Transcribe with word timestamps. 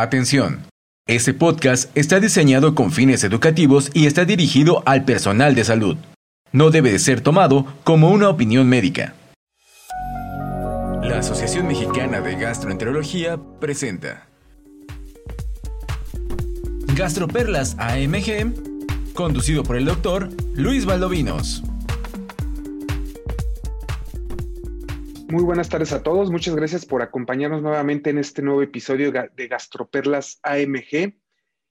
Atención. 0.00 0.62
Este 1.06 1.34
podcast 1.34 1.94
está 1.94 2.20
diseñado 2.20 2.74
con 2.74 2.90
fines 2.90 3.22
educativos 3.22 3.90
y 3.92 4.06
está 4.06 4.24
dirigido 4.24 4.82
al 4.86 5.04
personal 5.04 5.54
de 5.54 5.62
salud. 5.62 5.98
No 6.52 6.70
debe 6.70 6.90
de 6.90 6.98
ser 6.98 7.20
tomado 7.20 7.66
como 7.84 8.08
una 8.10 8.30
opinión 8.30 8.66
médica. 8.66 9.12
La 11.02 11.18
Asociación 11.18 11.66
Mexicana 11.66 12.22
de 12.22 12.34
Gastroenterología 12.36 13.38
presenta 13.60 14.26
Gastroperlas 16.96 17.76
AMG, 17.78 19.12
conducido 19.12 19.64
por 19.64 19.76
el 19.76 19.84
doctor 19.84 20.30
Luis 20.54 20.86
Valdovinos. 20.86 21.62
Muy 25.30 25.44
buenas 25.44 25.68
tardes 25.68 25.92
a 25.92 26.02
todos. 26.02 26.28
Muchas 26.28 26.56
gracias 26.56 26.84
por 26.84 27.02
acompañarnos 27.02 27.62
nuevamente 27.62 28.10
en 28.10 28.18
este 28.18 28.42
nuevo 28.42 28.62
episodio 28.62 29.12
de 29.12 29.46
Gastroperlas 29.46 30.40
AMG. 30.42 31.14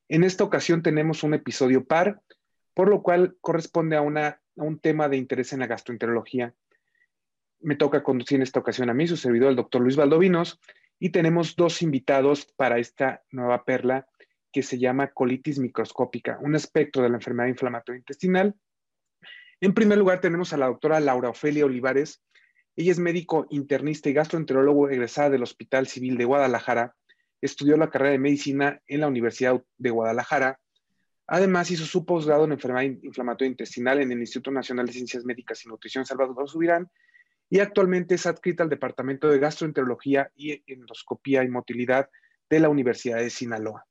En 0.07 0.23
esta 0.23 0.45
ocasión 0.45 0.81
tenemos 0.81 1.23
un 1.23 1.33
episodio 1.33 1.83
par, 1.83 2.21
por 2.73 2.87
lo 2.87 3.03
cual 3.03 3.35
corresponde 3.41 3.97
a, 3.97 4.01
un 4.55 4.79
tema 4.79 5.09
de 5.09 5.17
interés 5.17 5.51
en 5.51 5.59
la 5.59 5.67
gastroenterología. 5.67 6.55
Me 7.59 7.75
toca 7.75 8.01
conducir 8.01 8.37
en 8.37 8.43
esta 8.43 8.61
ocasión 8.61 8.89
a 8.89 8.93
mí, 8.93 9.07
su 9.07 9.17
servidor, 9.17 9.49
el 9.49 9.57
doctor 9.57 9.81
Luis 9.81 9.97
Valdovinos, 9.97 10.61
y 10.97 11.09
tenemos 11.09 11.57
dos 11.57 11.81
invitados 11.81 12.45
para 12.45 12.79
esta 12.79 13.23
nueva 13.29 13.65
perla 13.65 14.07
que 14.53 14.63
se 14.63 14.79
llama 14.79 15.09
colitis 15.09 15.59
microscópica, 15.59 16.39
un 16.41 16.55
aspecto 16.55 17.01
de 17.01 17.09
la 17.09 17.17
enfermedad 17.17 17.49
inflamatoria 17.49 17.99
intestinal. 17.99 18.55
En 19.59 19.73
primer 19.73 19.97
lugar, 19.97 20.21
tenemos 20.21 20.53
a 20.53 20.57
la 20.57 20.67
doctora 20.67 21.01
Laura 21.01 21.27
Ofelia 21.27 21.65
Olivares, 21.65 22.23
ella 22.79 22.93
es 22.93 22.99
médico 22.99 23.45
internista 23.49 24.09
y 24.09 24.13
gastroenterólogo 24.13 24.89
egresada 24.89 25.29
del 25.29 25.43
Hospital 25.43 25.85
Civil 25.85 26.15
de 26.15 26.23
Guadalajara. 26.23 26.95
Estudió 27.41 27.75
la 27.75 27.89
carrera 27.89 28.13
de 28.13 28.19
medicina 28.19 28.81
en 28.87 29.01
la 29.01 29.07
Universidad 29.07 29.61
de 29.77 29.89
Guadalajara. 29.89 30.61
Además, 31.27 31.69
hizo 31.71 31.85
su 31.85 32.05
posgrado 32.05 32.45
en 32.45 32.53
enfermedad 32.53 32.97
inflamatoria 33.03 33.51
intestinal 33.51 33.99
en 33.99 34.13
el 34.13 34.19
Instituto 34.19 34.51
Nacional 34.51 34.85
de 34.85 34.93
Ciencias 34.93 35.25
Médicas 35.25 35.65
y 35.65 35.67
Nutrición 35.67 36.05
Salvador 36.05 36.49
Subirán 36.49 36.89
y 37.49 37.59
actualmente 37.59 38.15
es 38.15 38.25
adscrita 38.25 38.63
al 38.63 38.69
Departamento 38.69 39.27
de 39.27 39.39
Gastroenterología 39.39 40.31
y 40.37 40.63
Endoscopía 40.71 41.43
y 41.43 41.49
Motilidad 41.49 42.09
de 42.49 42.61
la 42.61 42.69
Universidad 42.69 43.17
de 43.17 43.29
Sinaloa. 43.29 43.88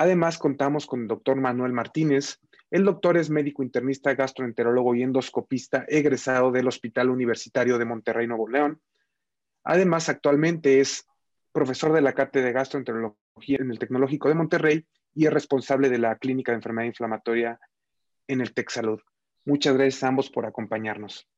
Además, 0.00 0.38
contamos 0.38 0.86
con 0.86 1.02
el 1.02 1.08
doctor 1.08 1.36
Manuel 1.36 1.74
Martínez, 1.74 2.40
el 2.70 2.86
doctor 2.86 3.18
es 3.18 3.28
médico 3.28 3.62
internista, 3.62 4.14
gastroenterólogo 4.14 4.94
y 4.94 5.02
endoscopista 5.02 5.84
egresado 5.88 6.50
del 6.50 6.68
Hospital 6.68 7.10
Universitario 7.10 7.76
de 7.76 7.84
Monterrey, 7.84 8.26
Nuevo 8.26 8.48
León. 8.48 8.80
Además, 9.62 10.08
actualmente 10.08 10.80
es 10.80 11.06
profesor 11.52 11.92
de 11.92 12.00
la 12.00 12.14
Cátedra 12.14 12.46
de 12.46 12.54
Gastroenterología 12.54 13.58
en 13.60 13.70
el 13.72 13.78
Tecnológico 13.78 14.28
de 14.28 14.36
Monterrey 14.36 14.86
y 15.14 15.26
es 15.26 15.32
responsable 15.34 15.90
de 15.90 15.98
la 15.98 16.16
Clínica 16.16 16.52
de 16.52 16.56
Enfermedad 16.56 16.86
Inflamatoria 16.86 17.60
en 18.26 18.40
el 18.40 18.54
TechSalud. 18.54 19.00
Muchas 19.44 19.74
gracias 19.74 20.02
a 20.02 20.08
ambos 20.08 20.30
por 20.30 20.46
acompañarnos. 20.46 21.28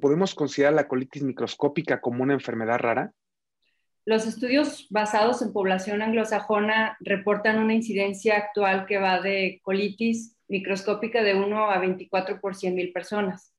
¿Podemos 0.00 0.34
considerar 0.34 0.72
la 0.72 0.88
colitis 0.88 1.24
microscópica 1.24 2.00
como 2.00 2.22
una 2.22 2.32
enfermedad 2.32 2.78
rara? 2.78 3.12
Los 4.06 4.24
estudios 4.24 4.86
basados 4.88 5.42
en 5.42 5.52
población 5.52 6.00
anglosajona 6.00 6.96
reportan 7.00 7.58
una 7.58 7.74
incidencia 7.74 8.36
actual 8.36 8.86
que 8.86 8.98
va 8.98 9.20
de 9.20 9.60
colitis 9.64 10.36
microscópica 10.46 11.24
de 11.24 11.34
1 11.34 11.70
a 11.70 11.78
24 11.80 12.40
por 12.40 12.54
100 12.54 12.74
mil 12.76 12.92
personas. 12.92 13.52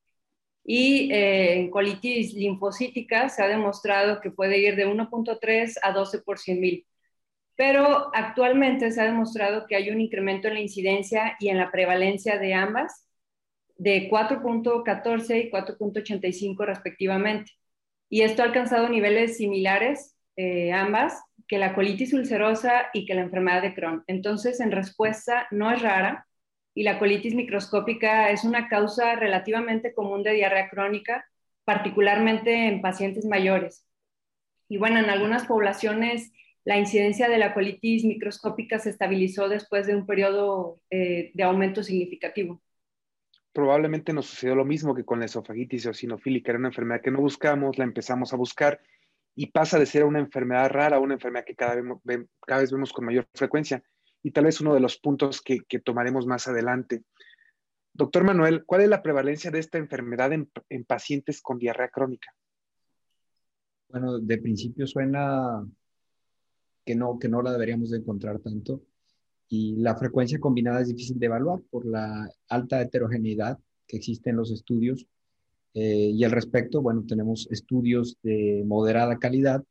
Y 0.63 1.11
eh, 1.11 1.59
en 1.59 1.69
colitis 1.69 2.33
linfocítica 2.33 3.27
se 3.27 3.43
ha 3.43 3.47
demostrado 3.49 4.21
que 4.21 4.31
puede 4.31 4.59
ir 4.59 4.77
de 4.77 4.87
1.3 4.87 5.79
a 5.81 5.91
12 5.91 6.19
por 6.19 6.39
100 6.39 6.59
mil. 6.61 6.87
Pero 7.57 8.09
actualmente 8.15 8.91
se 8.91 9.01
ha 9.01 9.05
demostrado 9.05 9.67
que 9.67 9.75
hay 9.75 9.89
un 9.89 9.99
incremento 9.99 10.47
en 10.47 10.53
la 10.53 10.61
incidencia 10.61 11.35
y 11.41 11.49
en 11.49 11.57
la 11.57 11.71
prevalencia 11.71 12.37
de 12.37 12.53
ambas 12.53 13.05
de 13.77 14.09
4.14 14.09 15.45
y 15.45 15.51
4.85 15.51 16.65
respectivamente. 16.65 17.51
Y 18.09 18.21
esto 18.21 18.43
ha 18.43 18.45
alcanzado 18.45 18.87
niveles 18.87 19.37
similares, 19.37 20.16
eh, 20.37 20.71
ambas, 20.71 21.21
que 21.47 21.57
la 21.57 21.75
colitis 21.75 22.13
ulcerosa 22.13 22.87
y 22.93 23.05
que 23.05 23.15
la 23.15 23.21
enfermedad 23.21 23.61
de 23.61 23.73
Crohn. 23.73 24.03
Entonces, 24.07 24.61
en 24.61 24.71
respuesta, 24.71 25.47
no 25.51 25.69
es 25.71 25.81
rara, 25.81 26.25
y 26.73 26.83
la 26.83 26.99
colitis 26.99 27.35
microscópica 27.35 28.29
es 28.29 28.43
una 28.45 28.69
causa 28.69 29.15
relativamente 29.15 29.93
común 29.93 30.23
de 30.23 30.33
diarrea 30.33 30.69
crónica, 30.69 31.25
particularmente 31.65 32.67
en 32.67 32.81
pacientes 32.81 33.25
mayores. 33.25 33.85
Y 34.69 34.77
bueno, 34.77 34.99
en 34.99 35.09
algunas 35.09 35.45
poblaciones 35.45 36.31
la 36.67 36.77
incidencia 36.77 37.29
de 37.29 37.37
la 37.37 37.53
colitis 37.53 38.03
microscópica 38.03 38.77
se 38.77 38.89
estabilizó 38.89 39.47
después 39.47 39.87
de 39.87 39.95
un 39.95 40.05
periodo 40.05 40.81
eh, 40.89 41.31
de 41.33 41.43
aumento 41.43 41.81
significativo. 41.81 42.61
Probablemente 43.53 44.11
nos 44.11 44.25
sucedió 44.25 44.53
lo 44.53 44.65
mismo 44.65 44.93
que 44.93 45.05
con 45.05 45.19
la 45.19 45.27
esofagitis 45.27 45.85
eosinofílica, 45.85 46.51
era 46.51 46.59
una 46.59 46.67
enfermedad 46.67 46.99
que 47.01 47.09
no 47.09 47.21
buscamos, 47.21 47.77
la 47.77 47.85
empezamos 47.85 48.33
a 48.33 48.35
buscar 48.35 48.81
y 49.39 49.51
pasa 49.51 49.77
de 49.77 49.85
ser 49.85 50.03
una 50.03 50.17
enfermedad 50.17 50.67
rara 50.71 50.97
a 50.97 50.99
una 50.99 51.13
enfermedad 51.13 51.45
que 51.45 51.55
cada 51.55 51.75
vez, 51.75 51.85
cada 52.45 52.61
vez 52.61 52.71
vemos 52.71 52.91
con 52.91 53.05
mayor 53.05 53.27
frecuencia 53.35 53.83
y 54.23 54.31
tal 54.31 54.45
vez 54.45 54.59
uno 54.61 54.73
de 54.73 54.79
los 54.79 54.97
puntos 54.97 55.43
que, 55.43 55.61
tomaremos 55.85 56.25
más 56.25 56.47
adelante. 56.47 57.03
Doctor 57.93 58.23
Manuel, 58.23 58.65
¿cuál 58.65 58.81
es 58.81 58.89
la 58.89 59.03
prevalencia 59.03 59.51
de 59.51 59.59
esta 59.59 59.77
enfermedad 59.77 60.33
en, 60.33 60.49
pacientes 60.85 61.39
con 61.43 61.59
diarrea 61.59 61.89
crónica? 61.89 62.33
Bueno, 63.89 64.17
de 64.17 64.39
principio 64.39 64.87
suena 64.87 65.63
que 66.83 66.95
no, 66.95 67.19
que 67.19 67.29
no 67.29 67.43
la 67.43 67.51
deberíamos 67.51 67.91
de 67.91 67.99
encontrar 67.99 68.39
tanto. 68.39 68.81
Y 69.49 69.75
la 69.75 69.95
frecuencia 69.95 70.39
combinada 70.39 70.81
es 70.81 70.87
difícil 70.87 71.19
de 71.19 71.27
evaluar 71.27 71.61
por 71.69 71.85
la 71.85 72.27
alta 72.49 72.81
heterogeneidad 72.81 73.59
que 73.87 73.97
existe 73.97 74.31
en 74.31 74.37
los 74.37 74.51
estudios. 74.51 75.05
Eh, 75.73 76.11
y 76.13 76.23
al 76.23 76.31
respecto, 76.31 76.81
bueno, 76.81 77.03
tenemos 77.07 77.47
estudios 77.51 78.17
de 78.23 78.63
moderada 78.65 79.17
calidad 79.19 79.63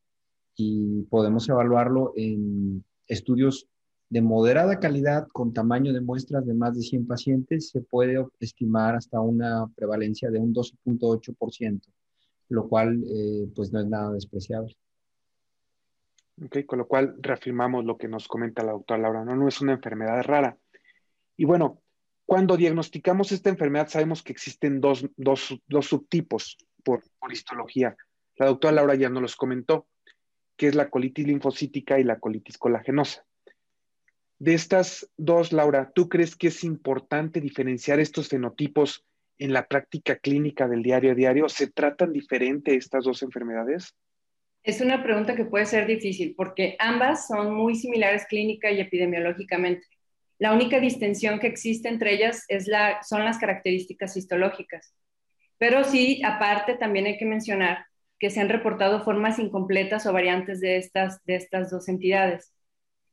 y 0.57 1.03
podemos 1.05 1.49
evaluarlo 1.49 2.13
en 2.17 2.85
estudios 3.09 3.69
de 4.09 4.23
moderada 4.23 4.79
calidad 4.79 5.27
con 5.33 5.53
tamaño 5.53 5.93
de 5.93 6.01
muestras 6.01 6.47
de 6.47 6.55
más 6.55 6.77
de 6.77 6.83
100 6.83 7.07
pacientes, 7.07 7.71
se 7.71 7.81
puede 7.81 8.25
estimar 8.39 8.95
hasta 8.95 9.21
una 9.21 9.67
prevalencia 9.75 10.31
de 10.31 10.39
un 10.39 10.55
12.8%, 10.55 11.81
lo 12.51 12.69
cual 12.69 13.03
eh, 13.05 13.49
pues 13.55 13.73
no 13.73 13.81
es 13.81 13.87
nada 13.87 14.13
despreciable. 14.13 14.77
Ok, 16.45 16.67
con 16.67 16.79
lo 16.79 16.87
cual 16.87 17.17
reafirmamos 17.19 17.85
lo 17.85 17.97
que 17.97 18.09
nos 18.09 18.29
comenta 18.29 18.63
la 18.63 18.73
doctora 18.73 19.01
Laura, 19.01 19.25
no, 19.25 19.35
no 19.35 19.49
es 19.49 19.61
una 19.61 19.73
enfermedad 19.73 20.23
rara. 20.23 20.57
Y 21.37 21.45
bueno, 21.45 21.83
cuando 22.27 22.57
diagnosticamos 22.57 23.31
esta 23.31 23.51
enfermedad 23.51 23.89
sabemos 23.89 24.23
que 24.23 24.33
existen 24.33 24.81
dos, 24.81 25.07
dos, 25.17 25.59
dos 25.69 25.87
subtipos 25.87 26.59
por, 26.85 27.03
por 27.19 27.33
histología. 27.33 27.97
La 28.37 28.47
doctora 28.47 28.75
Laura 28.75 28.97
ya 28.97 29.09
nos 29.09 29.23
los 29.23 29.37
comentó, 29.37 29.87
que 30.57 30.67
es 30.67 30.75
la 30.75 30.91
colitis 30.91 31.27
linfocítica 31.27 31.99
y 32.01 32.05
la 32.05 32.19
colitis 32.19 32.59
colagenosa. 32.59 33.25
De 34.39 34.55
estas 34.55 35.11
dos, 35.17 35.53
Laura, 35.53 35.93
¿tú 35.95 36.09
crees 36.09 36.37
que 36.37 36.49
es 36.49 36.65
importante 36.65 37.41
diferenciar 37.41 38.01
estos 38.01 38.29
fenotipos 38.29 39.07
en 39.39 39.53
la 39.53 39.67
práctica 39.67 40.17
clínica 40.17 40.69
del 40.69 40.83
diario 40.83 41.13
a 41.13 41.15
diario? 41.15 41.49
¿Se 41.49 41.69
tratan 41.69 42.13
diferente 42.13 42.75
estas 42.75 43.05
dos 43.05 43.23
enfermedades? 43.23 43.95
Es 44.63 44.81
una 44.81 45.03
pregunta 45.03 45.37
que 45.37 45.45
puede 45.45 45.65
ser 45.65 45.87
difícil 45.87 46.35
porque 46.37 46.77
ambas 46.81 47.29
son 47.29 47.55
muy 47.55 47.77
similares 47.77 48.27
clínica 48.27 48.71
y 48.71 48.81
epidemiológicamente. 48.81 49.87
La 50.39 50.53
única 50.53 50.81
distinción 50.81 51.39
que 51.39 51.47
existe 51.47 51.89
entre 51.89 52.15
ellas 52.15 52.45
es 52.49 52.67
la, 52.67 53.03
son 53.03 53.25
las 53.25 53.39
características 53.39 54.17
histológicas. 54.17 54.95
Pero 55.59 55.85
sí, 55.85 56.23
aparte, 56.25 56.75
también 56.75 57.07
hay 57.07 57.17
que 57.17 57.25
mencionar 57.25 57.87
que 58.19 58.31
se 58.31 58.41
han 58.41 58.49
reportado 58.49 59.03
formas 59.05 59.39
incompletas 59.39 60.07
o 60.07 60.13
variantes 60.13 60.61
de 60.61 60.77
estas, 60.77 61.23
de 61.25 61.37
estas 61.37 61.71
dos 61.71 61.89
entidades. 61.89 62.53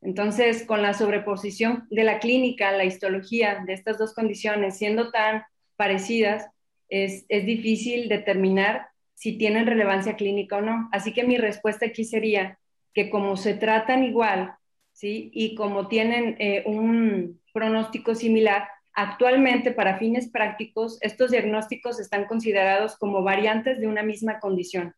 Entonces, 0.02 0.64
con 0.64 0.82
la 0.82 0.92
sobreposición 0.92 1.86
de 1.90 2.04
la 2.04 2.18
clínica, 2.18 2.72
la 2.72 2.84
histología 2.84 3.62
de 3.66 3.72
estas 3.72 3.98
dos 3.98 4.14
condiciones 4.14 4.76
siendo 4.76 5.10
tan 5.10 5.44
parecidas, 5.76 6.46
es, 6.88 7.26
difícil 7.28 8.08
determinar 8.08 8.88
si 9.14 9.38
tienen 9.38 9.66
relevancia 9.66 10.16
clínica 10.16 10.56
o 10.56 10.60
no. 10.60 10.88
Así 10.92 11.12
que 11.12 11.24
mi 11.24 11.38
respuesta 11.38 11.86
aquí 11.86 12.04
sería 12.04 12.58
que 12.92 13.10
como 13.10 13.36
se 13.36 13.54
tratan 13.54 14.04
igual, 14.04 14.54
¿sí? 14.94 15.30
Y 15.34 15.54
como 15.54 15.88
tienen 15.88 16.36
eh, 16.38 16.62
un 16.66 17.40
pronóstico 17.52 18.14
similar, 18.14 18.66
actualmente 18.94 19.72
para 19.72 19.98
fines 19.98 20.30
prácticos, 20.30 20.98
estos 21.02 21.30
diagnósticos 21.30 22.00
están 22.00 22.24
considerados 22.24 22.96
como 22.96 23.22
variantes 23.22 23.78
de 23.80 23.88
una 23.88 24.02
misma 24.02 24.40
condición. 24.40 24.94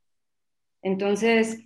Entonces, 0.83 1.65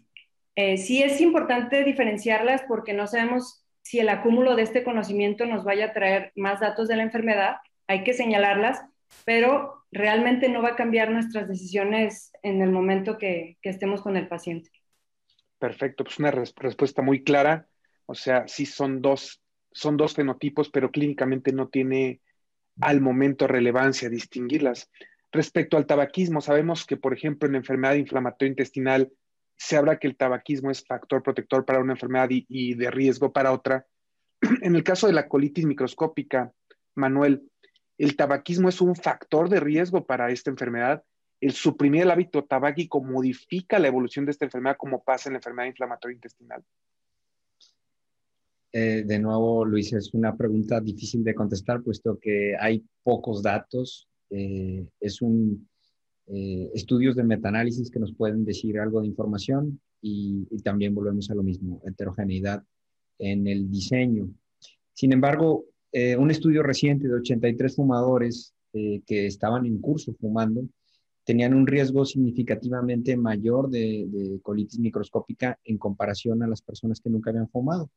eh, 0.56 0.78
sí 0.78 1.02
es 1.02 1.20
importante 1.20 1.84
diferenciarlas 1.84 2.62
porque 2.66 2.94
no 2.94 3.06
sabemos 3.06 3.66
si 3.82 3.98
el 3.98 4.08
acúmulo 4.08 4.56
de 4.56 4.62
este 4.62 4.84
conocimiento 4.84 5.46
nos 5.46 5.64
vaya 5.64 5.86
a 5.86 5.92
traer 5.92 6.32
más 6.36 6.60
datos 6.60 6.88
de 6.88 6.96
la 6.96 7.02
enfermedad, 7.02 7.56
hay 7.86 8.04
que 8.04 8.12
señalarlas, 8.12 8.80
pero 9.24 9.84
realmente 9.90 10.48
no 10.48 10.62
va 10.62 10.70
a 10.70 10.76
cambiar 10.76 11.10
nuestras 11.10 11.48
decisiones 11.48 12.32
en 12.42 12.62
el 12.62 12.70
momento 12.70 13.18
que, 13.18 13.58
estemos 13.62 14.02
con 14.02 14.16
el 14.16 14.28
paciente. 14.28 14.70
Perfecto, 15.58 16.04
pues 16.04 16.18
una 16.18 16.30
respuesta 16.30 17.02
muy 17.02 17.24
clara. 17.24 17.69
O 18.10 18.14
sea, 18.14 18.48
sí 18.48 18.66
son 18.66 19.00
dos, 19.00 19.40
son 19.70 19.96
dos 19.96 20.14
fenotipos, 20.14 20.68
pero 20.68 20.90
clínicamente 20.90 21.52
no 21.52 21.68
tiene 21.68 22.20
al 22.80 23.00
momento 23.00 23.46
relevancia 23.46 24.08
distinguirlas. 24.08 24.90
Respecto 25.30 25.76
al 25.76 25.86
tabaquismo, 25.86 26.40
sabemos 26.40 26.84
que, 26.84 26.96
por 26.96 27.14
ejemplo, 27.14 27.48
en 27.48 27.54
enfermedad 27.54 27.94
inflamatoria 27.94 28.50
intestinal 28.50 29.12
se 29.56 29.76
habla 29.76 30.00
que 30.00 30.08
el 30.08 30.16
tabaquismo 30.16 30.72
es 30.72 30.84
factor 30.84 31.22
protector 31.22 31.64
para 31.64 31.78
una 31.78 31.92
enfermedad 31.92 32.26
y, 32.30 32.74
de 32.74 32.90
riesgo 32.90 33.32
para 33.32 33.52
otra. 33.52 33.86
En 34.62 34.74
el 34.74 34.82
caso 34.82 35.06
de 35.06 35.12
la 35.12 35.28
colitis 35.28 35.64
microscópica, 35.64 36.52
Manuel, 36.96 37.48
¿el 37.96 38.16
tabaquismo 38.16 38.68
es 38.68 38.80
un 38.80 38.96
factor 38.96 39.48
de 39.48 39.60
riesgo 39.60 40.04
para 40.04 40.32
esta 40.32 40.50
enfermedad? 40.50 41.04
¿El 41.40 41.52
suprimir 41.52 42.02
el 42.02 42.10
hábito 42.10 42.42
tabáquico 42.44 43.00
modifica 43.00 43.78
la 43.78 43.86
evolución 43.86 44.24
de 44.24 44.32
esta 44.32 44.46
enfermedad 44.46 44.76
como 44.76 45.04
pasa 45.04 45.28
en 45.28 45.34
la 45.34 45.38
enfermedad 45.38 45.68
inflamatoria 45.68 46.16
intestinal? 46.16 46.64
Eh, 48.72 49.02
de 49.04 49.18
nuevo, 49.18 49.64
Luis, 49.64 49.92
es 49.92 50.14
una 50.14 50.36
pregunta 50.36 50.80
difícil 50.80 51.24
de 51.24 51.34
contestar, 51.34 51.82
puesto 51.82 52.18
que 52.20 52.54
hay 52.58 52.84
pocos 53.02 53.42
datos. 53.42 54.08
Eh, 54.30 54.86
es 55.00 55.20
un 55.22 55.68
eh, 56.28 56.70
estudios 56.74 57.16
de 57.16 57.24
metaanálisis 57.24 57.90
que 57.90 57.98
nos 57.98 58.14
pueden 58.14 58.44
decir 58.44 58.78
algo 58.78 59.00
de 59.00 59.08
información 59.08 59.80
y, 60.00 60.46
también 60.62 60.94
volvemos 60.94 61.30
a 61.30 61.34
lo 61.34 61.42
mismo, 61.42 61.82
heterogeneidad 61.84 62.62
en 63.18 63.48
el 63.48 63.70
diseño. 63.70 64.30
Sin 64.94 65.12
embargo, 65.12 65.64
un 66.18 66.30
estudio 66.30 66.62
reciente 66.62 67.08
de 67.08 67.14
83 67.14 67.74
fumadores 67.74 68.54
que 68.72 69.26
estaban 69.26 69.66
en 69.66 69.80
curso 69.80 70.14
fumando 70.14 70.62
tenían 71.24 71.54
un 71.54 71.66
riesgo 71.66 72.04
significativamente 72.04 73.16
mayor 73.16 73.68
de 73.68 74.38
colitis 74.42 74.78
microscópica 74.78 75.58
en 75.64 75.78
comparación 75.78 76.42
a 76.42 76.46
las 76.46 76.62
personas 76.62 77.00
que 77.00 77.10
nunca 77.10 77.30
habían 77.30 77.48
fumado. 77.48 77.90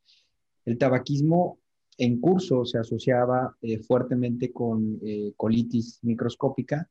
El 0.66 0.78
tabaquismo 0.78 1.60
en 1.98 2.20
curso 2.20 2.66
se 2.66 2.78
asociaba 2.78 3.56
eh, 3.62 3.80
fuertemente 3.80 4.52
con 4.52 5.00
eh, 5.04 5.34
colitis 5.38 6.00
microscópica 6.04 6.90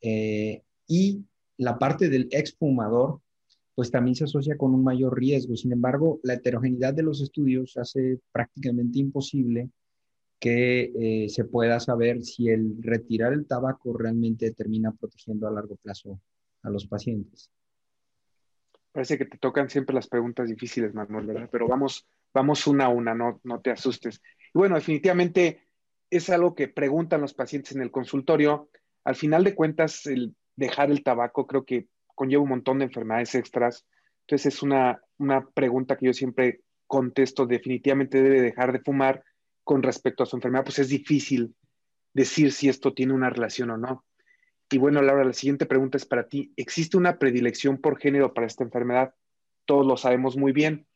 eh, 0.00 0.62
y 0.86 1.24
la 1.58 1.78
parte 1.78 2.08
del 2.08 2.28
exfumador 2.30 3.20
pues 3.74 3.90
también 3.90 4.16
se 4.16 4.24
asocia 4.24 4.56
con 4.56 4.74
un 4.74 4.82
mayor 4.82 5.16
riesgo. 5.16 5.54
Sin 5.54 5.70
embargo, 5.72 6.18
la 6.24 6.34
heterogeneidad 6.34 6.94
de 6.94 7.04
los 7.04 7.20
estudios 7.20 7.76
hace 7.76 8.18
prácticamente 8.32 8.98
imposible 8.98 9.70
que 10.40 11.28
se 11.28 11.44
pueda 11.44 11.78
saber 11.78 12.24
si 12.24 12.48
el 12.48 12.76
retirar 12.80 13.32
el 13.32 13.46
tabaco 13.46 13.96
realmente 13.96 14.52
termina 14.52 14.90
protegiendo 14.90 15.46
a 15.46 15.52
largo 15.52 15.76
plazo 15.76 16.20
a 16.62 16.70
los 16.70 16.88
pacientes. 16.88 17.52
Parece 18.90 19.16
que 19.16 19.26
te 19.26 19.38
tocan 19.38 19.70
siempre 19.70 19.94
las 19.94 20.08
preguntas 20.08 20.48
difíciles, 20.48 20.92
Manuel, 20.92 21.26
¿verdad? 21.26 21.48
Pero 21.52 21.68
vamos, 21.68 22.04
vamos 22.38 22.66
una 22.66 22.86
a 22.86 22.88
una, 22.88 23.14
no, 23.14 23.40
no 23.44 23.60
te 23.60 23.70
asustes. 23.70 24.22
Y 24.54 24.58
bueno, 24.58 24.76
definitivamente 24.76 25.60
es 26.10 26.30
algo 26.30 26.54
que 26.54 26.68
preguntan 26.68 27.20
los 27.20 27.34
pacientes 27.34 27.74
en 27.74 27.82
el 27.82 27.90
consultorio. 27.90 28.70
Al 29.04 29.16
final 29.16 29.44
de 29.44 29.54
cuentas, 29.54 30.06
el 30.06 30.34
dejar 30.56 30.90
el 30.90 31.02
tabaco 31.02 31.46
creo 31.46 31.64
que 31.64 31.88
conlleva 32.14 32.42
un 32.42 32.48
montón 32.48 32.78
de 32.78 32.86
enfermedades 32.86 33.34
extras. 33.34 33.86
Entonces 34.22 34.54
es 34.54 34.62
una, 34.62 35.00
una 35.18 35.46
pregunta 35.48 35.96
que 35.96 36.06
yo 36.06 36.12
siempre 36.12 36.62
contesto, 36.86 37.46
definitivamente 37.46 38.22
debe 38.22 38.40
dejar 38.40 38.72
de 38.72 38.80
fumar 38.80 39.22
con 39.62 39.82
respecto 39.82 40.22
a 40.22 40.26
su 40.26 40.36
enfermedad, 40.36 40.64
pues 40.64 40.78
es 40.78 40.88
difícil 40.88 41.54
decir 42.14 42.52
si 42.52 42.68
esto 42.68 42.94
tiene 42.94 43.12
una 43.12 43.30
relación 43.30 43.70
o 43.70 43.76
no. 43.76 44.04
Y 44.70 44.78
bueno, 44.78 45.02
Laura, 45.02 45.24
la 45.24 45.32
siguiente 45.32 45.66
pregunta 45.66 45.96
es 45.96 46.06
para 46.06 46.26
ti. 46.26 46.52
¿Existe 46.56 46.96
una 46.96 47.18
predilección 47.18 47.78
por 47.78 47.98
género 47.98 48.34
para 48.34 48.46
esta 48.46 48.64
enfermedad? 48.64 49.14
Todos 49.66 49.86
lo 49.86 49.96
sabemos 49.96 50.36
muy 50.36 50.52
bien, 50.52 50.86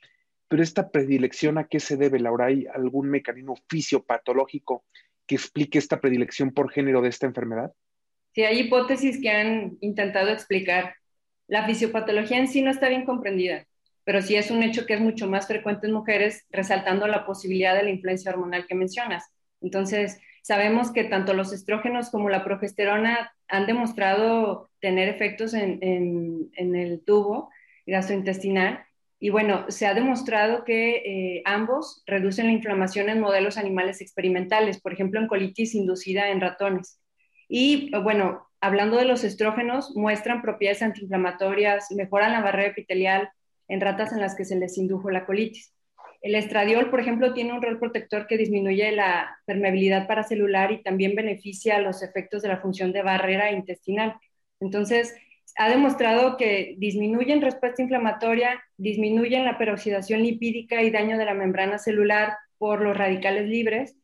pero 0.53 0.63
esta 0.63 0.91
predilección 0.91 1.57
a 1.57 1.65
qué 1.65 1.81
se 1.81 1.97
debe, 1.97 2.21
Laura? 2.21 2.45
¿Hay 2.45 2.67
algún 2.75 3.09
mecanismo 3.09 3.57
fisiopatológico 3.71 4.85
que 5.27 5.37
explique 5.37 5.79
esta 5.79 5.99
predilección 5.99 6.53
por 6.53 6.71
género 6.71 7.01
de 7.01 7.09
esta 7.09 7.25
enfermedad? 7.25 7.73
Sí, 8.35 8.43
hay 8.45 8.61
hipótesis 8.61 9.19
que 9.19 9.31
han 9.31 9.79
intentado 9.81 10.29
explicar. 10.29 10.97
La 11.47 11.65
fisiopatología 11.65 12.37
en 12.37 12.49
sí 12.49 12.61
no 12.61 12.71
está 12.71 12.91
bien 12.91 13.07
comprendida, 13.07 13.67
pero 14.05 14.21
sí 14.21 14.37
es 14.37 14.51
un 14.51 14.63
hecho 14.63 14.85
que 14.85 14.93
es 14.93 15.01
mucho 15.01 15.27
más 15.27 15.47
frecuente 15.47 15.87
en 15.87 15.95
mujeres, 15.95 16.45
resaltando 16.51 17.07
la 17.07 17.25
posibilidad 17.25 17.75
de 17.75 17.85
la 17.85 17.91
influencia 17.91 18.31
hormonal 18.31 18.67
que 18.67 18.75
mencionas. 18.75 19.33
Entonces, 19.63 20.21
sabemos 20.43 20.93
que 20.93 21.05
tanto 21.05 21.33
los 21.33 21.55
estrógenos 21.55 22.11
como 22.11 22.29
la 22.29 22.45
progesterona 22.45 23.33
han 23.49 23.65
demostrado 23.65 24.69
tener 24.81 25.09
efectos 25.09 25.55
en, 25.55 25.79
en 26.53 26.77
el 26.77 27.03
tubo 27.07 27.49
gastrointestinal 27.87 28.85
y 29.25 29.31
bueno, 29.31 29.67
se 29.69 29.87
ha 29.87 29.95
demostrado 29.95 30.65
que 30.65 30.97
eh, 30.97 31.43
ambos 31.45 32.03
reducen 32.07 32.47
la 32.47 32.53
inflamación 32.53 33.09
en 33.09 33.21
modelos 33.21 33.57
animales 33.57 34.01
experimentales, 34.01 34.81
por 34.81 34.93
ejemplo, 34.93 35.21
en 35.21 35.29
colitis 35.29 35.77
inducida 35.77 36.31
en 36.31 36.41
ratones. 36.41 37.01
Y 37.49 37.93
bueno, 38.03 38.49
hablando 38.61 38.97
de 38.97 39.05
los 39.05 39.23
estrógenos, 39.23 39.95
muestran 39.95 40.43
propiedades 40.43 40.83
antiinflamatorias, 40.83 41.93
mejoran 41.93 42.33
la 42.33 42.41
barrera 42.41 42.71
epitelial 42.71 43.31
en 43.69 43.81
ratas 43.81 44.13
en 44.13 44.21
las 44.21 44.35
que 44.35 44.45
se 44.45 44.57
les 44.57 44.77
indujo 44.77 45.09
la 45.09 45.25
colitis. 45.25 45.73
El 46.21 46.35
estradiol, 46.35 46.91
por 46.91 46.99
ejemplo, 46.99 47.33
tiene 47.33 47.53
un 47.53 47.63
rol 47.63 47.79
protector 47.79 48.27
que 48.27 48.37
disminuye 48.37 48.91
la 48.91 49.39
permeabilidad 49.47 50.09
paracelular 50.09 50.73
y 50.73 50.83
también 50.83 51.15
beneficia 51.15 51.79
los 51.79 52.03
efectos 52.03 52.43
de 52.43 52.49
la 52.49 52.61
función 52.61 52.93
de 52.93 53.03
barrera 53.03 53.53
intestinal. 53.53 54.17
Entonces, 54.59 55.15
ha 55.57 55.69
demostrado 55.69 56.37
que 56.37 56.75
disminuyen 56.79 57.43
respuesta 57.43 57.83
inflamatoria, 57.83 58.63
disminuyen 58.77 59.45
la 59.45 59.59
peroxidación 59.59 60.23
lipídica 60.23 60.83
y 60.83 60.91
daño 60.91 61.19
de 61.19 61.25
la 61.25 61.35
membrana 61.35 61.79
celular 61.79 62.37
por 62.59 62.81
los 62.81 62.97
radicales 62.97 63.49
libres. 63.49 63.97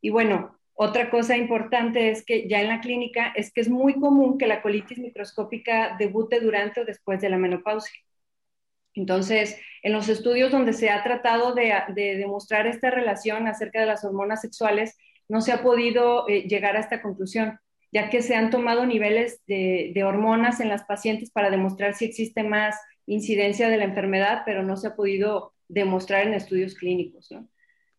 Y 0.00 0.10
bueno, 0.10 0.58
otra 0.74 1.10
cosa 1.10 1.36
importante 1.36 2.10
es 2.10 2.24
que 2.24 2.48
ya 2.48 2.60
en 2.60 2.68
la 2.68 2.80
clínica 2.80 3.32
es 3.36 3.52
que 3.52 3.60
es 3.60 3.68
muy 3.68 3.94
común 3.94 4.38
que 4.38 4.46
la 4.46 4.62
colitis 4.62 4.98
microscópica 4.98 5.96
debute 5.98 6.40
durante 6.40 6.80
o 6.80 6.84
después 6.84 7.20
de 7.20 7.28
la 7.28 7.38
menopausia. 7.38 8.00
Entonces, 8.94 9.60
en 9.82 9.92
los 9.92 10.08
estudios 10.08 10.52
donde 10.52 10.72
se 10.72 10.90
ha 10.90 11.02
tratado 11.02 11.54
de, 11.54 11.74
demostrar 11.94 12.66
esta 12.66 12.90
relación 12.90 13.46
acerca 13.48 13.80
de 13.80 13.86
las 13.86 14.04
hormonas 14.04 14.40
sexuales, 14.40 14.96
no 15.28 15.40
se 15.40 15.52
ha 15.52 15.62
podido 15.62 16.28
eh, 16.28 16.42
llegar 16.42 16.76
a 16.76 16.80
esta 16.80 17.02
conclusión 17.02 17.58
ya 17.94 18.10
que 18.10 18.22
se 18.22 18.34
han 18.34 18.50
tomado 18.50 18.84
niveles 18.84 19.40
de, 19.46 20.02
hormonas 20.04 20.58
en 20.58 20.68
las 20.68 20.82
pacientes 20.82 21.30
para 21.30 21.48
demostrar 21.48 21.94
si 21.94 22.04
existe 22.04 22.42
más 22.42 22.76
incidencia 23.06 23.68
de 23.68 23.76
la 23.76 23.84
enfermedad, 23.84 24.42
pero 24.44 24.64
no 24.64 24.76
se 24.76 24.88
ha 24.88 24.96
podido 24.96 25.54
demostrar 25.68 26.26
en 26.26 26.34
estudios 26.34 26.74
clínicos, 26.74 27.28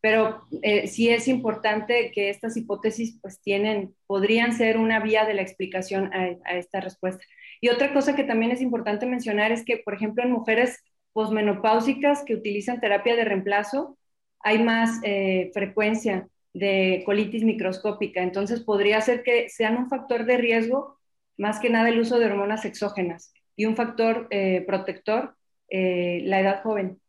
Pero 0.02 0.46
eh, 0.62 0.88
sí 0.88 1.10
es 1.10 1.30
importante 1.30 2.12
que 2.14 2.30
estas 2.30 2.58
hipótesis 2.58 3.18
pues 3.22 3.40
tienen, 3.42 3.96
podrían 4.06 4.52
ser 4.52 4.78
una 4.78 5.00
vía 5.00 5.26
de 5.26 5.34
la 5.34 5.42
explicación 5.42 6.12
a, 6.14 6.58
esta 6.58 6.82
respuesta. 6.82 7.24
Y 7.62 7.70
otra 7.70 7.94
cosa 7.94 8.16
que 8.16 8.26
también 8.26 8.52
es 8.52 8.62
importante 8.62 9.06
mencionar 9.06 9.54
es 9.54 9.64
que, 9.64 9.78
por 9.78 9.94
ejemplo, 9.94 10.24
en 10.24 10.32
mujeres 10.32 10.84
posmenopáusicas 11.14 12.24
que 12.26 12.36
utilizan 12.36 12.82
terapia 12.82 13.16
de 13.16 13.24
reemplazo, 13.24 13.98
hay 14.42 14.62
más 14.62 15.00
eh, 15.04 15.52
frecuencia 15.54 16.28
de 16.56 17.04
colitis 17.06 17.44
microscópica. 17.44 18.24
Entonces 18.24 18.62
podría 18.62 19.02
ser 19.02 19.24
que 19.24 19.50
sean 19.50 19.76
un 19.78 19.90
factor 19.90 20.26
de 20.26 20.38
riesgo, 20.38 20.98
más 21.38 21.60
que 21.60 21.70
nada 21.70 21.90
el 21.90 22.00
uso 22.00 22.18
de 22.18 22.28
hormonas 22.28 22.64
exógenas 22.64 23.34
y 23.58 23.66
un 23.66 23.76
factor 23.76 24.28
eh, 24.30 24.64
protector, 24.66 25.36
eh, 25.70 26.22
la 26.24 26.40
edad 26.40 26.64
joven 26.64 27.02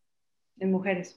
en 0.58 0.70
mujeres. 0.72 1.16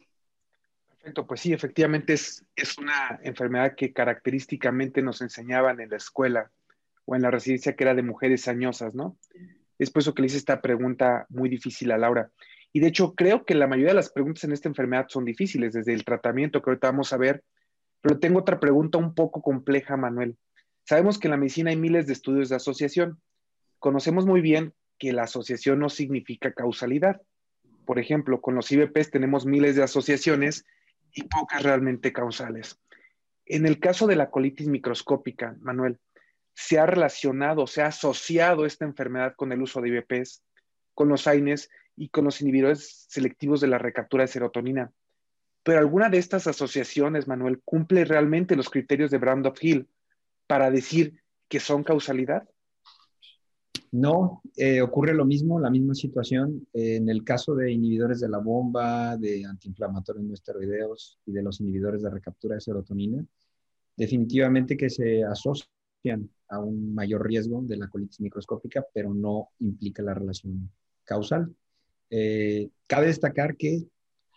Perfecto, 0.87 1.25
pues 1.25 1.41
sí, 1.41 1.53
efectivamente 1.53 2.13
es, 2.13 2.45
es 2.55 2.77
una 2.77 3.19
enfermedad 3.23 3.73
que 3.75 3.93
característicamente 3.93 5.01
nos 5.01 5.21
enseñaban 5.21 5.79
en 5.79 5.89
la 5.89 5.97
escuela 5.97 6.51
o 7.05 7.15
en 7.15 7.23
la 7.23 7.31
residencia 7.31 7.75
que 7.75 7.83
era 7.83 7.95
de 7.95 8.03
mujeres 8.03 8.47
añosas, 8.47 8.93
¿no? 8.93 9.17
Es 9.79 9.89
por 9.89 10.01
eso 10.01 10.13
que 10.13 10.21
le 10.21 10.27
hice 10.27 10.37
esta 10.37 10.61
pregunta 10.61 11.25
muy 11.29 11.49
difícil 11.49 11.91
a 11.91 11.97
Laura. 11.97 12.29
Y 12.71 12.79
de 12.79 12.87
hecho, 12.87 13.15
creo 13.15 13.43
que 13.43 13.55
la 13.55 13.65
mayoría 13.65 13.91
de 13.91 13.95
las 13.95 14.11
preguntas 14.11 14.43
en 14.43 14.51
esta 14.51 14.69
enfermedad 14.69 15.07
son 15.09 15.25
difíciles, 15.25 15.73
desde 15.73 15.93
el 15.93 16.05
tratamiento 16.05 16.61
que 16.61 16.69
ahorita 16.69 16.91
vamos 16.91 17.11
a 17.11 17.17
ver, 17.17 17.43
pero 18.01 18.19
tengo 18.19 18.39
otra 18.39 18.59
pregunta 18.59 18.97
un 18.97 19.13
poco 19.13 19.41
compleja, 19.41 19.97
Manuel. 19.97 20.37
Sabemos 20.83 21.19
que 21.19 21.27
en 21.27 21.31
la 21.31 21.37
medicina 21.37 21.71
hay 21.71 21.77
miles 21.77 22.07
de 22.07 22.13
estudios 22.13 22.49
de 22.49 22.55
asociación. 22.55 23.21
Conocemos 23.79 24.25
muy 24.25 24.41
bien 24.41 24.73
que 24.97 25.13
la 25.13 25.23
asociación 25.23 25.79
no 25.79 25.89
significa 25.89 26.53
causalidad. 26.53 27.21
Por 27.85 27.99
ejemplo, 27.99 28.41
con 28.41 28.55
los 28.55 28.71
IBPs 28.71 29.11
tenemos 29.11 29.45
miles 29.45 29.75
de 29.75 29.83
asociaciones 29.83 30.65
y 31.13 31.23
pocas 31.23 31.63
realmente 31.63 32.13
causales. 32.13 32.79
En 33.45 33.65
el 33.65 33.79
caso 33.79 34.05
de 34.05 34.15
la 34.15 34.29
colitis 34.29 34.67
microscópica, 34.67 35.55
Manuel, 35.61 35.99
¿se 36.53 36.77
ha 36.77 36.85
relacionado, 36.85 37.65
se 37.67 37.81
ha 37.81 37.87
asociado 37.87 38.65
esta 38.65 38.85
enfermedad 38.85 39.33
con 39.35 39.51
el 39.51 39.61
uso 39.61 39.81
de 39.81 39.89
IBPs, 39.89 40.43
con 40.93 41.09
los 41.09 41.25
AINES 41.27 41.69
y 41.95 42.09
con 42.09 42.25
los 42.25 42.41
inhibidores 42.41 43.05
selectivos 43.09 43.61
de 43.61 43.67
la 43.67 43.77
recaptura 43.77 44.23
de 44.23 44.27
serotonina? 44.27 44.91
Pero 45.69 45.77
alguna 45.77 46.09
de 46.09 46.17
estas 46.17 46.47
asociaciones, 46.47 47.27
Manuel, 47.27 47.61
cumple 47.63 48.03
realmente 48.03 48.55
los 48.55 48.71
criterios 48.71 49.11
de 49.11 49.19
Brand 49.19 49.45
of 49.45 49.63
Hill 49.63 49.87
para 50.47 50.71
decir 50.71 51.21
que 51.47 51.59
son 51.59 51.83
causalidad? 51.83 52.49
No, 53.91 54.41
eh, 54.57 54.81
ocurre 54.81 55.13
lo 55.13 55.25
mismo, 55.25 55.59
la 55.59 55.69
misma 55.69 55.93
situación. 55.93 56.67
en 56.73 57.07
el 57.07 57.23
caso 57.23 57.53
de 57.53 57.71
inhibidores 57.71 58.19
de 58.19 58.29
la 58.29 58.39
bomba, 58.39 59.15
de 59.15 59.45
antiinflamatorios 59.45 60.25
no 60.25 60.33
esteroideos 60.33 61.19
y 61.27 61.33
de 61.33 61.43
los 61.43 61.61
inhibidores 61.61 62.01
de 62.01 62.09
recaptura 62.09 62.55
de 62.55 62.61
serotonina, 62.61 63.23
definitivamente 63.95 64.75
que 64.75 64.89
se 64.89 65.23
asocian 65.23 66.31
a 66.47 66.57
un 66.57 66.95
mayor 66.95 67.27
riesgo 67.27 67.61
de 67.61 67.77
la 67.77 67.89
colitis 67.89 68.21
microscópica, 68.21 68.83
pero 68.91 69.13
no 69.13 69.49
implica 69.59 70.01
la 70.01 70.15
relación 70.15 70.71
causal. 71.03 71.55
Eh, 72.09 72.71
cabe 72.87 73.05
destacar 73.05 73.55
que 73.55 73.83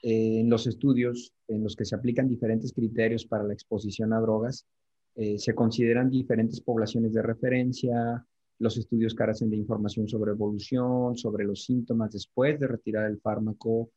eh, 0.03 0.41
en 0.41 0.51
los 0.51 0.67
estudios 0.67 1.33
en 1.49 1.63
los 1.63 1.77
que 1.77 1.85
se 1.85 1.95
aplican 1.95 2.29
diferentes 2.29 2.73
criterios 2.73 3.25
para 3.25 3.45
la 3.45 3.53
exposición 3.53 4.13
a 4.13 4.21
drogas, 4.21 4.67
se 5.15 5.55
consideran 5.55 6.09
diferentes 6.09 6.63
poblaciones 6.63 7.13
de 7.13 7.21
referencia, 7.21 8.25
los 8.63 8.77
estudios 8.77 9.15
carecen 9.15 9.51
de 9.51 9.57
información 9.57 10.07
sobre 10.07 10.31
evolución, 10.31 11.17
sobre 11.17 11.45
los 11.45 11.65
síntomas 11.65 12.13
después 12.13 12.61
de 12.61 12.69
retirar 12.69 13.11
el 13.11 13.21
fármaco 13.21 13.91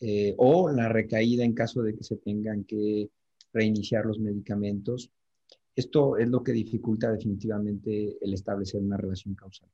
eh, 0.00 0.34
o 0.38 0.70
la 0.70 0.88
recaída 0.88 1.44
en 1.44 1.52
caso 1.52 1.82
de 1.82 1.94
que 1.94 2.02
se 2.02 2.16
tengan 2.16 2.64
que 2.64 3.10
reiniciar 3.52 4.06
los 4.06 4.18
medicamentos. 4.18 5.10
Esto 5.74 6.16
es 6.16 6.28
lo 6.28 6.42
que 6.42 6.52
dificulta 6.52 7.12
definitivamente 7.12 8.16
el 8.20 8.32
establecer 8.32 8.80
una 8.80 8.96
relación 8.96 9.34
causal. 9.34 9.68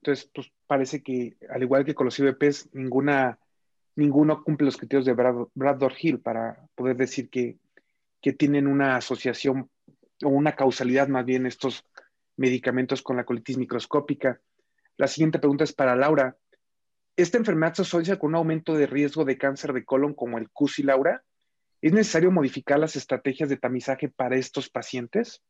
Entonces, 0.00 0.30
pues 0.32 0.52
parece 0.68 1.02
que, 1.02 1.36
al 1.50 1.62
igual 1.62 1.84
que 1.84 1.94
con 1.94 2.04
los 2.04 2.18
IVPs, 2.20 2.70
ninguna, 2.72 3.38
ninguno 3.96 4.42
cumple 4.42 4.66
los 4.66 4.76
criterios 4.76 5.04
de 5.04 5.14
Bradford 5.54 5.94
Hill 6.00 6.20
para 6.20 6.58
poder 6.74 6.96
decir 6.96 7.28
que, 7.28 7.58
que 8.20 8.32
tienen 8.32 8.66
una 8.66 8.96
asociación 8.96 9.70
o 10.24 10.28
una 10.28 10.54
causalidad 10.54 11.08
más 11.08 11.24
bien 11.24 11.46
estos 11.46 11.84
medicamentos 12.36 13.02
con 13.02 13.16
la 13.16 13.24
colitis 13.24 13.58
microscópica. 13.58 14.40
La 14.96 15.08
siguiente 15.08 15.38
pregunta 15.38 15.64
es 15.64 15.72
para 15.72 15.96
Laura. 15.96 16.36
¿Esta 17.16 17.38
enfermedad 17.38 17.74
se 17.74 17.82
asocia 17.82 18.18
con 18.18 18.30
un 18.30 18.36
aumento 18.36 18.74
de 18.74 18.86
riesgo 18.86 19.24
de 19.24 19.36
cáncer 19.36 19.72
de 19.72 19.84
colon 19.84 20.14
como 20.14 20.38
el 20.38 20.48
CUSI, 20.50 20.82
Laura? 20.82 21.22
¿Es 21.80 21.92
necesario 21.92 22.30
modificar 22.30 22.78
las 22.78 22.96
estrategias 22.96 23.48
de 23.48 23.56
tamizaje 23.56 24.08
para 24.08 24.36
estos 24.36 24.70
pacientes? 24.70 25.42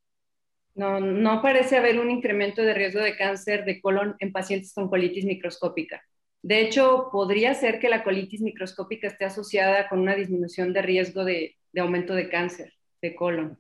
No, 0.75 0.99
no 0.99 1.43
parece 1.43 1.77
haber 1.77 2.01
un 2.01 2.11
incremento 2.11 2.63
de 2.63 2.73
riesgo 2.73 3.01
de 3.01 3.17
cáncer 3.17 3.65
de 3.65 3.81
colon 3.81 4.17
en 4.19 4.33
pacientes 4.33 4.73
con 4.73 4.89
colitis 4.89 5.27
microscópica. 5.27 6.03
De 6.43 6.61
hecho, 6.61 7.09
podría 7.13 7.55
ser 7.55 7.79
que 7.79 7.89
la 7.89 8.03
colitis 8.03 8.41
microscópica 8.41 9.07
esté 9.07 9.25
asociada 9.25 9.89
con 9.89 10.01
una 10.01 10.17
disminución 10.17 10.73
de 10.73 10.83
riesgo 10.83 11.25
de, 11.25 11.57
aumento 11.79 12.15
de 12.15 12.29
cáncer 12.29 12.75
de 13.01 13.15
colon. 13.15 13.59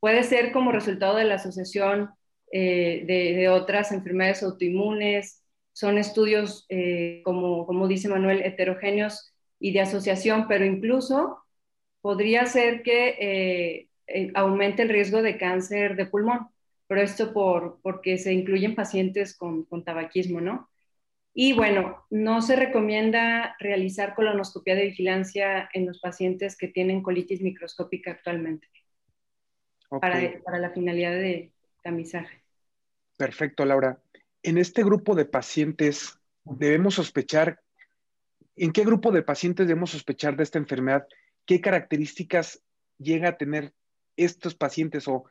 Puede 0.00 0.22
ser 0.24 0.52
como 0.52 0.72
resultado 0.72 1.16
de 1.16 1.24
la 1.24 1.36
asociación 1.36 2.10
eh, 2.52 3.04
de, 3.06 3.48
otras 3.48 3.92
enfermedades 3.92 4.42
autoinmunes. 4.42 5.42
Son 5.72 5.98
estudios, 5.98 6.66
eh, 6.70 7.22
como, 7.24 7.66
como 7.66 7.88
dice 7.88 8.08
Manuel, 8.08 8.42
heterogéneos 8.42 9.34
y 9.58 9.72
de 9.72 9.80
asociación, 9.80 10.46
pero 10.48 10.64
incluso 10.64 11.38
podría 12.00 12.46
ser 12.46 12.82
que 12.82 13.88
eh, 14.06 14.30
aumente 14.34 14.82
el 14.82 14.88
riesgo 14.88 15.22
de 15.22 15.38
cáncer 15.38 15.96
de 15.96 16.06
pulmón, 16.06 16.48
pero 16.86 17.02
esto 17.02 17.32
por, 17.32 17.80
porque 17.82 18.18
se 18.18 18.32
incluyen 18.32 18.74
pacientes 18.74 19.36
con, 19.36 19.64
con 19.64 19.84
tabaquismo, 19.84 20.40
¿no? 20.40 20.70
Y 21.36 21.52
bueno, 21.52 22.06
no 22.10 22.40
se 22.42 22.54
recomienda 22.54 23.56
realizar 23.58 24.14
colonoscopia 24.14 24.76
de 24.76 24.86
vigilancia 24.86 25.68
en 25.72 25.84
los 25.84 25.98
pacientes 25.98 26.56
que 26.56 26.68
tienen 26.68 27.02
colitis 27.02 27.42
microscópica 27.42 28.12
actualmente 28.12 28.68
para, 29.88 30.40
para, 30.44 30.58
la 30.60 30.70
finalidad 30.70 31.10
de 31.10 31.52
tamizaje. 31.82 32.40
Perfecto, 33.16 33.64
Laura. 33.64 34.00
En 34.44 34.58
este 34.58 34.84
grupo 34.84 35.16
de 35.16 35.24
pacientes, 35.24 36.20
debemos 36.44 36.94
sospechar, 36.94 37.60
¿en 38.54 38.72
qué 38.72 38.84
grupo 38.84 39.10
de 39.10 39.22
pacientes 39.22 39.66
debemos 39.66 39.90
sospechar 39.90 40.36
de 40.36 40.44
esta 40.44 40.58
enfermedad? 40.58 41.08
¿Qué 41.46 41.60
características 41.60 42.62
llega 42.98 43.30
a 43.30 43.36
tener 43.36 43.72
estos 44.16 44.54
pacientes 44.54 45.08
o 45.08 45.24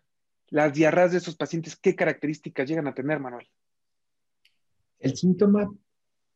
las 0.50 0.74
diarreas 0.74 1.14
de 1.14 1.20
estos 1.20 1.38
pacientes? 1.38 1.78
¿Qué 1.78 1.96
características 1.96 2.68
llegan 2.68 2.88
a 2.88 2.94
tener, 2.94 3.22
Manuel? 3.22 3.48
El 5.00 5.16
síntoma 5.16 5.70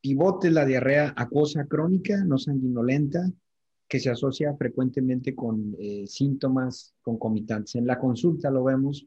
pivote 0.08 0.50
la 0.52 0.66
diarrea 0.66 1.14
acuosa 1.18 1.66
crónica, 1.66 2.24
no 2.24 2.38
sanguinolenta, 2.38 3.30
que 3.90 4.00
se 4.00 4.10
asocia 4.10 4.56
frecuentemente 4.56 5.36
con 5.36 5.76
eh, 5.78 6.06
síntomas 6.08 6.96
concomitantes. 7.02 7.76
En 7.76 7.86
la 7.86 8.00
consulta 8.00 8.50
lo 8.50 8.64
vemos 8.64 9.06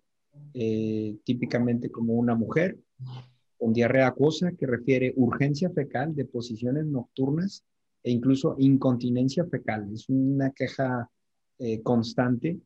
eh, 0.53 1.17
típicamente 1.25 1.91
como 1.91 2.13
una 2.13 2.35
mujer 2.35 2.79
con 3.57 3.73
diarrea 3.73 4.09
acuosa 4.09 4.53
que 4.53 4.67
refiere 4.67 5.15
urgencia 5.17 5.71
fecal, 5.71 6.15
deposiciones 6.15 6.85
nocturnas 6.85 7.65
e 8.03 8.11
incluso 8.11 8.57
incontinencia 8.59 9.47
fecal. 9.47 9.89
Es 9.95 10.07
una 10.11 10.51
queja 10.51 11.09
eh, 11.59 11.81
constante 11.81 12.61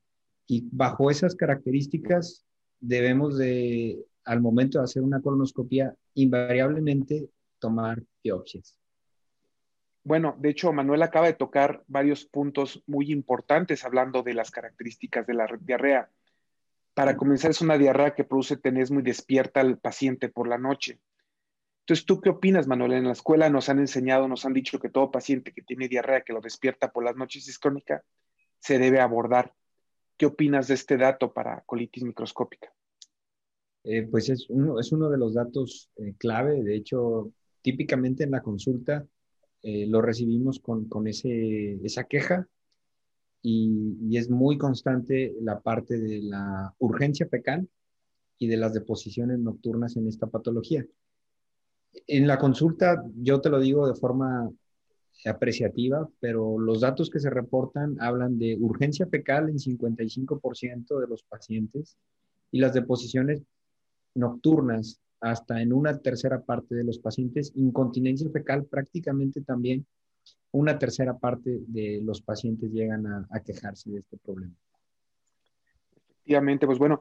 y 0.49 0.67
bajo 0.73 1.09
esas 1.09 1.37
características 1.37 2.45
debemos 2.81 3.39
de, 3.39 4.05
al 4.25 4.41
momento 4.41 4.79
de 4.79 4.85
hacer 4.85 5.03
una 5.05 5.21
colonoscopia, 5.21 5.95
invariablemente 6.15 7.29
tomar 7.65 8.03
biopsias. 8.23 8.77
Bueno, 10.03 10.37
de 10.39 10.51
hecho, 10.51 10.71
Manuel 10.71 11.03
acaba 11.03 11.29
de 11.29 11.33
tocar 11.33 11.83
varios 11.87 12.27
puntos 12.27 12.83
muy 12.87 13.11
importantes 13.11 13.87
hablando 13.87 14.23
de 14.23 14.35
las 14.35 14.51
características 14.51 15.27
de 15.27 15.33
la 15.33 15.47
diarrea. 15.59 16.11
Para 16.93 17.17
comenzar, 17.17 17.53
es 17.53 17.63
una 17.63 17.79
diarrea 17.79 18.15
que 18.15 18.25
produce 18.25 18.59
tenés 18.59 18.91
muy 18.91 19.03
despierta 19.03 19.61
al 19.61 19.79
paciente 19.79 20.29
por 20.29 20.47
la 20.47 20.59
noche. 20.59 21.01
Entonces, 21.81 22.05
¿tú 22.05 22.21
qué 22.21 22.29
opinas, 22.29 22.67
Manuel? 22.67 22.93
En 22.93 23.05
la 23.05 23.13
escuela 23.13 23.49
nos 23.49 23.71
han 23.71 23.79
enseñado, 23.79 24.29
nos 24.29 24.45
han 24.45 24.53
dicho 24.53 24.79
que 24.79 24.91
todo 24.91 25.11
paciente 25.11 25.55
que 25.55 25.63
tiene 25.63 25.89
diarrea 25.89 26.21
que 26.21 26.35
lo 26.35 26.43
despierta 26.43 26.93
por 26.93 27.03
las 27.03 27.17
noches 27.17 27.49
es 27.49 27.59
crónica, 27.59 28.05
se 28.59 28.79
debe 28.79 29.01
abordar. 29.01 29.55
¿Qué 30.19 30.27
opinas 30.27 30.69
de 30.69 30.75
este 30.75 30.99
dato 30.99 31.33
para 31.33 31.63
colitis 31.63 32.05
microscópica? 32.05 32.71
Eh, 33.85 34.07
pues 34.11 34.31
es 34.31 34.49
uno, 34.51 34.81
es 34.81 34.93
uno 34.93 35.11
de 35.11 35.19
los 35.19 35.35
datos 35.35 35.91
eh, 35.97 36.15
clave. 36.19 36.63
De 36.63 36.75
hecho, 36.75 37.33
típicamente 37.65 38.25
en 38.25 38.31
la 38.31 38.43
consulta 38.43 39.07
eh, 39.63 39.87
lo 39.87 40.03
recibimos 40.03 40.61
con, 40.61 40.87
con 40.87 41.09
ese, 41.09 41.81
esa 41.83 42.05
queja 42.05 42.47
y, 43.41 44.17
es 44.19 44.29
muy 44.29 44.59
constante 44.59 45.35
la 45.41 45.61
parte 45.61 45.99
de 45.99 46.21
la 46.23 46.75
urgencia 46.79 47.27
fecal 47.27 47.67
y 48.39 48.49
de 48.49 48.59
las 48.59 48.75
deposiciones 48.75 49.39
nocturnas 49.39 49.97
en 49.97 50.07
esta 50.07 50.27
patología. 50.27 50.85
En 52.07 52.27
la 52.27 52.39
consulta, 52.39 53.03
yo 53.17 53.41
te 53.41 53.49
lo 53.49 53.59
digo 53.59 53.89
de 53.89 53.95
forma 53.95 54.51
apreciativa, 55.25 56.07
pero 56.21 56.59
los 56.59 56.83
datos 56.83 57.09
que 57.09 57.21
se 57.21 57.31
reportan 57.31 57.97
hablan 57.99 58.39
de 58.39 58.59
urgencia 58.61 59.07
fecal 59.07 59.49
en 59.49 59.57
55% 59.57 61.01
de 61.01 61.07
los 61.09 61.23
pacientes 61.23 61.97
y 62.51 62.61
las 62.61 62.75
deposiciones 62.75 63.43
nocturnas 64.15 65.01
hasta 65.25 65.63
en 65.63 65.73
una 65.73 65.99
tercera 65.99 66.43
parte 66.43 66.75
de 66.75 66.85
los 66.85 66.99
pacientes, 66.99 67.53
incontinencia 67.57 68.29
fecal 68.31 68.67
prácticamente 68.67 69.41
también 69.41 69.87
una 70.53 70.79
tercera 70.79 71.17
parte 71.17 71.61
de 71.67 72.01
los 72.05 72.21
pacientes 72.21 72.71
llegan 72.71 73.07
a, 73.07 73.41
quejarse 73.41 73.91
de 73.91 73.99
este 74.01 74.19
problema. 74.19 74.55
Efectivamente, 75.97 76.67
pues 76.67 76.79
bueno, 76.79 77.01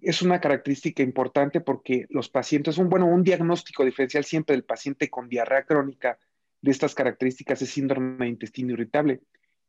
es 0.00 0.20
una 0.20 0.40
característica 0.40 1.02
importante 1.02 1.60
porque 1.60 2.06
los 2.10 2.28
pacientes, 2.28 2.76
un, 2.76 2.88
bueno, 2.88 3.06
un 3.06 3.22
diagnóstico 3.22 3.84
diferencial 3.84 4.24
siempre 4.24 4.54
del 4.54 4.64
paciente 4.64 5.08
con 5.08 5.28
diarrea 5.28 5.64
crónica 5.64 6.18
de 6.60 6.70
estas 6.72 6.94
características 6.94 7.62
es 7.62 7.70
síndrome 7.70 8.24
de 8.24 8.30
intestino 8.30 8.72
irritable. 8.72 9.20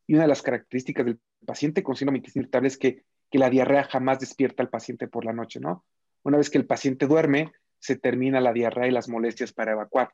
Y 0.08 0.16
una 0.16 0.24
de 0.24 0.30
las 0.30 0.42
características 0.42 1.06
del 1.06 1.20
paciente 1.46 1.84
con 1.84 1.96
síndrome 1.96 2.18
de 2.18 2.22
intestino 2.22 2.44
irritable 2.44 2.68
es 2.68 2.78
que, 2.78 3.04
que 3.30 3.38
la 3.38 3.50
diarrea 3.52 3.84
jamás 3.84 4.20
despierta 4.20 4.64
al 4.64 4.70
paciente 4.70 5.08
por 5.08 5.24
la 5.24 5.34
noche, 5.34 5.60
¿no? 5.60 5.86
Una 6.24 6.38
vez 6.38 6.50
que 6.50 6.58
el 6.58 6.66
paciente 6.66 7.08
duerme, 7.08 7.52
se 7.82 7.98
termina 7.98 8.40
la 8.40 8.54
diarrea 8.54 8.88
y 8.88 8.92
las 8.92 9.10
molestias 9.10 9.52
para 9.52 9.72
evacuar, 9.72 10.14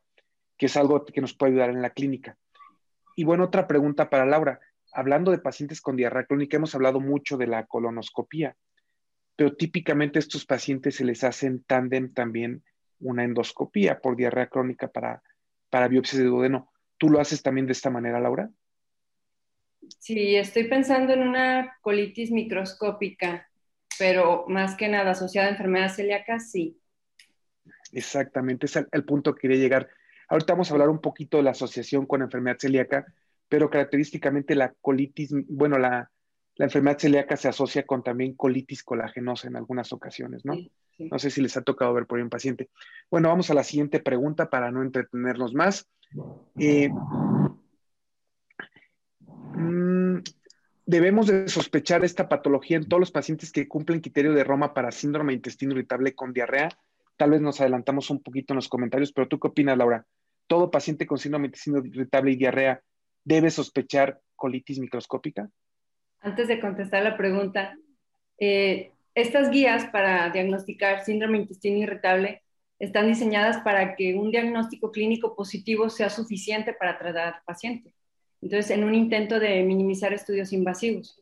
que 0.57 0.67
es 0.67 0.77
algo 0.77 1.03
que 1.05 1.21
nos 1.21 1.35
puede 1.35 1.51
ayudar 1.51 1.69
en 1.69 1.81
la 1.81 1.91
clínica. 1.91 2.37
Y 3.15 3.25
bueno, 3.25 3.43
otra 3.43 3.67
pregunta 3.67 4.09
para 4.09 4.25
Laura. 4.25 4.59
Hablando 4.93 5.31
de 5.31 5.39
pacientes 5.39 5.81
con 5.81 5.97
diarrea 5.97 6.25
crónica, 6.25 6.55
hemos 6.55 6.73
hablado 6.73 7.01
mucho 7.01 7.37
de 7.37 7.45
la 7.45 7.65
colonoscopía, 7.65 8.55
pero 9.35 9.53
típicamente 9.55 10.17
a 10.17 10.21
estos 10.21 10.45
pacientes 10.45 10.95
se 10.95 11.03
les 11.03 11.23
hace 11.25 11.47
en 11.47 11.61
tándem 11.63 12.13
también 12.13 12.63
una 12.99 13.25
endoscopía 13.25 13.99
por 13.99 14.15
diarrea 14.15 14.47
crónica 14.47 14.87
para, 14.87 15.21
para 15.69 15.89
biopsias 15.89 16.21
de 16.21 16.27
duodeno. 16.27 16.71
¿Tú 16.97 17.09
lo 17.09 17.19
haces 17.19 17.43
también 17.43 17.67
de 17.67 17.73
esta 17.73 17.89
manera, 17.89 18.19
Laura? 18.19 18.49
Sí, 19.99 20.35
estoy 20.37 20.69
pensando 20.69 21.13
en 21.13 21.27
una 21.27 21.77
colitis 21.81 22.31
microscópica, 22.31 23.49
pero 23.99 24.45
más 24.47 24.75
que 24.75 24.87
nada 24.87 25.11
asociada 25.11 25.47
a 25.47 25.51
enfermedad 25.51 25.93
celíaca, 25.93 26.39
sí. 26.39 26.79
Exactamente, 27.91 28.65
es 28.65 28.79
el 28.91 29.03
punto 29.05 29.33
que 29.33 29.41
quería 29.41 29.57
llegar. 29.57 29.89
Ahorita 30.29 30.53
vamos 30.53 30.69
a 30.69 30.73
hablar 30.73 30.89
un 30.89 30.99
poquito 30.99 31.37
de 31.37 31.43
la 31.43 31.51
asociación 31.51 32.05
con 32.05 32.21
enfermedad 32.21 32.57
celíaca, 32.59 33.05
pero 33.47 33.69
característicamente 33.69 34.55
la 34.55 34.73
colitis, 34.81 35.33
bueno, 35.47 35.77
la, 35.77 36.11
la 36.55 36.65
enfermedad 36.65 36.97
celíaca 36.97 37.37
se 37.37 37.47
asocia 37.47 37.85
con 37.85 38.03
también 38.03 38.33
colitis 38.35 38.83
colagenosa 38.83 39.47
en 39.47 39.55
algunas 39.55 39.93
ocasiones, 39.93 40.43
¿no? 40.43 40.55
No 40.99 41.19
sé 41.19 41.29
si 41.29 41.41
les 41.41 41.55
ha 41.55 41.61
tocado 41.61 41.93
ver 41.93 42.07
por 42.07 42.17
ahí 42.17 42.23
un 42.23 42.29
paciente. 42.29 42.69
Bueno, 43.11 43.29
vamos 43.29 43.51
a 43.51 43.53
la 43.53 43.63
siguiente 43.63 43.99
pregunta 43.99 44.49
para 44.49 44.71
no 44.71 44.81
entretenernos 44.81 45.53
más. 45.53 45.87
Eh, 46.57 46.89
mm, 49.53 50.17
debemos 50.85 51.27
de 51.27 51.47
sospechar 51.49 52.03
esta 52.03 52.27
patología 52.27 52.77
en 52.77 52.87
todos 52.87 52.99
los 52.99 53.11
pacientes 53.11 53.51
que 53.51 53.67
cumplen 53.67 54.01
criterio 54.01 54.33
de 54.33 54.43
Roma 54.43 54.73
para 54.73 54.91
síndrome 54.91 55.33
de 55.33 55.37
intestino 55.37 55.73
irritable 55.73 56.15
con 56.15 56.33
diarrea. 56.33 56.69
Tal 57.17 57.31
vez 57.31 57.41
nos 57.41 57.59
adelantamos 57.59 58.09
un 58.09 58.21
poquito 58.21 58.53
en 58.53 58.57
los 58.57 58.69
comentarios, 58.69 59.11
pero 59.11 59.27
¿tú 59.27 59.39
qué 59.39 59.47
opinas, 59.47 59.77
Laura? 59.77 60.05
¿Todo 60.45 60.71
paciente 60.71 61.05
con 61.05 61.17
síndrome 61.17 61.47
intestino 61.47 61.83
irritable 61.83 62.31
y 62.31 62.35
diarrea 62.35 62.81
debe 63.23 63.49
sospechar 63.49 64.21
colitis 64.35 64.79
microscópica? 64.79 65.49
Antes 66.21 66.47
de 66.47 66.59
contestar 66.59 67.03
la 67.03 67.17
pregunta, 67.17 67.75
eh, 68.39 68.91
estas 69.15 69.49
guías 69.49 69.85
para 69.87 70.29
diagnosticar 70.29 71.03
síndrome 71.03 71.39
intestino 71.39 71.77
irritable 71.77 72.43
están 72.79 73.07
diseñadas 73.07 73.57
para 73.63 73.95
que 73.95 74.15
un 74.15 74.29
diagnóstico 74.29 74.91
clínico 74.91 75.35
positivo 75.35 75.89
sea 75.89 76.09
suficiente 76.09 76.73
para 76.73 76.97
tratar 76.99 77.33
al 77.33 77.41
paciente. 77.43 77.93
Entonces, 78.41 78.69
en 78.71 78.83
un 78.83 78.93
intento 78.93 79.39
de 79.39 79.63
minimizar 79.63 80.13
estudios 80.13 80.53
invasivos. 80.53 81.19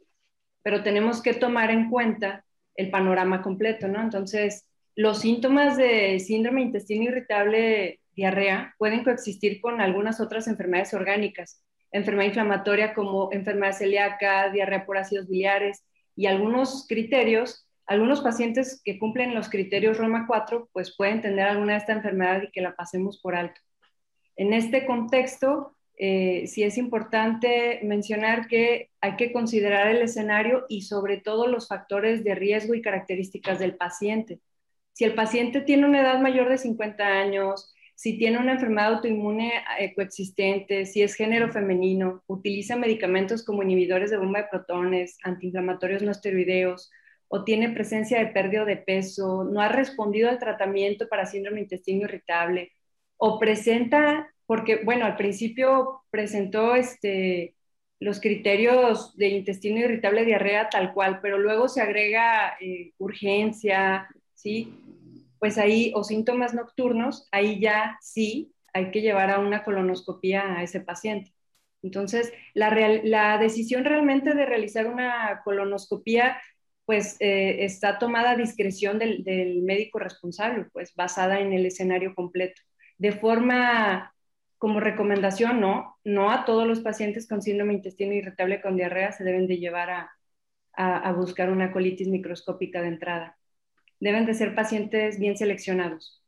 Pero 0.62 0.84
tenemos 0.84 1.22
que 1.22 1.34
tomar 1.34 1.72
en 1.72 1.90
cuenta 1.90 2.44
el 2.76 2.90
panorama 2.90 3.42
completo, 3.42 3.88
¿no? 3.88 4.02
Entonces, 4.02 4.65
los 4.96 5.20
síntomas 5.20 5.76
de 5.78 6.20
síndrome 6.20 6.62
de 6.62 6.68
intestino 6.68 7.04
irritable, 7.06 8.00
diarrea, 8.16 8.74
pueden 8.78 9.04
coexistir 9.04 9.60
con 9.60 9.82
algunas 9.82 10.22
otras 10.22 10.48
enfermedades 10.48 10.94
orgánicas, 10.94 11.62
enfermedad 11.92 12.30
inflamatoria 12.30 12.94
como 12.94 13.30
enfermedad 13.34 13.74
celíaca, 13.74 14.50
diarrea 14.50 14.86
por 14.86 14.98
ácidos 14.98 15.28
biliares 15.28 15.84
y 16.16 16.28
algunos 16.28 16.86
criterios, 16.88 17.68
algunos 17.86 18.22
pacientes 18.22 18.82
que 18.84 18.98
cumplen 18.98 19.36
los 19.36 19.50
criterios 19.50 19.98
Roma 19.98 20.26
4, 20.28 20.70
pues 20.72 20.96
pueden 20.96 21.22
tener 21.22 21.48
alguna 21.48 21.74
de 21.74 21.80
esta 21.80 21.94
enfermedad 21.94 22.42
y 22.44 22.52
que 22.52 22.62
la 22.62 22.76
pasemos 22.76 23.20
por 23.22 23.36
alto. 23.36 23.60
En 24.38 24.54
este 24.54 24.86
contexto, 24.86 25.76
eh, 25.98 26.48
sí 26.48 26.64
es 26.64 26.78
importante 26.78 27.80
mencionar 27.84 28.48
que 28.48 28.92
hay 29.02 29.16
que 29.16 29.32
considerar 29.32 29.88
el 29.88 30.02
escenario 30.02 30.66
y 30.68 30.82
sobre 30.82 31.18
todo 31.18 31.48
los 31.48 31.68
factores 31.68 32.24
de 32.24 32.36
riesgo 32.36 32.74
y 32.74 32.82
características 32.82 33.60
del 33.60 33.76
paciente. 33.76 34.40
Si 34.96 35.04
el 35.04 35.14
paciente 35.14 35.60
tiene 35.60 35.86
una 35.86 36.00
edad 36.00 36.22
mayor 36.22 36.48
de 36.48 36.58
50 36.58 37.04
años, 37.06 37.76
si 37.96 38.18
tiene 38.18 38.38
una 38.38 38.54
enfermedad 38.54 38.94
autoinmune 38.94 39.52
eh, 39.78 39.94
coexistente, 39.94 40.86
si 40.86 41.02
es 41.04 41.16
género 41.16 41.52
femenino, 41.52 42.24
utiliza 42.28 42.78
medicamentos 42.78 43.44
como 43.44 43.62
inhibidores 43.62 44.10
de 44.10 44.16
bomba 44.18 44.44
de 44.44 44.48
protones, 44.50 45.18
antiinflamatorios 45.24 46.02
no 46.02 46.12
esteroideos, 46.12 46.92
o 47.28 47.44
tiene 47.44 47.72
presencia 47.72 48.20
de 48.20 48.28
pérdida 48.28 48.64
de 48.64 48.78
peso, 48.78 49.44
no 49.44 49.60
ha 49.60 49.68
respondido 49.68 50.30
al 50.30 50.40
tratamiento 50.40 51.10
para 51.10 51.26
síndrome 51.26 51.60
intestino 51.60 52.06
irritable, 52.06 52.72
o 53.18 53.38
presenta 53.38 54.32
porque, 54.46 54.78
bueno, 54.86 55.06
al 55.06 55.18
principio 55.18 56.04
presentó 56.10 56.74
este, 56.76 57.56
los 58.00 58.22
criterios 58.22 59.14
de 59.18 59.28
intestino 59.28 59.80
irritable 59.80 60.24
diarrea 60.24 60.70
tal 60.70 60.94
cual, 60.94 61.20
pero 61.22 61.38
luego 61.38 61.68
se 61.68 61.82
agrega 61.82 62.56
eh, 62.62 62.94
urgencia, 62.98 64.08
¿sí? 64.46 64.72
Pues 65.40 65.58
ahí, 65.58 65.92
o 65.96 66.04
síntomas 66.04 66.54
nocturnos, 66.54 67.28
ahí 67.32 67.60
ya 67.60 67.98
sí 68.00 68.54
hay 68.74 68.92
que 68.92 69.02
llevar 69.02 69.32
a 69.32 69.40
una 69.40 69.64
colonoscopía 69.64 70.58
a 70.58 70.62
ese 70.62 70.82
paciente. 70.82 71.34
Entonces, 71.82 72.32
la, 72.54 73.38
decisión 73.40 73.86
realmente 73.86 74.36
de 74.36 74.46
realizar 74.46 74.86
una 74.86 75.42
colonoscopía, 75.44 76.40
pues 76.86 77.18
eh, 77.22 77.66
está 77.66 77.98
tomada 77.98 78.32
a 78.32 78.36
discreción 78.36 79.00
del, 79.00 79.64
médico 79.64 79.98
responsable, 79.98 80.68
pues 80.72 80.94
basada 80.96 81.40
en 81.40 81.54
el 81.54 81.66
escenario 81.66 82.14
completo. 82.14 82.62
De 83.00 83.12
forma 83.12 84.14
como 84.60 84.80
recomendación, 84.80 85.60
no, 85.60 85.98
no 86.04 86.30
a 86.32 86.46
todos 86.46 86.68
los 86.68 86.82
pacientes 86.82 87.28
con 87.28 87.42
síndrome 87.42 87.74
intestino 87.74 88.14
irritable 88.14 88.62
con 88.62 88.76
diarrea 88.78 89.12
se 89.12 89.24
deben 89.24 89.48
de 89.48 89.58
llevar 89.58 89.90
a, 89.90 91.12
buscar 91.14 91.50
una 91.50 91.72
colitis 91.72 92.10
microscópica 92.10 92.82
de 92.82 92.90
entrada. 92.90 93.38
Deben 94.00 94.26
de 94.26 94.34
ser 94.34 94.56
pacientes 94.56 95.20
bien 95.20 95.38
seleccionados. 95.38 96.22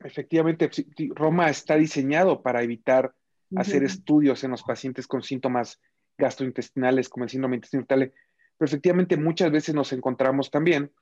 Efectivamente, 0.00 0.70
Roma 1.14 1.50
está 1.50 1.76
diseñado 1.76 2.42
para 2.42 2.62
evitar 2.62 3.14
hacer 3.56 3.82
estudios 3.82 4.44
en 4.44 4.52
los 4.52 4.62
pacientes 4.62 5.06
con 5.06 5.22
síntomas 5.22 5.80
gastrointestinales 6.16 7.08
como 7.08 7.24
el 7.24 7.30
síndrome 7.30 7.56
intestino 7.56 7.80
irritable, 7.80 8.12
pero 8.56 8.68
efectivamente 8.68 9.16
muchas 9.16 9.50
veces 9.50 9.74
nos 9.74 9.92
encontramos 9.92 10.50
también 10.50 10.92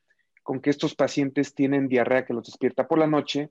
con 0.43 0.61
que 0.61 0.71
estos 0.71 0.95
pacientes 0.95 1.55
tienen 1.55 1.89
diarrea 1.89 2.25
que 2.25 2.33
los 2.33 2.47
despierta 2.47 2.89
por 2.89 2.99
la 2.99 3.07
noche 3.07 3.51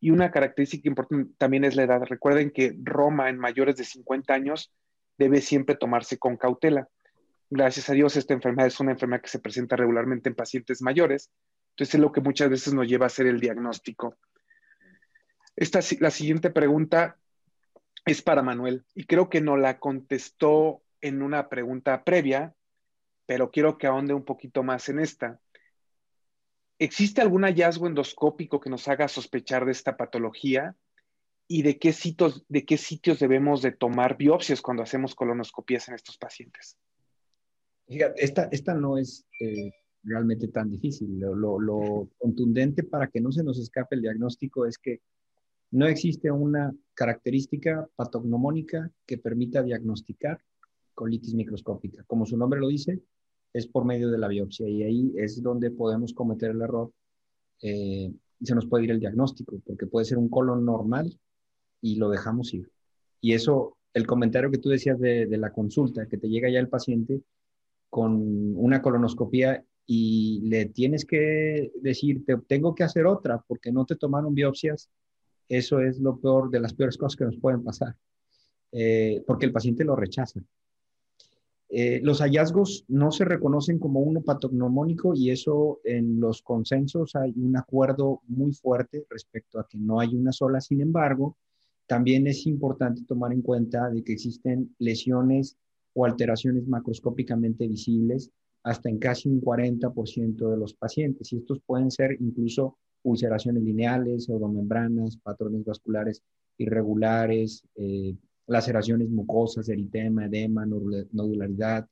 y 0.00 0.10
una 0.10 0.30
característica 0.30 0.88
importante 0.88 1.32
también 1.38 1.64
es 1.64 1.74
la 1.74 1.82
edad. 1.82 2.02
Recuerden 2.02 2.50
que 2.50 2.76
Roma 2.82 3.28
en 3.28 3.38
mayores 3.38 3.76
de 3.76 3.84
50 3.84 4.32
años 4.32 4.72
debe 5.18 5.40
siempre 5.40 5.74
tomarse 5.74 6.18
con 6.18 6.36
cautela. 6.36 6.88
Gracias 7.48 7.88
a 7.88 7.94
Dios, 7.94 8.16
esta 8.16 8.34
enfermedad 8.34 8.66
es 8.66 8.78
una 8.78 8.92
enfermedad 8.92 9.22
que 9.22 9.28
se 9.28 9.38
presenta 9.38 9.76
regularmente 9.76 10.28
en 10.28 10.34
pacientes 10.34 10.82
mayores. 10.82 11.30
Entonces 11.76 11.96
es 11.96 12.00
lo 12.00 12.10
que 12.10 12.22
muchas 12.22 12.48
veces 12.48 12.72
nos 12.72 12.88
lleva 12.88 13.04
a 13.04 13.08
hacer 13.08 13.26
el 13.26 13.38
diagnóstico. 13.38 14.16
Esta, 15.54 15.80
la 16.00 16.10
siguiente 16.10 16.48
pregunta 16.48 17.18
es 18.06 18.22
para 18.22 18.40
Manuel 18.40 18.86
y 18.94 19.04
creo 19.04 19.28
que 19.28 19.42
nos 19.42 19.58
la 19.58 19.78
contestó 19.78 20.82
en 21.02 21.20
una 21.20 21.50
pregunta 21.50 22.02
previa, 22.02 22.54
pero 23.26 23.50
quiero 23.50 23.76
que 23.76 23.86
ahonde 23.86 24.14
un 24.14 24.24
poquito 24.24 24.62
más 24.62 24.88
en 24.88 25.00
esta. 25.00 25.38
¿Existe 26.78 27.20
algún 27.20 27.42
hallazgo 27.42 27.86
endoscópico 27.86 28.58
que 28.58 28.70
nos 28.70 28.88
haga 28.88 29.06
sospechar 29.06 29.66
de 29.66 29.72
esta 29.72 29.98
patología? 29.98 30.74
¿Y 31.46 31.60
de 31.60 31.78
qué 31.78 31.92
sitios, 31.92 32.42
de 32.48 32.64
qué 32.64 32.78
sitios 32.78 33.18
debemos 33.18 33.60
de 33.60 33.72
tomar 33.72 34.16
biopsias 34.16 34.62
cuando 34.62 34.82
hacemos 34.82 35.14
colonoscopías 35.14 35.88
en 35.88 35.94
estos 35.94 36.16
pacientes? 36.16 36.78
Esta, 37.86 38.48
esta 38.50 38.72
no 38.72 38.96
es 38.96 39.26
eh, 39.40 39.72
realmente 40.06 40.48
tan 40.48 40.70
difícil. 40.70 41.18
Lo, 41.18 41.60
lo, 41.60 42.08
contundente 42.16 42.84
para 42.84 43.08
que 43.08 43.20
no 43.20 43.32
se 43.32 43.42
nos 43.42 43.58
escape 43.58 43.96
el 43.96 44.02
diagnóstico 44.02 44.64
es 44.64 44.78
que 44.78 45.00
no 45.72 45.86
existe 45.86 46.30
una 46.30 46.74
característica 46.94 47.86
patognomónica 47.96 48.90
que 49.04 49.18
permita 49.18 49.62
diagnosticar 49.62 50.38
colitis 50.94 51.34
microscópica. 51.34 52.04
Como 52.06 52.24
su 52.24 52.36
nombre 52.36 52.60
lo 52.60 52.68
dice, 52.68 53.00
es 53.52 53.66
por 53.66 53.84
medio 53.84 54.10
de 54.10 54.18
la 54.18 54.28
biopsia 54.28 54.68
y 54.68 54.82
ahí 54.82 55.12
es 55.16 55.42
donde 55.42 55.70
podemos 55.70 56.14
cometer 56.14 56.52
el 56.52 56.62
error 56.62 56.90
eh, 57.62 58.10
y 58.38 58.46
se 58.46 58.54
nos 58.54 58.66
puede 58.66 58.84
ir 58.84 58.90
el 58.92 59.00
diagnóstico, 59.00 59.60
porque 59.64 59.86
puede 59.86 60.06
ser 60.06 60.18
un 60.18 60.28
colon 60.28 60.64
normal 60.64 61.18
y 61.80 61.96
lo 61.96 62.08
dejamos 62.08 62.54
ir. 62.54 62.70
Y 63.20 63.32
eso, 63.32 63.76
el 63.92 64.06
comentario 64.06 64.50
que 64.50 64.58
tú 64.58 64.68
decías 64.68 64.98
de, 65.00 65.26
de 65.26 65.36
la 65.36 65.52
consulta, 65.52 66.06
que 66.06 66.18
te 66.18 66.28
llega 66.28 66.50
ya 66.50 66.60
el 66.60 66.68
paciente 66.68 67.22
con 67.90 68.56
una 68.56 68.82
colonoscopía 68.82 69.64
y 69.86 70.40
le 70.42 70.66
tienes 70.66 71.04
que 71.04 71.72
decir, 71.80 72.24
te 72.24 72.36
tengo 72.38 72.74
que 72.74 72.84
hacer 72.84 73.06
otra 73.06 73.42
porque 73.46 73.70
no 73.70 73.84
te 73.84 73.96
tomaron 73.96 74.34
biopsias, 74.34 74.90
eso 75.48 75.80
es 75.80 76.00
lo 76.00 76.18
peor 76.18 76.50
de 76.50 76.60
las 76.60 76.74
peores 76.74 76.98
cosas 76.98 77.16
que 77.16 77.24
nos 77.24 77.36
pueden 77.38 77.62
pasar, 77.62 77.96
eh, 78.72 79.22
porque 79.26 79.46
el 79.46 79.52
paciente 79.52 79.84
lo 79.84 79.94
rechaza. 79.94 80.40
Eh, 81.68 82.00
los 82.02 82.20
hallazgos 82.20 82.84
no 82.88 83.10
se 83.10 83.24
reconocen 83.24 83.78
como 83.78 84.00
uno 84.00 84.22
patognomónico 84.22 85.14
y 85.14 85.30
eso 85.30 85.80
en 85.82 86.20
los 86.20 86.42
consensos 86.42 87.16
hay 87.16 87.32
un 87.36 87.56
acuerdo 87.56 88.22
muy 88.28 88.52
fuerte 88.52 89.04
respecto 89.10 89.58
a 89.58 89.66
que 89.68 89.76
no 89.78 89.98
hay 89.98 90.14
una 90.14 90.30
sola. 90.30 90.60
Sin 90.60 90.80
embargo, 90.80 91.36
también 91.86 92.26
es 92.28 92.46
importante 92.46 93.02
tomar 93.04 93.32
en 93.32 93.42
cuenta 93.42 93.90
de 93.90 94.04
que 94.04 94.12
existen 94.12 94.74
lesiones 94.78 95.56
o 95.92 96.04
alteraciones 96.04 96.68
macroscópicamente 96.68 97.66
visibles 97.66 98.30
hasta 98.66 98.88
en 98.88 98.98
casi 98.98 99.28
un 99.28 99.40
40% 99.40 100.50
de 100.50 100.56
los 100.56 100.74
pacientes 100.74 101.32
y 101.32 101.36
estos 101.36 101.60
pueden 101.64 101.88
ser 101.88 102.16
incluso 102.18 102.76
ulceraciones 103.04 103.62
lineales, 103.62 104.24
pseudomembranas, 104.24 105.18
patrones 105.18 105.64
vasculares 105.64 106.20
irregulares, 106.58 107.62
eh, 107.76 108.16
laceraciones 108.48 109.08
mucosas, 109.08 109.68
eritema, 109.68 110.26
edema, 110.26 110.66
nodularidad. 110.66 111.86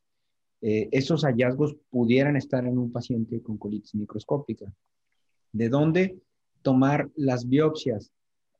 Eh, 0.62 0.88
esos 0.90 1.22
hallazgos 1.22 1.76
pudieran 1.90 2.36
estar 2.36 2.66
en 2.66 2.76
un 2.76 2.90
paciente 2.90 3.40
con 3.40 3.56
colitis 3.56 3.94
microscópica. 3.94 4.66
¿De 5.52 5.68
dónde 5.68 6.18
tomar 6.62 7.08
las 7.14 7.48
biopsias? 7.48 8.10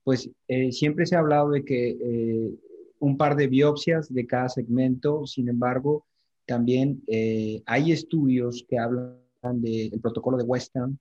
Pues 0.05 0.31
eh, 0.47 0.71
siempre 0.71 1.07
se 1.07 1.17
ha 1.17 1.19
hablado 1.19 1.51
de 1.51 1.65
que 1.65 1.99
eh, 2.01 2.55
un 3.01 3.17
par 3.17 3.35
de 3.35 3.49
biopsias 3.49 4.15
de 4.15 4.25
cada 4.25 4.49
segmento, 4.49 5.27
sin 5.27 5.49
embargo, 5.49 6.07
también 6.47 7.03
hay 7.67 7.93
estudios 7.93 8.65
que 8.69 8.79
hablan 8.79 9.61
del 9.61 10.01
protocolo 10.01 10.37
de 10.37 10.45
Western, 10.45 10.99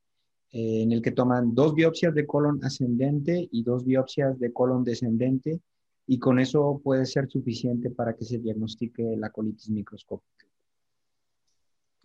en 0.51 0.91
el 0.91 1.01
que 1.01 1.11
toman 1.11 1.55
dos 1.55 1.73
biopsias 1.73 2.13
de 2.13 2.27
colon 2.27 2.63
ascendente 2.63 3.49
y 3.51 3.63
dos 3.63 3.83
biopsias 3.83 4.39
de 4.39 4.53
colon 4.53 4.83
descendente 4.83 5.59
y 6.05 6.19
con 6.19 6.39
eso 6.39 6.79
puede 6.83 7.05
ser 7.05 7.27
suficiente 7.27 7.89
para 7.89 8.15
que 8.15 8.25
se 8.25 8.37
diagnostique 8.37 9.15
la 9.17 9.29
colitis 9.29 9.69
microscópica. 9.69 10.45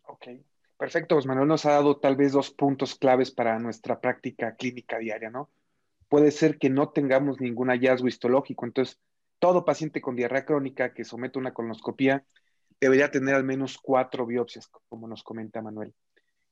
Ok, 0.07 0.29
perfecto. 0.79 1.17
Pues 1.17 1.27
Manuel 1.27 1.49
nos 1.49 1.67
ha 1.67 1.73
dado 1.73 1.99
tal 1.99 2.17
vez 2.17 2.33
dos 2.33 2.51
puntos 2.51 2.95
claves 2.95 3.31
para 3.31 3.59
nuestra 3.59 4.01
práctica 4.01 4.55
clínica 4.55 4.99
diaria, 4.99 5.29
¿no? 5.29 5.51
Puede 6.09 6.31
ser 6.31 6.57
que 6.59 6.71
no 6.71 6.89
tengamos 6.89 7.41
ningún 7.41 7.69
hallazgo 7.69 8.09
histológico, 8.09 8.65
entonces 8.65 8.99
todo 9.39 9.67
paciente 9.67 10.01
con 10.01 10.17
diarrea 10.17 10.47
crónica 10.47 10.95
que 10.95 11.05
somete 11.05 11.39
una 11.39 11.53
colonoscopía 11.53 12.25
debería 12.81 13.11
tener 13.11 13.35
al 13.35 13.45
menos 13.45 13.79
cuatro 13.79 14.27
biopsias, 14.27 14.69
como 14.89 15.09
nos 15.09 15.23
comenta 15.23 15.63
Manuel, 15.63 15.95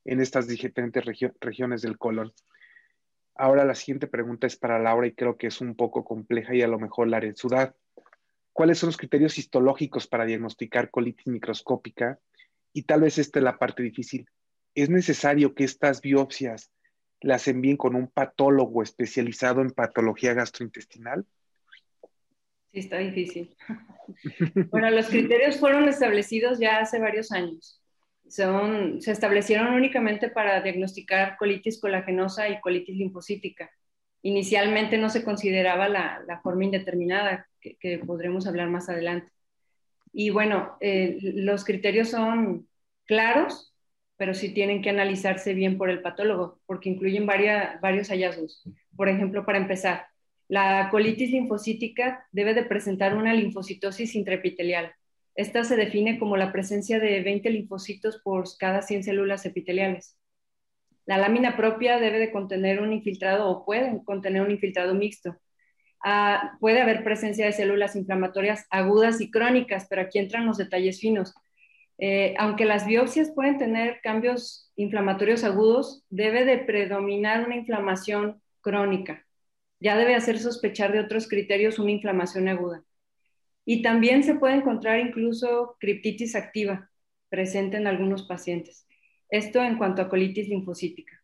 en 0.05 0.19
estas 0.21 0.47
diferentes 0.47 1.03
regiones 1.39 1.81
del 1.81 1.97
colon. 1.97 2.33
Ahora 3.35 3.65
la 3.65 3.75
siguiente 3.75 4.07
pregunta 4.07 4.47
es 4.47 4.55
para 4.55 4.79
Laura 4.79 5.07
y 5.07 5.13
creo 5.13 5.37
que 5.37 5.47
es 5.47 5.61
un 5.61 5.75
poco 5.75 6.03
compleja 6.03 6.55
y 6.55 6.61
a 6.61 6.67
lo 6.67 6.79
mejor 6.79 7.07
la 7.07 7.17
haré. 7.17 7.33
¿Cuáles 8.51 8.79
son 8.79 8.87
los 8.87 8.97
criterios 8.97 9.37
histológicos 9.37 10.07
para 10.07 10.25
diagnosticar 10.25 10.89
colitis 10.89 11.27
microscópica? 11.27 12.19
Y 12.73 12.83
tal 12.83 13.01
vez 13.01 13.19
esta 13.19 13.39
es 13.39 13.43
la 13.43 13.59
parte 13.59 13.83
difícil. 13.83 14.27
¿Es 14.73 14.89
necesario 14.89 15.53
que 15.53 15.63
estas 15.63 16.01
biopsias 16.01 16.71
las 17.21 17.47
envíen 17.47 17.77
con 17.77 17.95
un 17.95 18.07
patólogo 18.07 18.81
especializado 18.81 19.61
en 19.61 19.69
patología 19.69 20.33
gastrointestinal? 20.33 21.25
Sí, 22.77 22.81
está 22.81 22.99
difícil. 22.99 23.55
bueno, 24.69 24.91
los 24.91 25.07
criterios 25.07 25.59
fueron 25.59 25.89
establecidos 25.89 26.59
ya 26.59 26.77
hace 26.77 26.99
varios 26.99 27.31
años. 27.31 27.81
Son, 28.29 29.01
se 29.01 29.11
establecieron 29.13 29.73
únicamente 29.73 30.29
para 30.29 30.61
diagnosticar 30.61 31.37
colitis 31.37 31.81
colagenosa 31.81 32.47
y 32.49 32.61
colitis 32.61 32.95
linfocítica. 32.95 33.71
Inicialmente 34.21 34.99
no 34.99 35.09
se 35.09 35.23
consideraba 35.23 35.89
la, 35.89 36.21
la 36.27 36.39
forma 36.41 36.65
indeterminada, 36.65 37.47
que, 37.59 37.77
que, 37.77 37.97
podremos 37.97 38.45
hablar 38.45 38.69
más 38.69 38.89
adelante. 38.89 39.31
Y 40.13 40.29
bueno, 40.29 40.77
eh, 40.79 41.17
los 41.19 41.65
criterios 41.65 42.09
son 42.09 42.67
claros, 43.05 43.73
pero 44.17 44.35
sí 44.35 44.53
tienen 44.53 44.83
que 44.83 44.91
analizarse 44.91 45.55
bien 45.55 45.79
por 45.79 45.89
el 45.89 46.03
patólogo, 46.03 46.61
porque 46.67 46.89
incluyen 46.89 47.25
varias, 47.25 47.81
varios 47.81 48.09
hallazgos. 48.09 48.61
Por 48.95 49.09
ejemplo, 49.09 49.47
para 49.47 49.57
empezar, 49.57 50.05
la 50.47 50.89
colitis 50.89 51.31
linfocítica 51.31 52.25
debe 52.31 52.53
de 52.53 52.63
presentar 52.63 53.15
una 53.15 53.33
linfocitosis 53.33 54.15
intraepitelial. 54.15 54.93
Esta 55.35 55.63
se 55.63 55.75
define 55.75 56.17
como 56.19 56.37
la 56.37 56.51
presencia 56.51 56.99
de 56.99 57.21
20 57.21 57.49
linfocitos 57.49 58.21
por 58.23 58.45
cada 58.57 58.81
100 58.81 59.03
células 59.03 59.45
epiteliales. 59.45 60.17
La 61.05 61.17
lámina 61.17 61.55
propia 61.57 61.99
debe 61.99 62.19
de 62.19 62.31
contener 62.31 62.81
un 62.81 62.93
infiltrado 62.93 63.49
o 63.49 63.65
puede 63.65 64.03
contener 64.05 64.41
un 64.41 64.51
infiltrado 64.51 64.93
mixto. 64.93 65.37
Ah, 66.03 66.57
puede 66.59 66.81
haber 66.81 67.03
presencia 67.03 67.45
de 67.45 67.51
células 67.51 67.95
inflamatorias 67.95 68.65
agudas 68.69 69.19
y 69.19 69.29
crónicas, 69.29 69.87
pero 69.89 70.01
aquí 70.01 70.19
entran 70.19 70.45
los 70.45 70.57
detalles 70.57 70.99
finos. 70.99 71.33
Eh, 71.97 72.35
aunque 72.37 72.65
las 72.65 72.85
biopsias 72.85 73.31
pueden 73.31 73.57
tener 73.57 73.99
cambios 74.01 74.71
inflamatorios 74.75 75.43
agudos, 75.43 76.05
debe 76.09 76.45
de 76.45 76.59
predominar 76.59 77.45
una 77.45 77.55
inflamación 77.55 78.41
crónica 78.61 79.26
ya 79.79 79.97
debe 79.97 80.15
hacer 80.15 80.39
sospechar 80.39 80.91
de 80.91 80.99
otros 80.99 81.27
criterios 81.27 81.79
una 81.79 81.91
inflamación 81.91 82.47
aguda. 82.47 82.83
Y 83.65 83.81
también 83.81 84.23
se 84.23 84.35
puede 84.35 84.55
encontrar 84.55 84.99
incluso 84.99 85.75
criptitis 85.79 86.35
activa 86.35 86.89
presente 87.29 87.77
en 87.77 87.87
algunos 87.87 88.23
pacientes. 88.23 88.87
Esto 89.29 89.61
en 89.61 89.77
cuanto 89.77 90.01
a 90.01 90.09
colitis 90.09 90.47
linfocítica. 90.47 91.21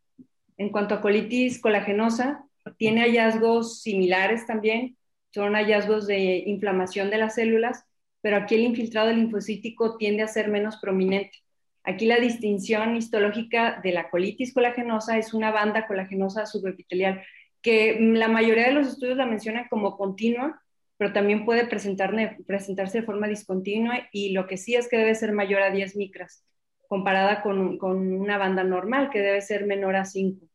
En 0.57 0.69
cuanto 0.69 0.95
a 0.95 1.01
colitis 1.01 1.59
colagenosa, 1.59 2.45
tiene 2.77 3.01
hallazgos 3.01 3.81
similares 3.81 4.45
también, 4.45 4.97
son 5.33 5.53
hallazgos 5.53 6.05
de 6.05 6.43
inflamación 6.45 7.09
de 7.09 7.17
las 7.17 7.35
células, 7.35 7.85
pero 8.21 8.37
aquí 8.37 8.55
el 8.55 8.61
infiltrado 8.61 9.11
linfocítico 9.11 9.97
tiende 9.97 10.23
a 10.23 10.27
ser 10.27 10.49
menos 10.49 10.77
prominente. 10.77 11.39
Aquí 11.83 12.05
la 12.05 12.17
distinción 12.17 12.95
histológica 12.95 13.81
de 13.83 13.91
la 13.91 14.09
colitis 14.09 14.53
colagenosa 14.53 15.17
es 15.17 15.33
una 15.33 15.51
banda 15.51 15.87
colagenosa 15.87 16.45
subepitelial 16.45 17.21
que 17.63 17.97
la 17.99 18.27
mayoría 18.27 18.67
de 18.67 18.73
los 18.73 18.87
estudios 18.87 19.17
la 19.17 19.25
mencionan 19.25 19.67
como 19.69 19.97
continua, 19.97 20.61
pero 20.97 21.13
también 21.13 21.45
puede 21.45 21.65
presentarse 21.65 22.99
de 22.99 23.05
forma 23.05 23.27
discontinua 23.27 24.07
y 24.11 24.33
lo 24.33 24.45
que 24.45 24.57
sí 24.57 24.75
es 24.75 24.87
que 24.87 24.97
debe 24.97 25.15
ser 25.15 25.31
mayor 25.31 25.61
a 25.61 25.71
10 25.71 25.95
micras, 25.95 26.45
comparada 26.87 27.41
con, 27.41 27.81
una 27.81 28.37
banda 28.37 28.63
normal 28.63 29.09
que 29.09 29.21
debe 29.21 29.41
ser 29.41 29.65
menor 29.65 29.95
a 29.95 30.05
5. 30.05 30.45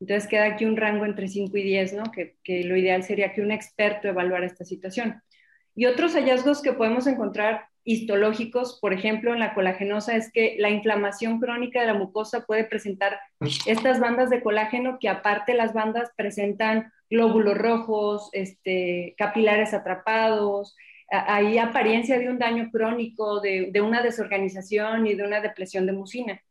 Entonces 0.00 0.28
queda 0.28 0.46
aquí 0.46 0.64
un 0.64 0.76
rango 0.76 1.04
entre 1.04 1.28
5 1.28 1.56
y 1.56 1.62
10, 1.62 1.92
¿no? 1.94 2.04
Que, 2.10 2.36
que 2.42 2.64
lo 2.64 2.76
ideal 2.76 3.04
sería 3.04 3.32
que 3.32 3.42
un 3.42 3.52
experto 3.52 4.08
evaluara 4.08 4.46
esta 4.46 4.64
situación. 4.64 5.22
Y 5.74 5.86
otros 5.86 6.14
hallazgos 6.14 6.62
que 6.62 6.72
podemos 6.72 7.06
encontrar 7.06 7.66
histológicos, 7.86 8.78
por 8.80 8.92
ejemplo, 8.92 9.32
en 9.32 9.38
la 9.38 9.54
colagenosa, 9.54 10.16
es 10.16 10.30
que 10.32 10.56
la 10.58 10.70
inflamación 10.70 11.38
crónica 11.38 11.80
de 11.80 11.86
la 11.86 11.94
mucosa 11.94 12.44
puede 12.44 12.64
presentar 12.64 13.18
estas 13.64 14.00
bandas 14.00 14.28
de 14.28 14.42
colágeno 14.42 14.98
que 15.00 15.08
aparte 15.08 15.54
las 15.54 15.72
bandas 15.72 16.10
presentan 16.16 16.92
glóbulos 17.08 17.56
rojos, 17.56 18.28
este, 18.32 19.14
capilares 19.16 19.72
atrapados, 19.72 20.76
hay 21.08 21.58
apariencia 21.58 22.18
de 22.18 22.28
un 22.28 22.38
daño 22.38 22.70
crónico, 22.72 23.40
de, 23.40 23.80
una 23.80 24.02
desorganización 24.02 25.06
y 25.06 25.14
de 25.14 25.22
una 25.22 25.40
depresión 25.40 25.86
de 25.86 25.92
mucina. 25.92 26.42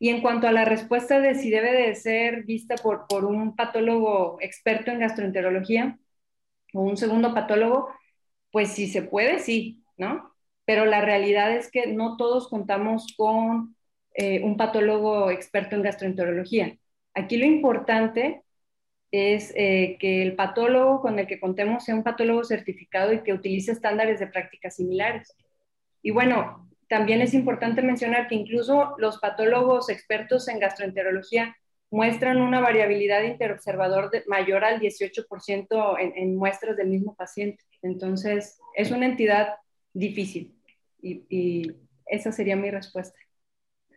Y 0.00 0.08
en 0.08 0.22
cuanto 0.22 0.48
a 0.48 0.52
la 0.52 0.64
respuesta 0.64 1.20
de 1.20 1.36
si 1.36 1.50
debe 1.50 1.72
de 1.72 1.94
ser 1.94 2.42
vista 2.44 2.74
por, 2.76 3.06
por 3.06 3.24
un 3.24 3.54
patólogo 3.54 4.38
experto 4.40 4.90
en 4.90 4.98
gastroenterología 4.98 5.98
o 6.74 6.80
un 6.82 6.96
segundo 6.96 7.34
patólogo, 7.34 7.90
pues 8.50 8.72
si 8.72 8.88
se 8.88 9.02
puede, 9.02 9.38
sí, 9.38 9.84
¿no? 9.96 10.29
Pero 10.70 10.84
la 10.86 11.00
realidad 11.00 11.50
es 11.50 11.68
que 11.68 11.88
no 11.88 12.16
todos 12.16 12.46
contamos 12.46 13.12
con 13.16 13.74
eh, 14.14 14.40
un 14.44 14.56
patólogo 14.56 15.28
experto 15.28 15.74
en 15.74 15.82
gastroenterología. 15.82 16.78
Aquí 17.12 17.38
lo 17.38 17.44
importante 17.44 18.44
es 19.10 19.52
eh, 19.56 19.96
que 19.98 20.22
el 20.22 20.36
patólogo 20.36 21.00
con 21.00 21.18
el 21.18 21.26
que 21.26 21.40
contemos 21.40 21.82
sea 21.84 21.96
un 21.96 22.04
patólogo 22.04 22.44
certificado 22.44 23.12
y 23.12 23.24
que 23.24 23.32
utilice 23.32 23.72
estándares 23.72 24.20
de 24.20 24.28
prácticas 24.28 24.76
similares. 24.76 25.36
Y 26.02 26.12
bueno, 26.12 26.70
también 26.88 27.20
es 27.20 27.34
importante 27.34 27.82
mencionar 27.82 28.28
que 28.28 28.36
incluso 28.36 28.94
los 28.98 29.18
patólogos 29.18 29.90
expertos 29.90 30.46
en 30.46 30.60
gastroenterología 30.60 31.56
muestran 31.90 32.40
una 32.40 32.60
variabilidad 32.60 33.24
interobservador 33.24 34.12
mayor 34.28 34.62
al 34.62 34.78
18% 34.78 35.96
en, 35.98 36.12
en 36.14 36.36
muestras 36.36 36.76
del 36.76 36.90
mismo 36.90 37.16
paciente. 37.16 37.64
Entonces, 37.82 38.60
es 38.76 38.92
una 38.92 39.06
entidad 39.06 39.56
difícil. 39.92 40.59
Y, 41.02 41.76
esa 42.06 42.32
sería 42.32 42.56
mi 42.56 42.70
respuesta. 42.70 43.18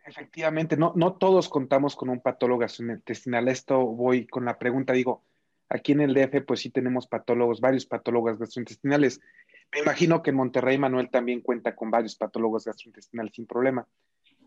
Efectivamente, 0.06 0.76
no, 0.76 0.92
no 0.94 1.14
todos 1.14 1.48
contamos 1.48 1.96
con 1.96 2.10
un 2.10 2.20
patólogo 2.20 2.60
gastrointestinal. 2.60 3.48
Esto 3.48 3.84
voy 3.84 4.26
con 4.26 4.44
la 4.44 4.58
pregunta, 4.58 4.92
digo, 4.92 5.24
aquí 5.68 5.92
en 5.92 6.02
el 6.02 6.14
DF 6.14 6.42
pues 6.46 6.60
sí 6.60 6.70
tenemos 6.70 7.06
patólogos, 7.06 7.60
varios 7.60 7.86
patólogos 7.86 8.38
gastrointestinales. 8.38 9.20
Me 9.72 9.80
imagino 9.80 10.22
que 10.22 10.30
en 10.30 10.36
Monterrey 10.36 10.78
Manuel 10.78 11.10
también 11.10 11.40
cuenta 11.40 11.74
con 11.74 11.90
varios 11.90 12.14
patólogos 12.16 12.64
gastrointestinales 12.64 13.32
sin 13.34 13.46
problema. 13.46 13.88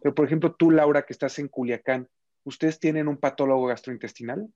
Pero 0.02 0.16
por 0.16 0.26
ejemplo, 0.26 0.54
tú, 0.54 0.72
Laura, 0.72 1.04
que 1.04 1.14
estás 1.14 1.38
en 1.40 1.48
Culiacán, 1.48 2.08
¿ustedes 2.44 2.80
tienen 2.80 3.08
un 3.08 3.18
patólogo 3.18 3.66
gastrointestinal? 3.66 4.48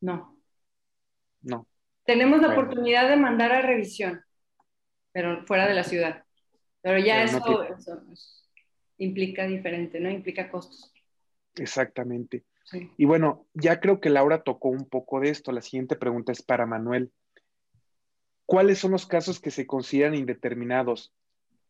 No. 0.00 0.38
No. 1.42 1.66
Tenemos 2.04 2.40
la 2.40 2.52
oportunidad 2.52 3.08
de 3.08 3.16
mandar 3.16 3.52
a 3.52 3.62
revisión, 3.62 4.24
pero 5.12 5.44
fuera 5.46 5.66
de 5.66 5.74
la 5.74 5.84
ciudad. 5.84 6.24
Pero 6.82 6.98
ya 6.98 7.22
eso, 7.22 7.40
implica 8.98 9.46
diferente, 9.46 10.00
¿no? 10.00 10.10
Implica 10.10 10.50
costos. 10.50 10.92
Exactamente. 11.54 12.44
Y 12.96 13.04
bueno, 13.04 13.46
ya 13.54 13.80
creo 13.80 14.00
que 14.00 14.10
Laura 14.10 14.42
tocó 14.42 14.68
un 14.68 14.88
poco 14.88 15.20
de 15.20 15.30
esto. 15.30 15.52
La 15.52 15.62
siguiente 15.62 15.96
pregunta 15.96 16.32
es 16.32 16.42
para 16.42 16.66
Manuel. 16.66 17.12
¿Cuáles 18.46 18.78
son 18.78 18.92
los 18.92 19.06
casos 19.06 19.40
que 19.40 19.50
se 19.50 19.66
consideran 19.66 20.14
indeterminados? 20.14 21.12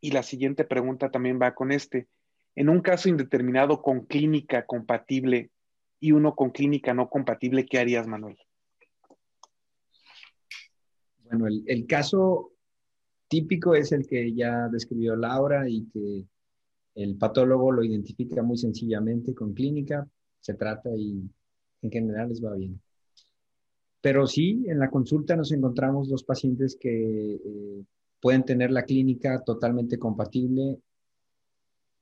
Y 0.01 0.13
la 0.13 0.23
siguiente 0.23 0.65
pregunta 0.65 1.11
también 1.11 1.41
va 1.41 1.55
con 1.55 1.73
este. 1.73 2.09
En 2.55 2.69
un 2.69 2.81
caso 2.81 3.09
indeterminado 3.09 3.83
con 3.83 4.07
clínica 4.07 4.65
compatible 4.67 5.51
y 6.01 6.13
uno 6.13 6.35
con 6.35 6.51
clínica 6.51 6.95
no 6.95 7.09
compatible, 7.09 7.67
¿qué 7.67 7.79
harías, 7.79 8.07
Manuel? 8.07 8.39
Bueno, 11.25 11.47
el, 11.47 11.65
el 11.67 11.87
caso 11.87 12.52
típico 13.33 13.75
es 13.75 13.93
el 13.93 14.07
que 14.07 14.35
ya 14.35 14.69
describió 14.69 15.17
Laura 15.17 15.67
y 15.67 15.87
que 15.87 16.27
el 16.95 17.17
patólogo 17.17 17.73
lo 17.73 17.83
identifica 17.83 18.43
muy 18.43 18.59
sencillamente 18.59 19.35
con 19.35 19.55
clínica, 19.55 20.07
se 20.39 20.53
trata 20.53 20.91
y 20.95 21.23
en 21.81 21.91
general 21.91 22.29
les 22.29 22.45
va 22.45 22.55
bien. 22.55 22.79
Pero 24.03 24.27
sí, 24.27 24.67
en 24.69 24.79
la 24.79 24.91
consulta 24.91 25.35
nos 25.35 25.51
encontramos 25.51 26.11
dos 26.11 26.25
pacientes 26.25 26.77
que 26.79 27.37
eh, 27.37 27.85
pueden 28.21 28.45
tener 28.45 28.71
la 28.71 28.85
clínica 28.85 29.43
totalmente 29.43 29.99
compatible 29.99 30.79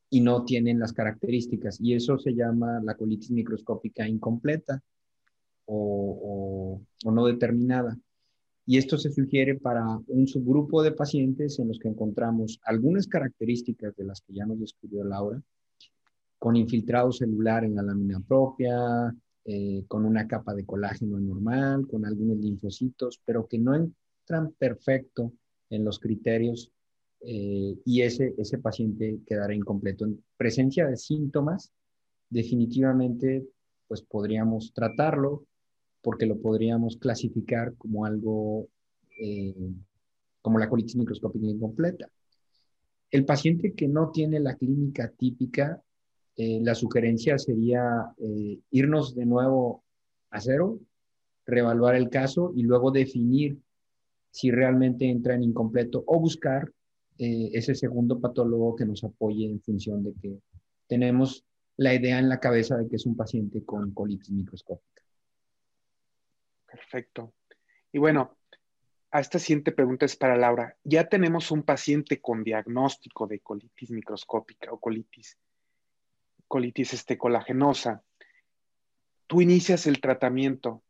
y 0.09 0.21
no 0.23 0.45
tienen 0.45 0.81
las 0.81 0.93
características. 0.93 1.81
Y 1.81 1.95
eso 1.95 2.19
se 2.19 2.35
llama 2.35 2.81
la 2.83 2.97
colitis 2.97 3.31
microscópica 3.31 4.09
incompleta 4.09 4.83
o 5.67 6.81
no 7.05 7.27
determinada. 7.27 7.97
Y 8.67 8.79
esto 8.79 8.99
se 8.99 9.11
sugiere 9.11 9.57
para 9.57 9.85
un 10.07 10.27
subgrupo 10.27 10.83
de 10.83 10.93
pacientes 10.93 11.59
en 11.59 11.69
los 11.69 11.79
que 11.79 11.89
encontramos 11.89 12.61
algunas 12.65 13.07
características 13.07 13.97
de 13.97 14.05
las 14.05 14.21
que 14.21 14.35
ya 14.35 14.47
nos 14.47 14.61
describió 14.61 15.03
Laura, 15.05 15.43
con 16.39 16.57
infiltrado 16.57 17.13
celular 17.13 17.65
en 17.65 17.75
la 17.75 17.83
lámina 17.83 18.21
propia, 18.21 19.15
eh, 19.45 19.85
con 19.89 20.05
una 20.05 20.27
capa 20.27 20.55
de 20.55 20.65
colágeno 20.65 21.19
normal, 21.19 21.87
con 21.89 22.05
algunos 22.05 22.39
linfocitos, 22.39 23.21
pero 23.25 23.47
que 23.47 23.59
no 23.59 23.75
entran 23.75 24.53
perfecto 24.59 25.33
en 25.71 25.85
los 25.85 25.99
criterios 25.99 26.71
eh, 27.23 27.77
y 27.85 28.03
ese, 28.03 28.35
ese 28.39 28.59
paciente 28.59 29.21
quedará 29.27 29.55
incompleto. 29.55 30.05
En 30.05 30.23
presencia 30.37 30.87
de 30.87 30.97
síntomas, 30.97 31.73
definitivamente, 32.29 33.45
pues 33.89 34.03
podríamos 34.03 34.73
tratarlo 34.73 35.45
porque 36.03 36.27
lo 36.27 36.39
podríamos 36.39 36.97
clasificar 36.97 37.75
como 37.77 38.05
algo, 38.05 38.69
eh, 39.21 39.73
como 40.43 40.59
la 40.59 40.69
colitis 40.69 40.97
microscópica 40.97 41.47
incompleta. 41.47 42.09
El 43.11 43.25
paciente 43.25 43.75
que 43.75 43.89
no 43.89 44.11
tiene 44.11 44.41
la 44.41 44.57
clínica 44.57 45.13
típica, 45.17 45.83
eh, 46.37 46.61
la 46.63 46.75
sugerencia 46.75 47.39
sería 47.39 48.15
irnos 48.71 49.15
de 49.15 49.27
nuevo 49.27 49.85
a 50.31 50.41
cero, 50.41 50.79
reevaluar 51.45 51.97
el 51.97 52.09
caso 52.09 52.53
y 52.55 52.63
luego 52.63 52.91
definir 52.91 53.59
si 54.31 54.51
realmente 54.51 55.09
entra 55.09 55.35
en 55.35 55.43
incompleto 55.43 56.05
o 56.07 56.21
buscar 56.21 56.73
eh, 57.19 57.51
ese 57.53 57.75
segundo 57.75 58.21
patólogo 58.21 58.77
que 58.77 58.87
nos 58.87 59.05
apoye 59.05 59.45
en 59.45 59.61
función 59.61 60.03
de 60.03 60.15
que 60.15 60.39
tenemos 60.87 61.45
la 61.77 61.95
idea 61.95 62.19
en 62.19 62.29
la 62.29 62.41
cabeza 62.41 62.77
de 62.77 62.89
que 62.89 62.97
es 62.97 63.07
un 63.07 63.17
paciente 63.17 63.65
con 63.65 63.93
colitis 63.93 64.31
microscópica. 64.31 65.03
Perfecto. 66.71 67.35
Y 67.93 67.99
bueno, 67.99 68.37
a 69.11 69.21
esta 69.21 69.39
siguiente 69.39 69.73
pregunta 69.73 70.07
es 70.07 70.17
para 70.17 70.37
Laura. 70.37 70.77
Ya 70.85 71.09
tenemos 71.09 71.51
un 71.51 71.65
paciente 71.65 72.21
con 72.21 72.45
diagnóstico 72.45 73.27
de 73.27 73.41
colitis 73.41 73.91
microscópica 73.91 74.73
o 74.73 74.79
colitis, 74.79 75.37
colitis 76.47 76.95
este, 76.95 77.19
colagenosa. 77.19 78.05
Tú 79.27 79.41
inicias 79.41 79.87
el 79.87 80.01
tratamiento 80.01 80.83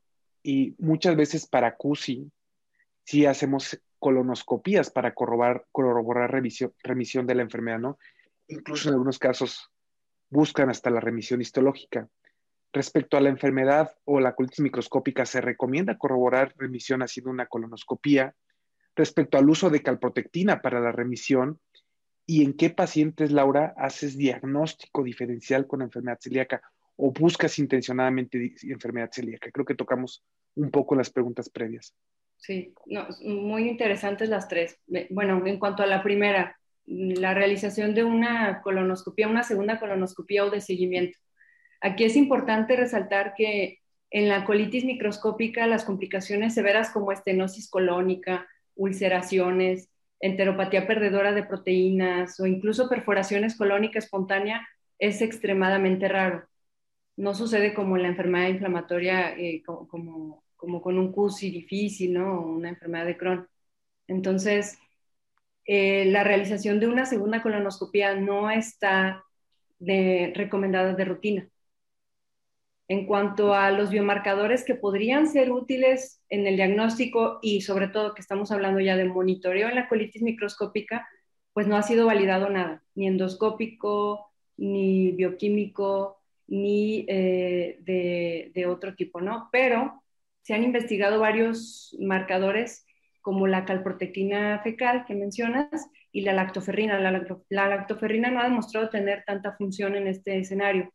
y 0.42 0.74
muchas 0.78 1.16
veces 1.16 1.46
para 1.46 1.76
CUSI, 1.76 2.30
si 3.04 3.26
hacemos 3.26 3.80
colonoscopías 3.98 4.90
para 4.90 5.14
corroborar, 5.14 5.66
corroborar 5.72 6.30
remisión 6.30 7.26
de 7.26 7.34
la 7.34 7.42
enfermedad, 7.42 7.78
¿no? 7.78 7.98
Incluso 8.48 8.88
en 8.88 8.94
algunos 8.94 9.18
casos 9.18 9.70
buscan 10.28 10.70
hasta 10.70 10.90
la 10.90 11.00
remisión 11.00 11.40
histológica. 11.40 12.08
Respecto 12.72 13.16
a 13.16 13.20
la 13.20 13.28
enfermedad 13.28 13.96
o 14.04 14.20
la 14.20 14.35
colitis 14.35 14.61
microscópica, 14.61 15.26
se 15.26 15.40
recomienda 15.40 15.98
corroborar 15.98 16.54
remisión 16.56 17.02
haciendo 17.02 17.30
una 17.30 17.46
colonoscopía. 17.46 18.35
Respecto 18.94 19.38
al 19.38 19.48
uso 19.48 19.70
de 19.70 19.83
calprotectina 19.83 20.62
para 20.62 20.80
la 20.80 20.92
remisión, 20.92 21.59
¿y 22.26 22.44
en 22.44 22.52
qué 22.52 22.70
pacientes, 22.70 23.33
Laura, 23.33 23.74
haces 23.76 24.16
diagnóstico 24.16 25.02
diferencial 25.02 25.66
con 25.66 25.83
enfermedad 25.83 26.18
celíaca 26.20 26.62
o 26.96 27.12
buscas 27.12 27.59
intencionadamente 27.59 28.54
enfermedad 28.62 29.11
celíaca? 29.12 29.50
Creo 29.50 29.64
que 29.64 29.74
tocamos 29.74 30.22
un 30.54 30.70
poco 30.70 30.94
las 30.94 31.11
preguntas 31.11 31.48
previas. 31.48 31.94
Sí, 32.37 32.72
muy 33.24 33.68
interesantes 33.68 34.28
las 34.28 34.48
tres. 34.48 34.78
Bueno, 35.11 35.44
en 35.44 35.59
cuanto 35.59 35.83
a 35.83 35.87
la 35.87 36.02
primera, 36.02 36.56
la 36.87 37.35
realización 37.35 37.94
de 37.94 38.04
una 38.04 38.62
colonoscopía, 38.62 39.28
una 39.28 39.42
segunda 39.42 39.78
colonoscopía 39.78 40.44
o 40.44 40.50
de 40.50 40.61
seguimiento. 40.61 41.18
Aquí 41.80 42.04
es 42.04 42.16
importante 42.16 42.76
resaltar 42.76 43.34
que 43.36 43.78
en 44.10 44.28
la 44.28 44.44
colitis 44.44 44.84
microscópica 44.84 45.66
las 45.66 45.84
complicaciones 45.84 46.54
severas 46.54 46.90
como 46.90 47.12
estenosis 47.12 47.70
colónica, 47.70 48.46
ulceraciones, 48.74 49.88
enteropatía 50.20 50.86
perdedora 50.86 51.32
de 51.32 51.44
proteínas 51.44 52.38
o 52.40 52.46
incluso 52.46 52.88
perforaciones 52.88 53.56
colónica 53.56 53.98
espontánea 53.98 54.66
es 54.98 55.22
extremadamente 55.22 56.08
raro. 56.08 56.46
No 57.16 57.34
sucede 57.34 57.74
como 57.74 57.96
en 57.96 58.02
la 58.02 58.08
enfermedad 58.08 58.48
inflamatoria, 58.48 59.36
eh, 59.38 59.62
como 59.62 60.42
como 60.60 60.82
con 60.82 60.98
un 60.98 61.10
CUSI 61.12 61.50
difícil, 61.50 62.12
¿no? 62.12 62.42
Una 62.42 62.68
enfermedad 62.68 63.06
de 63.06 63.16
Crohn. 63.16 63.48
Entonces, 64.06 64.78
eh, 65.64 66.04
la 66.06 66.22
realización 66.24 66.80
de 66.80 66.88
una 66.88 67.06
segunda 67.06 67.42
colonoscopia 67.42 68.14
no 68.14 68.50
está 68.50 69.24
recomendada 69.78 70.94
de 70.94 71.04
rutina. 71.06 71.49
En 72.90 73.07
cuanto 73.07 73.55
a 73.55 73.70
los 73.70 73.90
biomarcadores 73.90 74.64
que 74.64 74.74
podrían 74.74 75.29
ser 75.29 75.53
útiles 75.53 76.24
en 76.29 76.48
el 76.48 76.57
diagnóstico 76.57 77.38
y 77.40 77.61
sobre 77.61 77.87
todo 77.87 78.14
que 78.14 78.20
estamos 78.20 78.50
hablando 78.50 78.81
ya 78.81 78.96
de 78.96 79.05
monitoreo 79.05 79.68
en 79.68 79.76
la 79.76 79.88
colitis 79.88 80.22
microscópica, 80.22 81.07
pues 81.53 81.68
no 81.68 81.76
ha 81.76 81.83
sido 81.83 82.07
validado 82.07 82.50
nada, 82.50 82.83
ni 82.96 83.07
endoscópico, 83.07 84.33
ni 84.57 85.12
bioquímico, 85.12 86.18
ni 86.48 87.05
eh, 87.07 87.79
de, 87.83 88.50
de, 88.53 88.66
otro 88.66 88.96
tipo, 88.96 89.20
¿no? 89.20 89.50
Pero 89.53 90.03
se 90.42 90.55
han 90.55 90.64
investigado 90.64 91.20
varios 91.20 91.96
marcadores 92.00 92.85
como 93.20 93.46
la 93.46 93.64
calprotectina 93.66 94.61
fecal 94.64 95.05
que 95.07 95.14
mencionas 95.14 95.88
y 96.11 96.22
la 96.22 96.33
lactoferrina. 96.33 96.98
La, 96.98 97.68
lactoferrina 97.68 98.33
no 98.33 98.40
ha 98.40 98.48
demostrado 98.48 98.90
tener 98.90 99.22
tanta 99.24 99.53
función 99.53 99.94
en 99.94 100.09
este 100.09 100.40
escenario. 100.40 100.92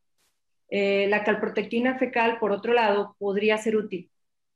Eh, 0.70 1.08
la 1.10 1.24
calprotectina 1.24 1.98
fecal, 1.98 2.40
por 2.40 2.52
otro 2.52 2.74
lado, 2.74 3.16
podría 3.20 3.58
ser 3.58 3.76
útil, 3.76 4.10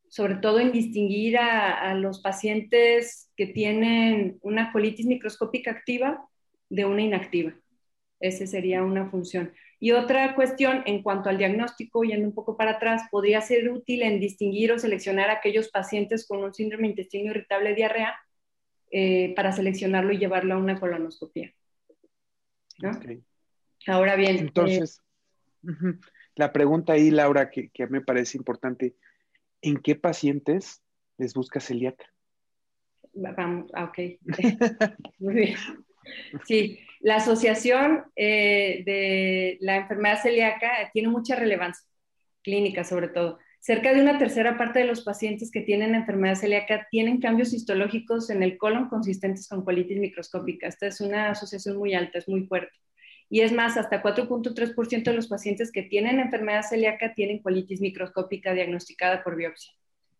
sobre 0.08 0.36
todo 0.36 0.60
en 0.60 0.72
distinguir 0.72 1.38
a, 1.38 1.93
los 1.93 2.19
pacientes 2.22 3.32
que 3.36 3.45
tienen 3.45 4.39
una 4.41 4.72
colitis 4.72 5.06
microscópica 5.06 5.72
activa 5.72 6.28
de 6.69 6.86
una 6.86 7.02
inactiva. 7.02 7.54
Esa 8.19 8.48
sería 8.48 8.84
una 8.84 9.10
función. 9.10 9.54
Y 9.80 9.91
otra 9.91 10.36
cuestión 10.36 10.84
en 10.86 11.04
cuanto 11.04 11.30
al 11.30 11.38
diagnóstico, 11.38 12.04
yendo 12.04 12.28
un 12.28 12.34
poco 12.34 12.58
para 12.58 12.72
atrás, 12.72 13.04
podría 13.10 13.39
ser 13.39 13.69
útil 13.69 14.02
en 14.02 14.19
distinguir 14.19 14.74
o 14.74 14.80
seleccionar 14.80 15.30
a 15.30 15.34
aquellos 15.34 15.69
pacientes 15.69 16.28
con 16.28 16.43
un 16.43 16.54
síndrome 16.54 16.88
intestino 16.88 17.32
irritable 17.32 17.76
diarrea 17.76 18.15
eh, 18.91 19.34
para 19.36 19.54
seleccionarlo 19.54 20.12
y 20.12 20.17
llevarlo 20.17 20.56
a 20.56 20.58
una 20.58 20.80
colonoscopia. 20.80 21.54
Ahora 23.88 24.15
bien. 24.15 24.38
Entonces, 24.38 25.02
la 26.36 26.52
pregunta 26.52 26.93
ahí, 26.93 27.12
Laura, 27.12 27.50
que, 27.50 27.69
que 27.69 27.88
me 27.88 28.02
parece 28.02 28.38
importante, 28.38 28.95
¿en 29.62 29.78
qué 29.78 29.95
pacientes 29.95 30.82
les 31.17 31.34
busca 31.34 31.60
celíaca? 31.60 32.06
Vamos, 33.13 33.72
ah, 33.74 33.86
ok. 33.86 33.98
Muy 35.19 35.34
bien. 35.34 35.56
Sí, 36.45 36.80
la 37.02 37.17
asociación 37.17 38.04
eh, 38.15 38.84
de 38.86 39.58
la 39.62 39.78
enfermedad 39.78 40.22
celíaca 40.22 40.89
tiene 40.93 41.10
mucha 41.10 41.36
relevancia 41.36 41.88
clínica 42.41 42.84
sobre 42.84 43.10
todo. 43.10 43.39
Cerca 43.60 43.93
de 43.93 44.02
una 44.02 44.17
tercera 44.17 44.58
parte 44.58 44.80
de 44.80 44.86
los 44.86 45.04
pacientes 45.04 45.52
que 45.52 45.62
tienen 45.62 45.93
enfermedad 45.93 46.36
celíaca 46.36 46.88
tienen 46.89 47.19
cambios 47.19 47.54
histológicos 47.54 48.30
en 48.30 48.41
el 48.41 48.58
colon 48.58 48.88
consistentes 48.88 49.50
con 49.50 49.65
colitis 49.65 50.00
microscópica. 50.00 50.67
Esta 50.67 50.88
es 50.88 51.02
una 51.02 51.32
asociación 51.32 51.78
muy 51.78 51.93
alta, 51.93 52.19
es 52.19 52.30
muy 52.30 52.45
fuerte. 52.45 52.72
Y 53.29 53.41
es 53.41 53.51
más, 53.51 53.77
hasta 53.77 54.01
4.3% 54.01 55.03
de 55.03 55.15
los 55.15 55.27
pacientes 55.27 55.71
que 55.71 55.83
tienen 55.83 56.19
enfermedad 56.19 56.63
celíaca 56.63 57.13
tienen 57.13 57.39
colitis 57.39 57.79
microscópica 57.79 58.53
diagnosticada 58.53 59.23
por 59.23 59.35
biopsia, 59.35 59.73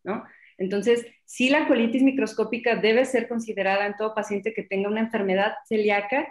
¿no? 0.04 0.24
Entonces, 0.58 1.06
sí 1.24 1.48
la 1.48 1.66
colitis 1.66 2.02
microscópica 2.02 2.76
debe 2.76 3.04
ser 3.06 3.28
considerada 3.28 3.86
en 3.86 3.96
todo 3.96 4.14
paciente 4.14 4.52
que 4.52 4.62
tenga 4.62 4.88
una 4.88 5.00
enfermedad 5.00 5.54
celíaca 5.66 6.28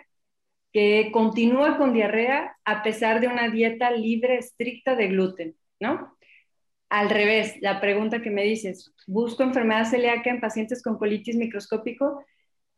que 0.72 1.10
continúa 1.12 1.78
con 1.78 1.94
diarrea 1.94 2.56
a 2.64 2.84
pesar 2.84 3.22
de 3.22 3.28
una 3.28 3.50
dieta 3.50 3.90
libre 3.92 4.38
estricta 4.38 4.96
de 4.96 5.08
gluten, 5.08 5.56
¿no? 5.80 6.16
Al 6.90 7.10
revés, 7.10 7.56
la 7.62 7.82
pregunta 7.82 8.22
que 8.22 8.32
me 8.32 8.44
dices, 8.44 8.94
busco 9.08 9.44
enfermedad 9.44 9.86
celíaca 9.86 10.30
en 10.30 10.40
pacientes 10.40 10.82
con 10.82 10.98
colitis 10.98 11.36
microscópico. 11.36 12.24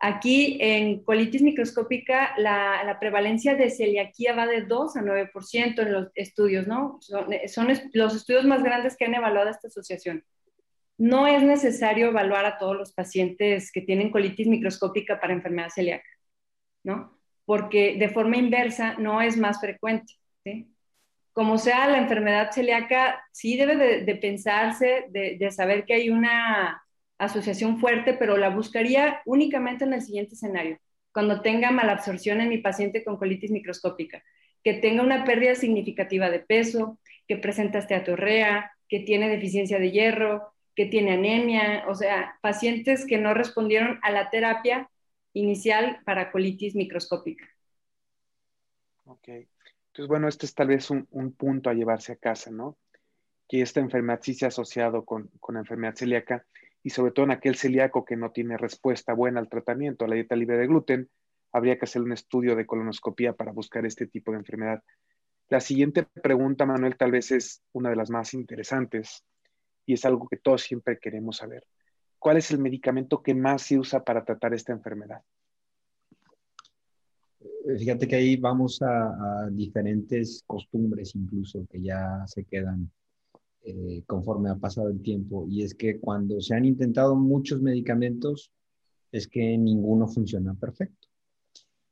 Aquí 0.03 0.57
en 0.59 1.03
colitis 1.03 1.43
microscópica 1.43 2.33
la, 2.37 2.97
prevalencia 2.99 3.55
de 3.55 3.69
celiaquía 3.69 4.33
va 4.33 4.47
de 4.47 4.61
2 4.61 4.97
a 4.97 5.01
9% 5.01 5.79
en 5.79 5.93
los 5.93 6.07
estudios, 6.15 6.65
¿no? 6.65 6.97
Son, 7.01 7.27
son 7.47 7.67
los 7.93 8.15
estudios 8.15 8.45
más 8.45 8.63
grandes 8.63 8.97
que 8.97 9.05
han 9.05 9.13
evaluado 9.13 9.49
esta 9.49 9.67
asociación. 9.67 10.25
No 10.97 11.27
es 11.27 11.43
necesario 11.43 12.07
evaluar 12.07 12.45
a 12.45 12.57
todos 12.57 12.75
los 12.75 12.93
pacientes 12.93 13.71
que 13.71 13.81
tienen 13.81 14.09
colitis 14.09 14.47
microscópica 14.47 15.19
para 15.19 15.33
enfermedad 15.33 15.69
celíaca, 15.69 16.09
¿no? 16.83 17.19
Porque 17.45 17.95
de 17.99 18.09
forma 18.09 18.37
inversa 18.37 18.95
no 18.95 19.21
es 19.21 19.37
más 19.37 19.61
frecuente, 19.61 20.13
¿sí? 20.43 20.67
Como 21.33 21.57
sea, 21.57 21.87
la 21.87 21.99
enfermedad 21.99 22.51
celíaca 22.51 23.23
sí 23.31 23.55
debe 23.55 24.03
de, 24.03 24.15
pensarse, 24.15 25.05
de, 25.09 25.51
saber 25.51 25.85
que 25.85 25.93
hay 25.93 26.09
una 26.09 26.83
asociación 27.25 27.79
fuerte, 27.79 28.13
pero 28.13 28.38
la 28.38 28.49
buscaría 28.49 29.21
únicamente 29.25 29.86
en 29.86 29.93
el 29.93 30.01
siguiente 30.01 30.34
escenario. 30.34 30.79
Cuando 31.13 31.41
tenga 31.41 31.71
malabsorción 31.71 32.41
en 32.41 32.49
mi 32.49 32.57
paciente 32.57 33.03
con 33.03 33.17
colitis 33.17 33.51
microscópica, 33.51 34.23
que 34.63 34.75
tenga 34.75 35.03
una 35.03 35.23
pérdida 35.23 35.55
significativa 35.55 36.29
de 36.29 36.39
peso, 36.39 36.99
que 37.27 37.38
presenta 37.38 37.79
esteatorrea, 37.79 38.71
que 38.89 38.99
tiene 39.01 39.29
deficiencia 39.29 39.79
de 39.79 39.91
hierro, 39.91 40.53
que 40.75 40.86
tiene 40.86 41.13
anemia, 41.13 41.86
o 41.88 41.95
sea, 41.95 42.38
pacientes 42.41 43.05
que 43.05 43.17
no 43.17 43.34
respondieron 43.34 43.99
a 44.01 44.12
la 44.12 44.29
terapia 44.29 44.89
inicial 45.34 45.99
para 46.05 46.31
colitis 46.31 46.75
microscópica. 46.75 47.47
Ok. 49.05 49.27
Entonces, 49.27 50.07
bueno, 50.07 50.27
este 50.27 50.45
es 50.45 50.55
tal 50.55 50.69
vez 50.69 50.89
un, 50.89 51.05
punto 51.34 51.69
a 51.69 51.73
llevarse 51.73 52.13
a 52.13 52.15
casa, 52.15 52.49
¿no? 52.49 52.77
Que 53.47 53.62
esta 53.62 53.79
enfermedad 53.79 54.21
sí 54.23 54.34
se 54.34 54.45
ha 54.45 54.47
asociado 54.47 55.03
con, 55.03 55.29
con 55.39 55.55
la 55.55 55.62
enfermedad 55.62 55.95
celíaca 55.95 56.45
y 56.84 56.89
sobre 56.89 57.12
todo 57.12 57.26
en 57.26 57.32
aquel 57.32 57.56
celíaco 57.56 58.06
que 58.06 58.15
no 58.15 58.32
tiene 58.32 58.58
respuesta 58.58 59.13
buena 59.13 59.39
al 59.39 59.50
tratamiento, 59.50 60.06
a 60.06 60.08
la 60.08 60.15
dieta 60.15 60.36
libre 60.36 60.58
de 60.58 60.67
gluten, 60.67 61.10
habría 61.52 61.78
que 61.78 61.86
hacer 61.86 62.02
un 62.02 62.12
estudio 62.12 62.56
de 62.56 62.65
colonoscopía 62.65 63.34
para 63.34 63.52
buscar 63.52 63.86
este 63.86 64.08
tipo 64.08 64.32
de 64.32 64.38
enfermedad. 64.38 64.84
La 65.50 65.60
siguiente 65.60 66.08
pregunta, 66.24 66.65
Manuel, 66.65 66.96
tal 66.98 67.12
vez 67.12 67.32
es 67.32 67.62
una 67.74 67.89
de 67.89 67.98
las 67.98 68.10
más 68.10 68.34
interesantes 68.34 69.24
y 69.86 69.94
es 69.94 70.06
algo 70.06 70.28
que 70.28 70.38
todos 70.38 70.62
siempre 70.62 70.98
queremos 70.98 71.38
saber. 71.38 71.65
¿Cuál 72.17 72.38
es 72.38 72.52
el 72.52 72.60
medicamento 72.60 73.22
que 73.22 73.36
más 73.36 73.63
se 73.63 73.78
usa 73.78 74.04
para 74.04 74.24
tratar 74.24 74.54
esta 74.54 74.72
enfermedad? 74.72 75.22
Eh, 77.39 77.78
fíjate 77.78 78.08
que 78.08 78.15
ahí 78.15 78.36
vamos 78.38 78.82
a, 78.82 79.50
diferentes 79.52 80.44
costumbres 80.46 81.15
incluso 81.15 81.65
que 81.70 81.82
ya 81.82 82.24
se 82.28 82.46
quedan 82.46 82.91
eh, 83.63 84.04
conforme 84.08 84.50
ha 84.50 84.56
pasado 84.56 84.89
el 84.89 85.02
tiempo. 85.02 85.45
Y 85.50 85.63
es 85.63 85.76
que 85.76 86.00
cuando 86.00 86.41
se 86.41 86.56
han 86.56 86.65
intentado 86.65 87.15
muchos 87.15 87.62
medicamentos, 87.62 88.52
es 89.12 89.28
que 89.28 89.58
ninguno 89.58 90.08
funciona 90.08 90.54
perfecto. 90.54 91.08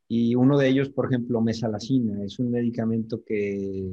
Y 0.07 0.33
uno 0.35 0.57
de 0.57 0.67
ellos, 0.69 0.89
por 0.89 1.05
ejemplo, 1.05 1.41
mesalacina, 1.41 2.23
es 2.23 2.39
un 2.39 2.49
medicamento 2.49 3.23
que 3.23 3.91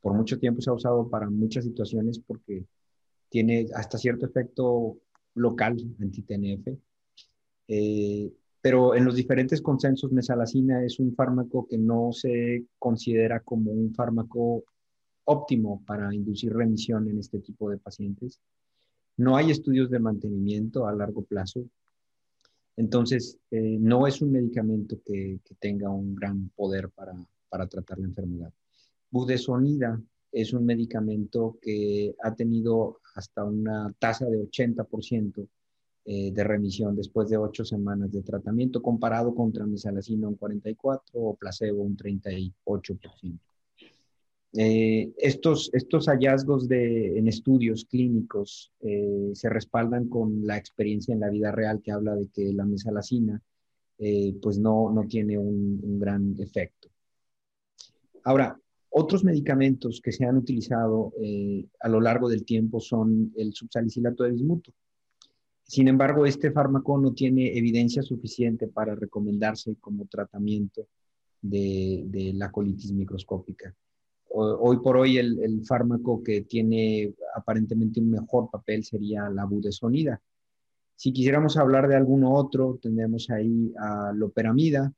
por 0.00 0.14
mucho 0.14 0.38
tiempo 0.38 0.62
se 0.62 0.70
ha 0.70 0.74
usado 0.74 1.08
para 1.08 1.28
muchas 1.28 1.64
situaciones 1.64 2.18
porque 2.18 2.64
tiene 3.28 3.66
hasta 3.74 3.98
cierto 3.98 4.26
efecto 4.26 4.96
local 5.34 5.76
anti-TNF. 6.00 6.78
Eh, 7.68 8.32
pero 8.60 8.94
en 8.94 9.04
los 9.04 9.16
diferentes 9.16 9.60
consensos, 9.60 10.12
mesalacina 10.12 10.84
es 10.84 10.98
un 10.98 11.14
fármaco 11.14 11.66
que 11.66 11.78
no 11.78 12.12
se 12.12 12.64
considera 12.78 13.40
como 13.40 13.72
un 13.72 13.92
fármaco 13.94 14.64
óptimo 15.24 15.82
para 15.86 16.14
inducir 16.14 16.52
remisión 16.52 17.08
en 17.08 17.18
este 17.18 17.40
tipo 17.40 17.70
de 17.70 17.78
pacientes. 17.78 18.40
No 19.16 19.36
hay 19.36 19.50
estudios 19.50 19.90
de 19.90 19.98
mantenimiento 19.98 20.86
a 20.86 20.94
largo 20.94 21.22
plazo. 21.22 21.64
Entonces, 22.76 23.38
eh, 23.50 23.76
no 23.80 24.06
es 24.06 24.22
un 24.22 24.32
medicamento 24.32 24.98
que, 25.04 25.40
tenga 25.58 25.90
un 25.90 26.14
gran 26.14 26.48
poder 26.56 26.90
para, 26.90 27.14
para, 27.48 27.66
tratar 27.66 27.98
la 27.98 28.06
enfermedad. 28.06 28.52
Budesonida 29.10 30.00
es 30.32 30.52
un 30.54 30.64
medicamento 30.64 31.58
que 31.60 32.14
ha 32.22 32.34
tenido 32.34 33.00
hasta 33.14 33.44
una 33.44 33.94
tasa 33.98 34.26
de 34.26 34.38
80% 34.38 35.46
eh, 36.04 36.32
de 36.32 36.44
remisión 36.44 36.96
después 36.96 37.28
de 37.28 37.36
ocho 37.36 37.64
semanas 37.64 38.10
de 38.10 38.22
tratamiento, 38.22 38.82
comparado 38.82 39.34
contra 39.34 39.66
mesalacina 39.66 40.26
un 40.26 40.34
44 40.34 41.20
o 41.20 41.36
placebo 41.36 41.82
un 41.82 41.96
38%. 41.96 43.38
Eh, 44.54 45.14
estos, 45.16 45.70
estos 45.72 46.08
hallazgos 46.08 46.68
de, 46.68 47.18
en 47.18 47.26
estudios 47.26 47.86
clínicos 47.86 48.70
eh, 48.80 49.30
se 49.32 49.48
respaldan 49.48 50.08
con 50.08 50.46
la 50.46 50.58
experiencia 50.58 51.14
en 51.14 51.20
la 51.20 51.30
vida 51.30 51.50
real 51.52 51.80
que 51.82 51.90
habla 51.90 52.14
de 52.14 52.28
que 52.28 52.52
la 52.52 52.66
mesalacina 52.66 53.40
eh, 53.98 54.34
pues 54.42 54.58
no, 54.58 54.92
no 54.92 55.06
tiene 55.06 55.38
un, 55.38 55.98
gran 55.98 56.34
efecto. 56.38 56.88
Ahora, 58.24 58.58
otros 58.90 59.24
medicamentos 59.24 60.02
que 60.02 60.12
se 60.12 60.26
han 60.26 60.36
utilizado 60.36 61.12
a 61.80 61.88
lo 61.88 62.00
largo 62.00 62.28
del 62.28 62.44
tiempo 62.44 62.78
son 62.78 63.32
el 63.36 63.54
subsalicilato 63.54 64.24
de 64.24 64.32
bismuto. 64.32 64.72
Sin 65.64 65.88
embargo, 65.88 66.26
este 66.26 66.50
fármaco 66.50 66.98
no 66.98 67.14
tiene 67.14 67.56
evidencia 67.56 68.02
suficiente 68.02 68.68
para 68.68 68.94
recomendarse 68.94 69.76
como 69.80 70.06
tratamiento 70.06 70.88
de 71.40 72.32
la 72.34 72.50
colitis 72.52 72.92
microscópica 72.92 73.74
hoy 74.34 74.78
por 74.78 74.96
hoy 74.96 75.18
el, 75.18 75.62
fármaco 75.64 76.22
que 76.22 76.42
tiene 76.42 77.14
aparentemente 77.34 78.00
un 78.00 78.10
mejor 78.10 78.50
papel 78.50 78.84
sería 78.84 79.28
la 79.30 79.44
budesonida. 79.44 80.20
Si 80.96 81.12
quisiéramos 81.12 81.56
hablar 81.56 81.88
de 81.88 81.96
alguno 81.96 82.34
otro, 82.34 82.78
tendríamos 82.80 83.28
ahí 83.30 83.72
a 83.78 84.12
loperamida, 84.14 84.92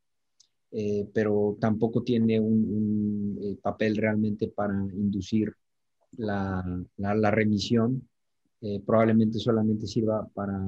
eh, 0.70 1.09
pero 1.12 1.57
tampoco 1.61 2.03
tiene 2.03 2.40
un, 2.40 3.38
eh, 3.40 3.57
papel 3.62 3.97
realmente 3.97 4.49
para 4.49 4.75
inducir 4.75 5.55
la, 6.16 6.64
remisión. 7.31 8.09
Eh, 8.61 8.81
probablemente 8.85 9.38
solamente 9.38 9.87
sirva 9.87 10.27
para 10.33 10.59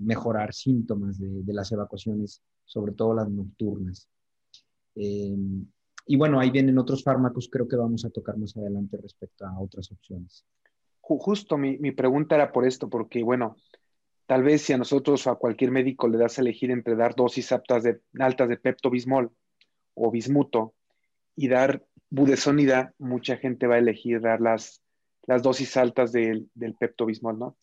mejorar 0.00 0.52
síntomas 0.52 1.18
de, 1.18 1.42
de, 1.42 1.54
las 1.54 1.72
evacuaciones, 1.72 2.42
sobre 2.64 2.92
todo 2.92 3.14
las 3.14 3.30
nocturnas 3.30 4.08
y 6.10 6.16
bueno, 6.16 6.40
ahí 6.40 6.50
vienen 6.50 6.76
otros 6.76 7.04
fármacos, 7.04 7.48
creo 7.48 7.68
que 7.68 7.76
vamos 7.76 8.04
a 8.04 8.10
tocar 8.10 8.36
más 8.36 8.56
adelante 8.56 8.98
respecto 9.00 9.46
a 9.46 9.60
otras 9.60 9.92
opciones. 9.92 10.44
Justo 10.98 11.56
mi, 11.56 11.92
pregunta 11.92 12.34
era 12.34 12.50
por 12.50 12.66
esto, 12.66 12.90
porque 12.90 13.22
bueno, 13.22 13.54
tal 14.26 14.42
vez 14.42 14.62
si 14.62 14.72
a 14.72 14.76
nosotros 14.76 15.24
o 15.24 15.30
a 15.30 15.38
cualquier 15.38 15.70
médico 15.70 16.08
le 16.08 16.18
das 16.18 16.36
a 16.36 16.40
elegir 16.40 16.72
entre 16.72 16.96
dar 16.96 17.14
dosis 17.14 17.52
altas 17.52 17.84
de, 17.84 18.00
altas 18.18 18.48
de 18.48 18.56
pepto-bismol 18.56 19.30
o 19.94 20.10
bismuto 20.10 20.74
y 21.36 21.46
dar 21.46 21.86
budesonida, 22.08 22.92
mucha 22.98 23.36
gente 23.36 23.68
va 23.68 23.76
a 23.76 23.78
elegir 23.78 24.20
dar 24.20 24.40
las, 24.40 24.82
las 25.28 25.44
dosis 25.44 25.76
altas 25.76 26.10
del, 26.10 26.50
del 26.54 26.74
pepto-bismol, 26.74 27.38
¿no? 27.38 27.56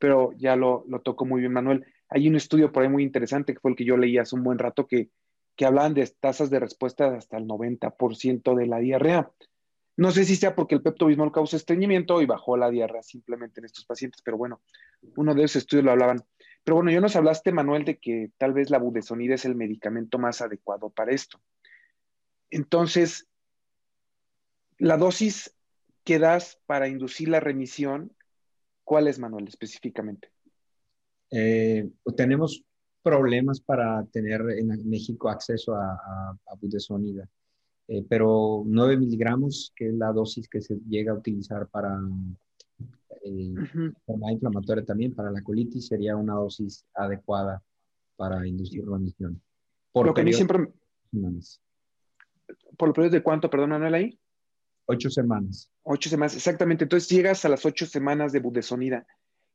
Pero 0.00 0.32
ya 0.36 0.56
lo, 0.56 0.84
lo 0.88 1.00
tocó 1.00 1.26
muy 1.26 1.42
bien 1.42 1.52
Manuel. 1.52 1.86
Hay 2.08 2.26
un 2.26 2.34
estudio 2.34 2.72
por 2.72 2.82
ahí 2.82 2.88
muy 2.88 3.04
interesante 3.04 3.54
que 3.54 3.60
fue 3.60 3.70
el 3.70 3.76
que 3.76 3.84
yo 3.84 3.96
leí 3.96 4.18
hace 4.18 4.34
un 4.34 4.42
buen 4.42 4.58
rato 4.58 4.88
que 4.88 5.10
que 5.56 5.66
hablan 5.66 5.94
de 5.94 6.06
tasas 6.06 6.50
de 6.50 6.60
respuesta 6.60 7.10
de 7.10 7.18
hasta 7.18 7.36
el 7.36 7.46
90% 7.46 8.54
de 8.54 8.66
la 8.66 8.78
diarrea. 8.78 9.30
No 9.96 10.10
sé 10.10 10.24
si 10.24 10.34
sea 10.34 10.56
porque 10.56 10.74
el 10.74 10.82
peptobismol 10.82 11.30
causa 11.30 11.56
estreñimiento 11.56 12.20
y 12.20 12.26
bajó 12.26 12.56
la 12.56 12.70
diarrea 12.70 13.02
simplemente 13.02 13.60
en 13.60 13.66
estos 13.66 13.84
pacientes, 13.84 14.22
pero 14.22 14.36
bueno, 14.36 14.60
uno 15.16 15.34
de 15.34 15.44
esos 15.44 15.62
estudios 15.62 15.84
lo 15.84 15.92
hablaban. 15.92 16.24
Pero 16.64 16.76
bueno, 16.76 16.90
yo 16.90 17.00
nos 17.00 17.14
hablaste, 17.14 17.52
Manuel, 17.52 17.84
de 17.84 17.98
que 17.98 18.30
tal 18.38 18.54
vez 18.54 18.70
la 18.70 18.78
budesonida 18.78 19.34
es 19.34 19.44
el 19.44 19.54
medicamento 19.54 20.18
más 20.18 20.40
adecuado 20.40 20.90
para 20.90 21.12
esto. 21.12 21.40
Entonces, 22.50 23.28
la 24.78 24.96
dosis 24.96 25.54
que 26.02 26.18
das 26.18 26.60
para 26.66 26.88
inducir 26.88 27.28
la 27.28 27.40
remisión, 27.40 28.12
¿cuál 28.82 29.08
es, 29.08 29.18
Manuel, 29.18 29.46
específicamente? 29.46 30.30
Eh, 31.30 31.88
tenemos 32.16 32.64
problemas 33.04 33.60
para 33.60 34.02
tener 34.06 34.40
en 34.58 34.88
México 34.88 35.28
acceso 35.28 35.74
a, 35.76 35.92
a, 35.92 36.54
budesonida. 36.60 37.28
Eh, 37.86 38.04
pero 38.08 38.64
9 38.66 38.96
miligramos, 38.96 39.72
que 39.76 39.88
es 39.88 39.94
la 39.94 40.10
dosis 40.10 40.48
que 40.48 40.62
se 40.62 40.78
llega 40.88 41.12
a 41.12 41.16
utilizar 41.16 41.68
para 41.68 42.00
eh, 43.22 43.54
inflamatoria 44.32 44.84
también, 44.84 45.14
para 45.14 45.30
la 45.30 45.42
colitis, 45.42 45.86
sería 45.86 46.16
una 46.16 46.32
dosis 46.34 46.86
adecuada 46.94 47.62
para 48.16 48.46
inducir 48.46 48.86
remisión. 48.86 49.40
Por 49.92 50.06
lo 50.06 50.14
que 50.14 50.22
a 50.22 50.24
mí 50.24 50.32
siempre... 50.32 50.66
¿Por 52.76 52.88
lo 52.88 52.94
periodo 52.94 53.12
de 53.12 53.22
cuánto, 53.22 53.50
perdón, 53.50 53.70
Manuel, 53.70 53.94
ahí? 53.94 54.18
Ocho 54.86 55.10
semanas. 55.10 55.70
Ocho 55.82 56.08
semanas, 56.08 56.34
exactamente. 56.34 56.84
Entonces 56.84 57.08
llegas 57.08 57.44
a 57.44 57.48
las 57.48 57.64
ocho 57.64 57.86
semanas 57.86 58.32
de 58.32 58.40
budesonida. 58.40 59.06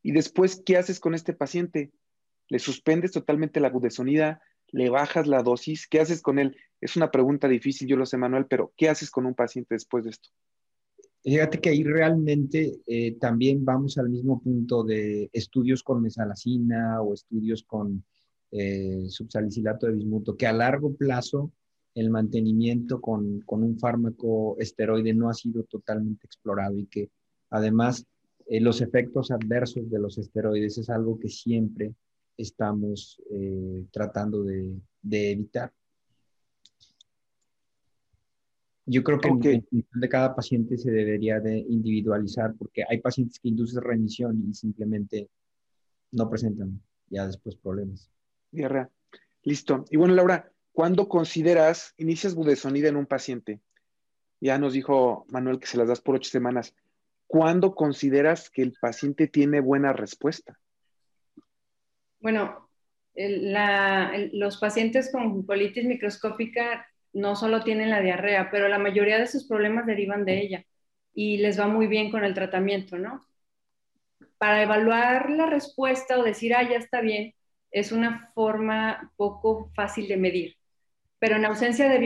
¿Y 0.01 0.11
después 0.11 0.61
qué 0.65 0.77
haces 0.77 0.99
con 0.99 1.15
este 1.15 1.33
paciente? 1.33 1.91
Le 2.49 2.59
suspendes 2.59 3.11
totalmente 3.11 3.59
la 3.59 3.69
budesonida, 3.69 4.41
le 4.71 4.89
bajas 4.89 5.27
la 5.27 5.43
dosis, 5.43 5.87
¿qué 5.87 5.99
haces 5.99 6.21
con 6.21 6.39
él? 6.39 6.55
Es 6.81 6.95
una 6.95 7.11
pregunta 7.11 7.47
difícil, 7.47 7.87
yo 7.87 7.95
lo 7.95 8.05
sé, 8.05 8.17
Manuel, 8.17 8.45
pero 8.47 8.73
¿qué 8.75 8.89
haces 8.89 9.09
con 9.09 9.25
un 9.25 9.35
paciente 9.35 9.75
después 9.75 10.03
de 10.03 10.11
esto? 10.11 10.29
Fíjate 11.23 11.59
que 11.59 11.69
ahí 11.69 11.83
realmente 11.83 12.79
eh, 12.87 13.17
también 13.19 13.65
vamos 13.65 13.97
al 13.97 14.09
mismo 14.09 14.41
punto 14.41 14.83
de 14.83 15.29
estudios 15.33 15.83
con 15.83 16.01
mesalacina 16.01 17.01
o 17.01 17.13
estudios 17.13 17.63
con 17.63 18.03
eh, 18.51 19.05
subsalicilato 19.09 19.85
de 19.87 19.93
bismuto, 19.93 20.37
que 20.37 20.47
a 20.47 20.53
largo 20.53 20.95
plazo 20.95 21.51
el 21.93 22.09
mantenimiento 22.09 23.01
con, 23.01 23.43
un 23.45 23.79
fármaco 23.79 24.55
esteroide 24.59 25.13
no 25.13 25.29
ha 25.29 25.33
sido 25.33 25.63
totalmente 25.63 26.25
explorado 26.25 26.77
y 26.77 26.85
que 26.85 27.09
además 27.49 28.05
eh, 28.47 28.61
los 28.61 28.79
efectos 28.81 29.31
adversos 29.31 29.89
de 29.89 29.99
los 29.99 30.17
esteroides 30.17 30.77
es 30.77 30.89
algo 30.89 31.19
que 31.19 31.29
siempre 31.29 31.93
estamos 32.39 33.21
eh, 33.29 33.85
tratando 33.91 34.43
de, 34.43 34.79
evitar. 35.11 35.71
Yo 38.85 39.03
creo 39.03 39.19
que 39.19 39.27
en 39.27 39.63
función 39.63 40.01
de 40.01 40.09
cada 40.09 40.35
paciente 40.35 40.77
se 40.77 40.89
debería 40.89 41.39
de 41.39 41.59
individualizar 41.59 42.55
porque 42.57 42.83
hay 42.89 42.99
pacientes 42.99 43.39
que 43.39 43.49
inducen 43.49 43.83
remisión 43.83 44.43
y 44.49 44.53
simplemente 44.53 45.29
no 46.11 46.27
presentan 46.29 46.81
ya 47.07 47.27
después 47.27 47.55
problemas. 47.55 48.09
Diarrea. 48.51 48.89
Listo. 49.43 49.85
Y 49.91 49.97
bueno, 49.97 50.15
Laura, 50.15 50.51
¿cuándo 50.71 51.07
consideras, 51.07 51.93
inicias 51.97 52.33
budesonida 52.33 52.89
en 52.89 52.95
un 52.95 53.05
paciente? 53.05 53.61
Ya 54.41 54.57
nos 54.57 54.73
dijo 54.73 55.25
Manuel 55.29 55.59
que 55.59 55.67
se 55.67 55.77
las 55.77 55.87
das 55.87 56.01
por 56.01 56.15
ocho 56.15 56.31
semanas. 56.31 56.73
¿Cuándo 57.27 57.75
consideras 57.75 58.49
que 58.49 58.63
el 58.63 58.73
paciente 58.81 59.27
tiene 59.27 59.59
buena 59.59 59.93
respuesta? 59.93 60.57
Bueno, 62.19 62.69
los 63.15 64.57
pacientes 64.57 65.11
con 65.11 65.43
colitis 65.45 65.85
microscópica 65.85 66.85
no 67.13 67.35
solo 67.35 67.63
tienen 67.63 67.89
la 67.89 68.01
diarrea, 68.01 68.49
pero 68.51 68.67
la 68.67 68.79
mayoría 68.79 69.17
de 69.19 69.27
sus 69.27 69.47
problemas 69.47 69.85
derivan 69.85 70.25
de 70.25 70.41
ella 70.41 70.65
y 71.13 71.37
les 71.37 71.59
va 71.59 71.67
muy 71.67 71.87
bien 71.87 72.11
con 72.11 72.23
el 72.23 72.33
tratamiento, 72.33 72.97
¿no? 72.97 73.25
Para 74.37 74.63
evaluar 74.63 75.29
la 75.29 75.45
respuesta 75.47 76.17
o 76.17 76.23
decir, 76.23 76.55
ah, 76.55 76.63
ya 76.63 76.77
está 76.77 77.01
bien, 77.01 77.33
es 77.71 77.91
una 77.91 78.31
forma 78.33 79.11
poco 79.17 79.71
fácil 79.75 80.07
de 80.07 80.17
medir. 80.17 80.55
Pero 81.19 81.35
en 81.37 81.45
ausencia 81.45 81.89
de 81.89 81.99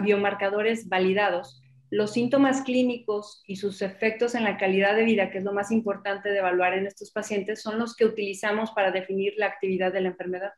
biomarcadores 0.00 0.88
validados, 0.88 1.61
los 1.92 2.14
síntomas 2.14 2.62
clínicos 2.62 3.42
y 3.46 3.56
sus 3.56 3.82
efectos 3.82 4.34
en 4.34 4.44
la 4.44 4.56
calidad 4.56 4.96
de 4.96 5.04
vida, 5.04 5.30
que 5.30 5.36
es 5.36 5.44
lo 5.44 5.52
más 5.52 5.70
importante 5.70 6.30
de 6.30 6.38
evaluar 6.38 6.72
en 6.72 6.86
estos 6.86 7.10
pacientes, 7.10 7.60
son 7.60 7.78
los 7.78 7.94
que 7.94 8.06
utilizamos 8.06 8.70
para 8.70 8.90
definir 8.90 9.34
la 9.36 9.48
actividad 9.48 9.92
de 9.92 10.00
la 10.00 10.08
enfermedad. 10.08 10.52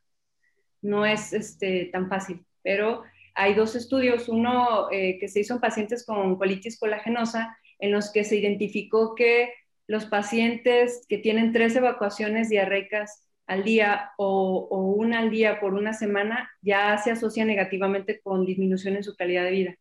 No 0.80 1.04
es 1.04 1.32
este, 1.32 1.86
tan 1.86 2.08
fácil, 2.08 2.46
pero 2.62 3.02
hay 3.34 3.54
dos 3.54 3.74
estudios, 3.74 4.28
uno 4.28 4.88
eh, 4.92 5.18
que 5.18 5.26
se 5.26 5.40
hizo 5.40 5.54
en 5.54 5.60
pacientes 5.60 6.06
con 6.06 6.38
colitis 6.38 6.78
colagenosa, 6.78 7.58
en 7.80 7.90
los 7.90 8.12
que 8.12 8.22
se 8.22 8.36
identificó 8.36 9.16
que 9.16 9.52
los 9.88 10.06
pacientes 10.06 11.04
que 11.08 11.18
tienen 11.18 11.52
tres 11.52 11.74
evacuaciones 11.74 12.48
diarreicas 12.48 13.26
al 13.48 13.64
día 13.64 14.12
o, 14.18 14.68
o, 14.70 14.82
una 14.92 15.18
al 15.18 15.30
día 15.30 15.58
por 15.58 15.74
una 15.74 15.94
semana 15.94 16.48
ya 16.62 16.96
se 16.98 17.10
asocia 17.10 17.44
negativamente 17.44 18.20
con 18.20 18.46
disminución 18.46 18.94
en 18.94 19.02
su 19.02 19.16
calidad 19.16 19.42
de 19.42 19.50
vida. 19.50 19.74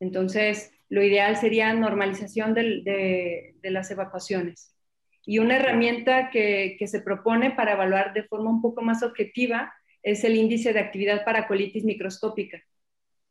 Entonces, 0.00 0.72
lo 0.88 1.02
ideal 1.02 1.36
sería 1.36 1.72
normalización 1.72 2.54
de, 2.54 3.54
las 3.62 3.90
evacuaciones. 3.90 4.74
Y 5.26 5.38
una 5.38 5.56
herramienta 5.56 6.30
que, 6.30 6.76
se 6.86 7.00
propone 7.00 7.50
para 7.50 7.72
evaluar 7.72 8.12
de 8.12 8.24
forma 8.24 8.50
un 8.50 8.62
poco 8.62 8.82
más 8.82 9.02
objetiva 9.02 9.72
es 10.02 10.22
el 10.24 10.36
índice 10.36 10.72
de 10.72 10.80
actividad 10.80 11.24
para 11.24 11.46
colitis 11.46 11.84
microscópica. 11.84 12.62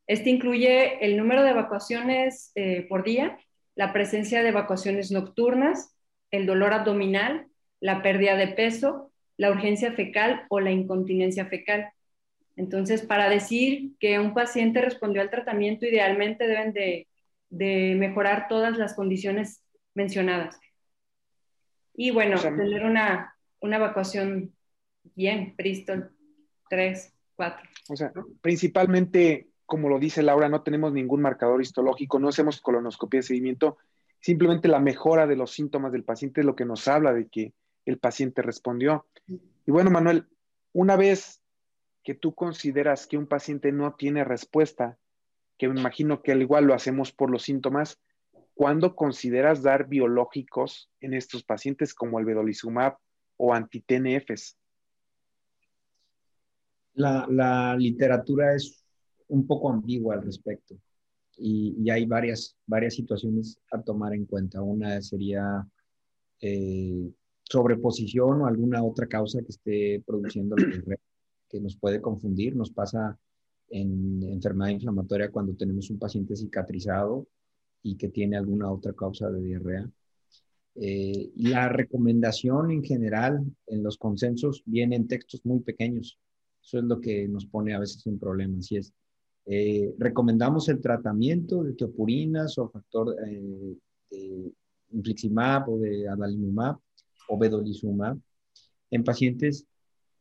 Este 0.07 0.29
incluye 0.29 1.05
el 1.05 1.15
número 1.17 1.43
de 1.43 1.51
evacuaciones 1.51 2.51
eh, 2.55 2.85
por 2.89 3.03
día, 3.03 3.37
la 3.75 3.93
presencia 3.93 4.41
de 4.41 4.49
evacuaciones 4.49 5.11
nocturnas, 5.11 5.95
el 6.31 6.45
dolor 6.45 6.73
abdominal, 6.73 7.47
la 7.79 8.01
pérdida 8.01 8.35
de 8.35 8.47
peso, 8.47 9.11
la 9.37 9.51
urgencia 9.51 9.93
fecal 9.93 10.45
o 10.49 10.59
la 10.59 10.71
incontinencia 10.71 11.45
fecal. 11.45 11.89
Entonces, 12.55 13.01
para 13.01 13.29
decir 13.29 13.93
que 13.99 14.19
un 14.19 14.33
paciente 14.33 14.81
respondió 14.81 15.21
al 15.21 15.29
tratamiento, 15.29 15.85
idealmente 15.85 16.47
deben 16.47 16.73
de, 16.73 17.07
mejorar 17.49 18.47
todas 18.47 18.77
las 18.77 18.93
condiciones 18.95 19.63
mencionadas. 19.93 20.59
Y 21.95 22.11
bueno, 22.11 22.39
tener 22.39 22.83
una, 22.83 23.35
evacuación 23.61 24.53
bien, 25.15 25.53
Bristol, 25.57 26.11
3, 26.69 27.13
4. 27.35 27.69
O 27.89 27.95
sea, 27.95 28.11
principalmente, 28.41 29.49
como 29.65 29.89
lo 29.89 29.99
dice 29.99 30.23
Laura, 30.23 30.49
no 30.49 30.63
tenemos 30.63 30.93
ningún 30.93 31.21
marcador 31.21 31.61
histológico, 31.61 32.19
no 32.19 32.29
hacemos 32.29 32.61
colonoscopia 32.61 33.19
de 33.19 33.23
seguimiento, 33.23 33.77
simplemente 34.19 34.67
la 34.67 34.79
mejora 34.79 35.27
de 35.27 35.35
los 35.35 35.51
síntomas 35.51 35.91
del 35.91 36.03
paciente 36.03 36.41
es 36.41 36.45
lo 36.45 36.55
que 36.55 36.65
nos 36.65 36.87
habla 36.87 37.13
de 37.13 37.27
que 37.27 37.53
el 37.85 37.99
paciente 37.99 38.41
respondió. 38.41 39.05
Y 39.27 39.71
bueno, 39.71 39.91
Manuel, 39.91 40.27
una 40.71 40.95
vez 40.95 41.42
que 42.03 42.13
tú 42.13 42.33
consideras 42.35 43.07
que 43.07 43.17
un 43.17 43.27
paciente 43.27 43.71
no 43.71 43.95
tiene 43.95 44.23
respuesta, 44.23 44.97
que 45.57 45.69
me 45.69 45.79
imagino 45.79 46.21
que 46.21 46.31
al 46.31 46.41
igual 46.41 46.65
lo 46.65 46.73
hacemos 46.73 47.11
por 47.11 47.31
los 47.31 47.43
síntomas, 47.43 47.99
¿cuándo 48.53 48.95
consideras 48.95 49.63
dar 49.63 49.87
biológicos 49.87 50.89
en 50.99 51.13
estos 51.13 51.43
pacientes 51.43 51.93
como 51.93 52.19
el 52.19 52.25
vedolizumab 52.25 52.97
o 53.37 53.53
anti-TNFs? 53.53 54.57
La, 56.95 57.75
literatura 57.77 58.53
es 58.53 58.85
un 59.27 59.47
poco 59.47 59.71
ambigua 59.71 60.15
al 60.15 60.23
respecto 60.23 60.75
y, 61.37 61.89
hay 61.89 62.05
varias, 62.05 62.55
varias 62.67 62.93
situaciones 62.95 63.57
a 63.71 63.81
tomar 63.81 64.13
en 64.13 64.25
cuenta. 64.25 64.61
Una 64.61 65.01
sería 65.01 65.65
eh, 66.39 67.09
sobreposición 67.43 68.41
o 68.41 68.45
alguna 68.45 68.83
otra 68.83 69.07
causa 69.07 69.41
que 69.41 69.49
esté 69.49 70.03
produciendo 70.05 70.55
la 70.57 70.97
que 71.53 71.61
nos 71.61 71.77
puede 71.77 72.01
confundir. 72.01 72.55
Nos 72.55 72.71
pasa 72.71 73.15
en 73.69 74.23
enfermedad 74.23 74.71
inflamatoria 74.71 75.29
cuando 75.29 75.53
tenemos 75.53 75.87
un 75.91 75.99
paciente 75.99 76.35
cicatrizado 76.35 77.27
y 77.83 77.95
que 77.95 78.09
tiene 78.09 78.37
alguna 78.37 78.71
otra 78.71 78.93
causa 78.93 79.29
de 79.29 79.43
diarrea. 79.43 79.87
Eh, 80.75 81.29
la 81.35 81.69
recomendación 81.69 82.71
en 82.71 82.83
general 82.83 83.45
en 83.67 83.83
los 83.83 83.99
consensos 83.99 84.63
viene 84.65 84.95
en 84.95 85.07
textos 85.07 85.45
muy 85.45 85.59
pequeños. 85.59 86.17
Eso 86.63 86.79
es 86.79 86.85
lo 86.85 86.99
que 86.99 87.27
nos 87.27 87.45
pone 87.45 87.75
a 87.75 87.79
veces 87.79 88.03
en 88.07 88.17
problemas. 88.17 88.71
Y 88.71 88.77
es, 88.77 88.91
eh, 89.45 89.93
recomendamos 89.99 90.69
el 90.69 90.81
tratamiento 90.81 91.63
de 91.63 91.73
teopurinas 91.73 92.57
o 92.57 92.69
factor 92.69 93.15
eh, 93.27 93.75
de 94.09 94.51
infliximab 94.91 95.69
o 95.69 95.77
de 95.77 96.09
adalimumab 96.09 96.77
o 97.29 97.37
vedolizumab 97.37 98.17
en 98.89 99.03
pacientes 99.03 99.67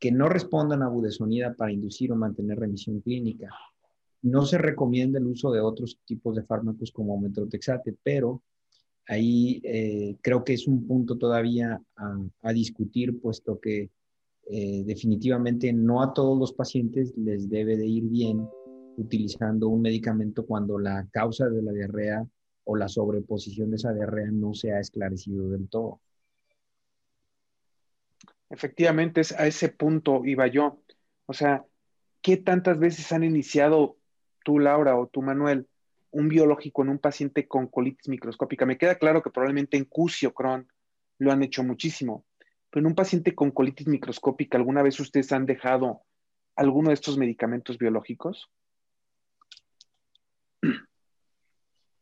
que 0.03 0.11
no 0.11 0.29
respondan 0.29 0.83
a 0.83 0.89
budesonida 0.89 1.55
para 1.55 1.71
inducir 1.71 2.11
o 2.11 2.17
mantener 2.17 2.59
remisión 2.59 3.01
clínica. 3.03 3.49
No 4.23 4.45
se 4.45 4.59
recomienda 4.59 5.21
el 5.21 5.29
uso 5.29 5.53
de 5.53 5.61
otros 5.61 6.01
tipos 6.05 6.35
de 6.35 6.43
fármacos 6.43 6.91
como 6.91 7.21
metrotexate, 7.21 7.95
pero 8.03 8.43
ahí 9.07 9.61
eh, 9.63 10.17
creo 10.21 10.43
que 10.43 10.55
es 10.55 10.67
un 10.67 10.89
punto 10.89 11.17
todavía 11.19 11.81
a, 12.43 12.53
discutir, 12.53 13.21
puesto 13.21 13.61
que 13.61 13.91
eh, 14.51 14.83
definitivamente 14.85 15.73
no 15.73 16.03
a 16.03 16.13
todos 16.13 16.37
los 16.37 16.53
pacientes 16.53 17.17
les 17.17 17.49
debe 17.49 17.77
de 17.77 17.87
ir 17.87 18.03
bien 18.03 18.45
utilizando 18.97 19.69
un 19.69 19.83
medicamento 19.83 20.45
cuando 20.45 20.81
la 20.81 21.07
causa 21.13 21.49
de 21.49 21.63
la 21.63 21.71
diarrea 21.71 22.27
o 22.65 22.75
la 22.75 22.89
sobreposición 22.89 23.71
de 23.71 23.77
esa 23.77 23.93
diarrea 23.93 24.33
no 24.33 24.53
se 24.53 24.73
ha 24.73 24.81
esclarecido 24.81 25.49
del 25.49 25.69
todo. 25.69 26.01
Efectivamente, 28.53 29.23
es 29.23 29.33
a 29.33 29.47
ese 29.47 29.71
punto 29.71 30.27
iba 30.27 30.47
yo. 30.47 30.83
O 31.25 31.33
sea, 31.33 31.65
¿qué 32.21 32.37
tantas 32.37 32.79
veces 32.79 33.11
han 33.11 33.25
iniciado 33.25 33.97
tú, 34.45 34.59
Laura, 34.59 34.99
o 34.99 35.07
tú, 35.07 35.23
Manuel, 35.23 35.69
un 36.11 36.29
biológico 36.29 36.83
en 36.83 36.91
un 36.91 36.99
paciente 36.99 37.49
con 37.49 37.67
colitis 37.67 38.09
microscópica? 38.09 38.67
Me 38.67 38.77
queda 38.77 38.97
claro 38.97 39.23
que 39.23 39.31
probablemente 39.31 39.79
en 39.79 39.87
CUSI 39.87 40.29
Crohn 40.33 40.71
lo 41.19 41.33
han 41.33 41.43
hecho 41.43 41.65
muchísimo, 41.65 42.27
pero 42.69 42.83
en 42.83 42.89
un 42.89 42.95
paciente 42.95 43.35
con 43.35 43.53
colitis 43.53 43.87
microscópica, 43.87 44.59
¿alguna 44.59 44.83
vez 44.83 45.01
ustedes 45.01 45.33
han 45.33 45.47
dejado 45.47 46.03
alguno 46.55 46.89
de 46.89 46.95
estos 46.95 47.17
medicamentos 47.17 47.79
biológicos? 47.79 48.51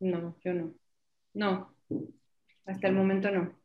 No, 0.01 0.37
yo 0.45 0.53
no. 0.53 0.75
No, 1.33 1.77
hasta 2.65 2.89
el 2.89 2.95
momento 2.95 3.31
no. 3.31 3.60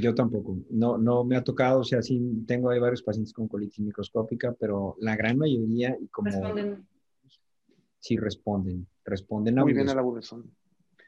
Yo 0.00 0.14
tampoco. 0.14 0.58
No, 0.70 0.98
no 0.98 1.24
me 1.24 1.36
ha 1.36 1.44
tocado, 1.44 1.80
o 1.80 1.84
sea, 1.84 2.02
sí 2.02 2.44
tengo 2.46 2.70
ahí 2.70 2.78
varios 2.78 3.02
pacientes 3.02 3.32
con 3.32 3.48
colitis 3.48 3.80
microscópica, 3.80 4.54
pero 4.58 4.96
la 5.00 5.16
gran 5.16 5.38
mayoría 5.38 5.96
y 6.00 6.08
como 6.08 6.30
responden. 6.30 6.86
sí 7.98 8.16
responden, 8.16 8.86
responden 9.04 9.58
a 9.58 9.62
Muy 9.62 9.72
bien 9.72 9.88
a 9.88 9.94
la 9.94 10.04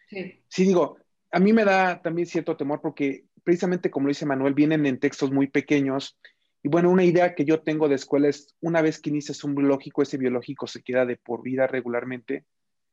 Sí. 0.09 0.43
sí, 0.49 0.65
digo, 0.65 0.97
a 1.31 1.39
mí 1.39 1.53
me 1.53 1.65
da 1.65 2.03
también 2.03 2.27
cierto 2.27 2.57
temor 2.57 2.81
porque 2.81 3.27
precisamente 3.45 3.91
como 3.91 4.07
lo 4.07 4.11
dice 4.11 4.27
Manuel, 4.27 4.55
vienen 4.55 4.87
en 4.87 4.99
textos 4.99 5.31
muy 5.31 5.47
pequeños. 5.47 6.19
Y 6.63 6.69
bueno, 6.69 6.91
una 6.91 7.05
idea 7.05 7.35
que 7.35 7.45
yo 7.45 7.63
tengo 7.63 7.89
de 7.89 7.95
escuela 7.95 8.29
es, 8.29 8.55
una 8.61 8.83
vez 8.83 9.01
que 9.01 9.11
inicias 9.11 9.45
un 9.45 9.55
biológico, 9.55 10.03
ese 10.03 10.19
biológico 10.19 10.67
se 10.67 10.83
queda 10.83 11.07
de 11.07 11.17
por 11.17 11.43
vida 11.43 11.67
regularmente 11.67 12.45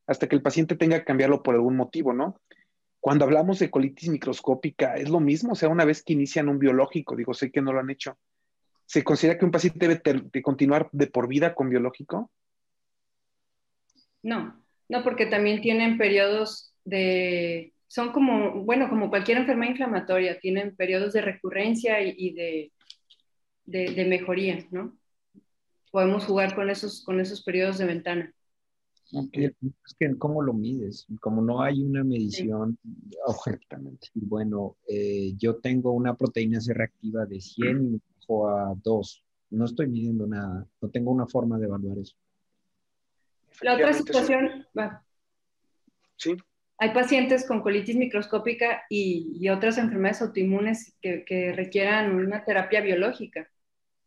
hasta 0.05 0.27
que 0.27 0.35
el 0.35 0.41
paciente 0.41 0.75
tenga 0.75 0.99
que 0.99 1.05
cambiarlo 1.05 1.43
por 1.43 1.55
algún 1.55 1.75
motivo, 1.75 2.13
¿no? 2.13 2.39
Cuando 3.07 3.23
hablamos 3.23 3.59
de 3.59 3.71
colitis 3.71 4.09
microscópica, 4.09 4.95
es 4.95 5.07
lo 5.07 5.21
mismo, 5.21 5.53
o 5.53 5.55
sea, 5.55 5.69
una 5.69 5.85
vez 5.85 6.03
que 6.03 6.11
inician 6.11 6.49
un 6.49 6.59
biológico, 6.59 7.15
digo, 7.15 7.33
sé 7.33 7.53
que 7.53 7.61
no 7.61 7.71
lo 7.71 7.79
han 7.79 7.89
hecho, 7.89 8.19
¿se 8.85 9.01
considera 9.05 9.39
que 9.39 9.45
un 9.45 9.51
paciente 9.51 9.87
debe 9.87 10.41
continuar 10.41 10.89
de 10.91 11.07
por 11.07 11.29
vida 11.29 11.55
con 11.55 11.69
biológico? 11.69 12.29
No, 14.21 14.61
no, 14.89 15.03
porque 15.05 15.25
también 15.25 15.61
tienen 15.61 15.97
periodos 15.97 16.75
de, 16.83 17.73
son 17.87 18.11
como, 18.11 18.65
bueno, 18.65 18.89
como 18.89 19.09
cualquier 19.09 19.37
enfermedad 19.37 19.71
inflamatoria, 19.71 20.41
tienen 20.41 20.75
periodos 20.75 21.13
de 21.13 21.21
recurrencia 21.21 22.01
y, 22.01 22.33
de, 22.33 22.73
de, 23.63 24.05
mejoría, 24.05 24.67
¿no? 24.69 24.97
Podemos 25.91 26.25
jugar 26.25 26.55
con 26.55 26.69
esos, 26.69 27.05
con 27.05 27.21
esos 27.21 27.41
periodos 27.41 27.77
de 27.77 27.85
ventana. 27.85 28.33
Es 29.11 29.95
que 29.97 30.17
cómo 30.17 30.41
lo 30.41 30.53
mides, 30.53 31.07
como 31.21 31.41
no 31.41 31.61
hay 31.61 31.81
una 31.81 32.03
medición 32.03 32.77
objetivamente. 33.25 34.09
Bueno, 34.13 34.75
eh, 34.87 35.33
yo 35.37 35.57
tengo 35.57 35.91
una 35.91 36.15
proteína 36.15 36.59
C 36.59 36.73
reactiva 36.73 37.25
de 37.25 37.39
100 37.39 37.95
y 37.95 38.01
bajo 38.19 38.49
a 38.49 38.75
2. 38.83 39.23
No 39.51 39.65
estoy 39.65 39.87
midiendo 39.87 40.27
nada, 40.27 40.67
no 40.81 40.89
tengo 40.89 41.11
una 41.11 41.25
forma 41.25 41.57
de 41.57 41.65
evaluar 41.65 41.99
eso. 41.99 42.15
La 43.61 43.75
otra 43.75 43.93
situación, 43.93 44.67
sí. 46.17 46.35
Hay 46.79 46.93
pacientes 46.93 47.47
con 47.47 47.61
colitis 47.61 47.95
microscópica 47.95 48.83
y, 48.89 49.49
otras 49.49 49.77
enfermedades 49.79 50.21
autoinmunes 50.21 50.95
que, 51.01 51.53
requieran 51.55 52.13
una 52.13 52.43
terapia 52.43 52.81
biológica, 52.81 53.49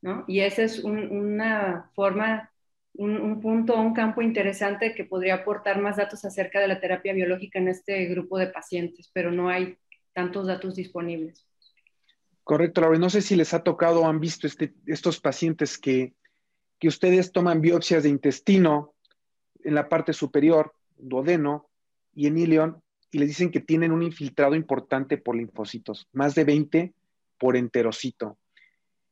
¿no? 0.02 0.24
Y 0.28 0.40
esa 0.40 0.62
es 0.62 0.84
una 0.84 1.90
forma 1.94 2.49
un, 2.94 3.40
punto, 3.40 3.80
un 3.80 3.94
campo 3.94 4.20
interesante 4.20 4.94
que 4.94 5.04
podría 5.04 5.36
aportar 5.36 5.80
más 5.80 5.96
datos 5.96 6.24
acerca 6.24 6.60
de 6.60 6.68
la 6.68 6.80
terapia 6.80 7.12
biológica 7.12 7.58
en 7.58 7.68
este 7.68 8.04
grupo 8.06 8.38
de 8.38 8.48
pacientes, 8.48 9.10
pero 9.12 9.30
no 9.30 9.48
hay 9.48 9.78
tantos 10.12 10.46
datos 10.46 10.74
disponibles. 10.74 11.46
Correcto, 12.44 12.80
Laura. 12.80 12.98
No 12.98 13.10
sé 13.10 13.22
si 13.22 13.36
les 13.36 13.54
ha 13.54 13.62
tocado 13.62 14.02
o 14.02 14.08
han 14.08 14.20
visto 14.20 14.46
este, 14.46 14.74
estos 14.86 15.20
pacientes 15.20 15.78
que, 15.78 16.14
que 16.78 16.88
ustedes 16.88 17.32
toman 17.32 17.60
biopsias 17.60 18.02
de 18.02 18.08
intestino 18.08 18.94
en 19.62 19.74
la 19.74 19.88
parte 19.88 20.12
superior, 20.12 20.74
duodeno 20.96 21.70
y 22.12 22.26
en 22.26 22.38
ilion, 22.38 22.82
y 23.12 23.18
les 23.18 23.28
dicen 23.28 23.50
que 23.50 23.60
tienen 23.60 23.92
un 23.92 24.02
infiltrado 24.02 24.54
importante 24.54 25.16
por 25.16 25.36
linfocitos, 25.36 26.08
más 26.12 26.34
de 26.34 26.44
20 26.44 26.94
por 27.38 27.56
enterocito. 27.56 28.38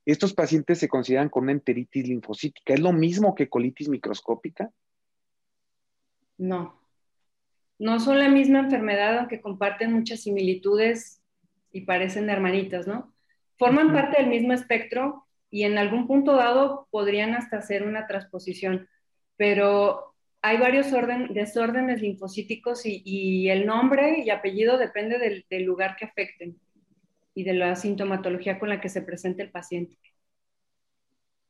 Estos 0.09 0.33
pacientes 0.33 0.79
se 0.79 0.89
consideran 0.89 1.29
con 1.29 1.43
una 1.43 1.53
enteritis 1.53 2.09
linfocítica. 2.09 2.73
¿Es 2.73 2.81
lo 2.81 2.95
mismo 2.95 3.35
que 3.35 3.51
colitis 3.51 3.91
microscópica? 3.91 4.71
No. 6.39 6.81
No 7.79 8.01
son 8.01 8.19
la 8.19 8.31
misma 8.31 8.61
enfermedad, 8.61 9.19
aunque 9.19 9.43
comparten 9.43 9.93
muchas 9.93 10.23
similitudes 10.23 11.21
y 11.73 11.83
parecen 11.83 12.31
hermanitas, 12.31 12.87
¿no? 12.87 13.13
Forman 13.59 13.93
parte 13.93 14.23
del 14.23 14.31
mismo 14.31 14.55
espectro 14.55 15.27
y 15.51 15.65
en 15.65 15.77
algún 15.77 16.07
punto 16.07 16.37
dado 16.37 16.89
podrían 16.91 17.35
hasta 17.35 17.59
hacer 17.59 17.83
una 17.83 18.07
transposición, 18.07 18.89
pero 19.37 20.15
hay 20.41 20.57
varios 20.57 20.87
desórdenes 21.35 22.01
linfocíticos 22.01 22.81
y, 22.87 23.51
el 23.51 23.67
nombre 23.67 24.21
y 24.25 24.31
apellido 24.31 24.79
depende 24.79 25.19
del, 25.19 25.45
del 25.51 25.65
lugar 25.65 25.97
que 25.97 26.07
afecten 26.07 26.59
y 27.35 27.45
de 27.45 27.55
la 27.55 27.77
sintomatología 27.77 28.59
con 28.59 28.69
la 28.69 28.81
que 28.81 28.89
se 28.89 29.03
presenta 29.03 29.43
el 29.43 29.51
paciente. 29.51 29.97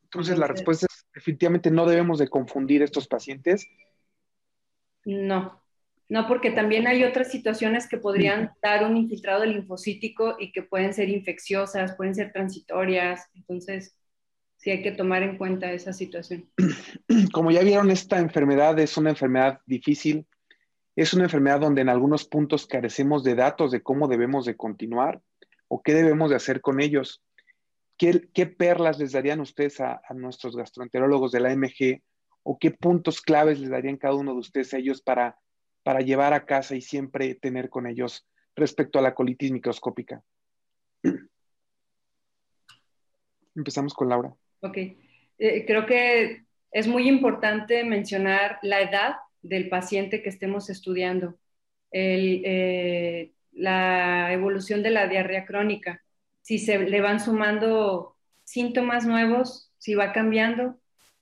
Entonces, 0.03 0.37
la 0.37 0.47
respuesta 0.47 0.87
es 0.89 1.05
definitivamente 1.13 1.69
no 1.71 1.85
debemos 1.85 2.19
de 2.19 2.27
confundir 2.27 2.81
estos 2.81 3.07
pacientes. 3.07 3.67
No, 5.05 5.61
no, 6.09 6.27
porque 6.27 6.51
también 6.51 6.87
hay 6.87 7.03
otras 7.03 7.31
situaciones 7.31 7.87
que 7.87 7.97
podrían 7.97 8.51
dar 8.61 8.83
un 8.83 8.97
infiltrado 8.97 9.45
linfocítico 9.45 10.37
y 10.39 10.51
que 10.51 10.63
pueden 10.63 10.93
ser 10.93 11.09
infecciosas, 11.09 11.95
pueden 11.95 12.15
ser 12.15 12.31
transitorias. 12.31 13.27
Entonces, 13.35 13.95
sí 14.57 14.71
hay 14.71 14.81
que 14.81 14.91
tomar 14.91 15.21
en 15.21 15.37
cuenta 15.37 15.71
esa 15.71 15.93
situación. 15.93 16.49
Como 17.31 17.51
ya 17.51 17.61
vieron, 17.61 17.91
esta 17.91 18.17
enfermedad 18.17 18.77
es 18.79 18.97
una 18.97 19.11
enfermedad 19.11 19.59
difícil. 19.67 20.25
Es 20.95 21.13
una 21.13 21.25
enfermedad 21.25 21.59
donde 21.59 21.81
en 21.81 21.89
algunos 21.89 22.25
puntos 22.25 22.65
carecemos 22.65 23.23
de 23.23 23.35
datos 23.35 23.71
de 23.71 23.81
cómo 23.81 24.07
debemos 24.07 24.45
de 24.45 24.57
continuar 24.57 25.21
o 25.69 25.81
qué 25.81 25.93
debemos 25.93 26.29
de 26.29 26.35
hacer 26.35 26.59
con 26.59 26.81
ellos. 26.81 27.23
¿Qué, 27.97 28.45
perlas 28.45 28.99
les 28.99 29.11
darían 29.11 29.39
ustedes 29.39 29.79
a, 29.81 30.01
nuestros 30.15 30.55
gastroenterólogos 30.55 31.31
de 31.31 31.39
la 31.39 31.53
MG 31.53 32.01
o 32.43 32.57
qué 32.57 32.71
puntos 32.71 33.21
claves 33.21 33.59
les 33.59 33.69
darían 33.69 33.97
cada 33.97 34.15
uno 34.15 34.33
de 34.33 34.39
ustedes 34.39 34.73
a 34.73 34.77
ellos 34.77 35.01
para, 35.01 35.37
para 35.83 35.99
llevar 35.99 36.33
a 36.33 36.45
casa 36.45 36.75
y 36.75 36.81
siempre 36.81 37.35
tener 37.35 37.69
con 37.69 37.87
ellos 37.87 38.25
respecto 38.55 38.99
a 38.99 39.01
la 39.01 39.13
colitis 39.13 39.51
microscópica? 39.51 40.23
Empezamos 43.55 43.93
con 43.93 44.07
Laura. 44.07 44.33
Ok, 44.61 44.77
eh, 44.77 45.65
creo 45.65 45.85
que 45.85 46.45
es 46.71 46.87
muy 46.87 47.07
importante 47.09 47.83
mencionar 47.83 48.59
la 48.61 48.81
edad 48.81 49.15
del 49.41 49.67
paciente 49.67 50.21
que 50.21 50.29
estemos 50.29 50.69
estudiando. 50.69 51.37
El, 51.91 52.43
eh, 52.45 53.33
la 53.51 54.31
evolución 54.33 54.83
de 54.83 54.91
la 54.91 55.07
diarrea 55.07 55.45
crónica, 55.45 56.01
si 56.41 56.57
se 56.57 56.79
le 56.79 57.01
van 57.01 57.19
sumando 57.19 58.15
síntomas 58.43 59.05
nuevos, 59.05 59.71
si 59.77 59.95
va 59.95 60.13
cambiando, 60.13 60.79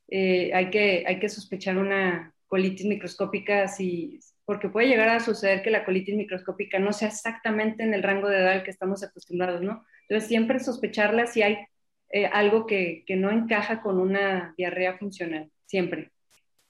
eh, 0.08 0.52
hay, 0.54 0.70
que, 0.70 1.04
hay 1.06 1.20
que 1.20 1.30
sospechar 1.30 1.78
una 1.78 2.34
colitis 2.48 2.86
microscópica, 2.86 3.68
si, 3.68 4.20
porque 4.46 4.70
puede 4.70 4.88
llegar 4.88 5.10
a 5.10 5.20
suceder 5.20 5.62
que 5.62 5.70
la 5.70 5.84
colitis 5.84 6.16
microscópica 6.16 6.80
no 6.80 6.94
sea 6.94 7.10
exactamente 7.10 7.84
en 7.84 7.94
el 7.94 8.04
rango 8.04 8.30
de 8.30 8.38
edad 8.38 8.54
al 8.54 8.64
que 8.64 8.72
estamos 8.72 9.04
acostumbrados, 9.04 9.62
¿no? 9.62 9.86
Entonces, 10.04 10.30
siempre 10.30 10.60
sospecharla 10.60 11.28
si 11.28 11.42
hay 11.42 11.58
eh, 12.10 12.26
algo 12.28 12.66
que, 12.66 13.04
que, 13.06 13.18
no 13.18 13.30
encaja 13.32 13.82
con 13.82 14.00
una 14.00 14.54
diarrea 14.58 14.98
funcional, 14.98 15.52
siempre, 15.66 16.12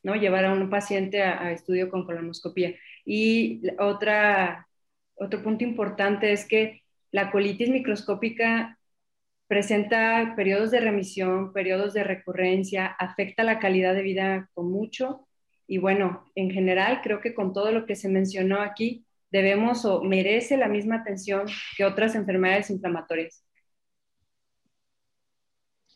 ¿no? 0.01 0.15
Llevar 0.15 0.45
a 0.45 0.53
un 0.53 0.69
paciente 0.69 1.21
a, 1.21 1.39
a 1.43 1.51
estudio 1.51 1.89
con 1.91 2.05
colonoscopía. 2.05 2.73
Y 3.05 3.61
otra 3.77 4.66
otro 5.17 5.43
punto 5.43 5.63
importante 5.63 6.31
es 6.31 6.45
que 6.45 6.83
la 7.11 7.31
colitis 7.31 7.69
microscópica 7.69 8.79
presenta 9.47 10.33
periodos 10.35 10.71
de 10.71 10.79
remisión, 10.79 11.53
periodos 11.53 11.93
de 11.93 12.03
recurrencia, 12.03 12.85
afecta 12.85 13.43
la 13.43 13.59
calidad 13.59 13.95
de 13.95 14.03
vida 14.03 14.49
con 14.53 14.71
mucho. 14.71 15.27
Y 15.67 15.79
bueno, 15.79 16.25
en 16.35 16.51
general 16.51 17.01
creo 17.01 17.19
que 17.21 17.33
con 17.33 17.53
todo 17.53 17.71
lo 17.71 17.85
que 17.85 17.95
se 17.95 18.09
mencionó 18.09 18.61
aquí, 18.61 19.05
debemos 19.31 19.85
o 19.85 20.03
merece 20.03 20.57
la 20.57 20.67
misma 20.67 20.97
atención 20.97 21.47
que 21.75 21.85
otras 21.85 22.15
enfermedades 22.15 22.69
inflamatorias. 22.69 23.43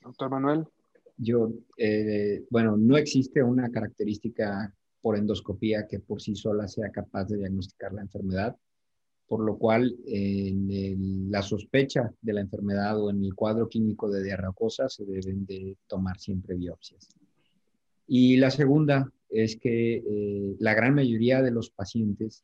Doctor 0.01 0.29
Manuel. 0.29 0.65
Yo, 1.17 1.51
eh, 1.77 2.43
bueno, 2.49 2.75
no 2.77 2.97
existe 2.97 3.43
una 3.43 3.69
característica 3.69 4.73
por 5.01 5.15
endoscopía 5.15 5.85
que 5.87 5.99
por 5.99 6.21
sí 6.21 6.35
sola 6.35 6.67
sea 6.67 6.89
capaz 6.89 7.25
de 7.25 7.37
diagnosticar 7.37 7.93
la 7.93 8.01
enfermedad 8.01 8.57
por 9.31 9.45
lo 9.45 9.57
cual 9.57 9.95
en 10.07 11.31
la 11.31 11.41
sospecha 11.41 12.11
de 12.21 12.33
la 12.33 12.41
enfermedad 12.41 13.01
o 13.01 13.09
en 13.11 13.23
el 13.23 13.33
cuadro 13.33 13.69
clínico 13.69 14.11
de 14.11 14.21
diarrocosa 14.21 14.89
se 14.89 15.05
deben 15.05 15.45
de 15.45 15.77
tomar 15.87 16.19
siempre 16.19 16.57
biopsias. 16.57 17.07
Y 18.07 18.35
la 18.35 18.51
segunda 18.51 19.09
es 19.29 19.55
que 19.55 20.03
eh, 20.05 20.57
la 20.59 20.73
gran 20.73 20.95
mayoría 20.95 21.41
de 21.41 21.51
los 21.51 21.69
pacientes 21.69 22.43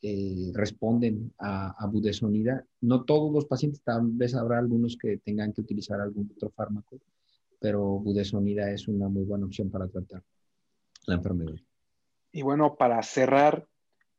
eh, 0.00 0.50
responden 0.54 1.30
a, 1.40 1.74
a, 1.78 1.86
budesonida. 1.88 2.64
No 2.80 3.04
todos 3.04 3.30
los 3.30 3.44
pacientes, 3.44 3.82
tal 3.82 4.08
vez 4.12 4.34
habrá 4.34 4.56
algunos 4.56 4.96
que 4.96 5.18
tengan 5.18 5.52
que 5.52 5.60
utilizar 5.60 6.00
algún 6.00 6.32
otro 6.34 6.48
fármaco, 6.48 7.00
pero 7.60 7.98
budesonida 7.98 8.70
es 8.70 8.88
una 8.88 9.10
muy 9.10 9.24
buena 9.24 9.44
opción 9.44 9.70
para 9.70 9.88
tratar 9.88 10.22
la 11.06 11.16
enfermedad. 11.16 11.60
Y 12.32 12.40
bueno, 12.40 12.76
para 12.76 13.02
cerrar, 13.02 13.68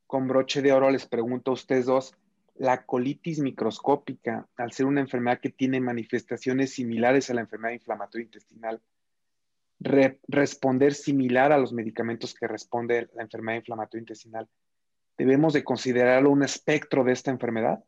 con 0.08 0.28
broche 0.28 0.62
de 0.62 0.72
oro 0.72 0.89
les 0.89 1.06
pregunto 1.06 1.51
a 1.51 1.56
ustedes 1.56 1.86
dos, 1.86 2.16
la 2.56 2.86
colitis 2.86 3.39
microscópica, 3.39 4.47
al 4.56 4.72
ser 4.72 4.86
una 4.86 5.01
enfermedad 5.01 5.39
que 5.39 5.49
tiene 5.49 5.82
manifestaciones 5.82 6.74
similares 6.74 7.30
a 7.30 7.34
la 7.34 7.41
enfermedad 7.41 7.74
inflamatoria 7.74 8.26
intestinal, 8.26 8.82
responder 9.80 10.93
similar 10.93 11.51
a 11.51 11.58
los 11.58 11.74
medicamentos 11.74 12.34
que 12.34 12.47
responde 12.47 13.10
la 13.14 13.24
enfermedad 13.24 13.58
inflamatoria 13.58 14.01
intestinal, 14.01 14.47
¿debemos 15.18 15.53
de 15.53 15.64
considerarlo 15.64 16.32
un 16.32 16.43
espectro 16.43 17.03
de 17.03 17.12
esta 17.12 17.32
enfermedad? 17.32 17.84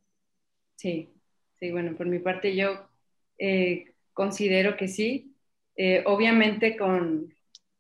Sí, 0.76 1.14
sí, 1.60 1.72
bueno, 1.72 1.96
por 1.96 2.08
mi 2.08 2.20
parte 2.20 2.56
yo 2.56 2.88
eh, 3.38 3.94
considero 4.14 4.76
que 4.76 4.88
sí. 4.88 5.34
Eh, 5.76 6.04
obviamente 6.08 6.76
con, 6.76 7.34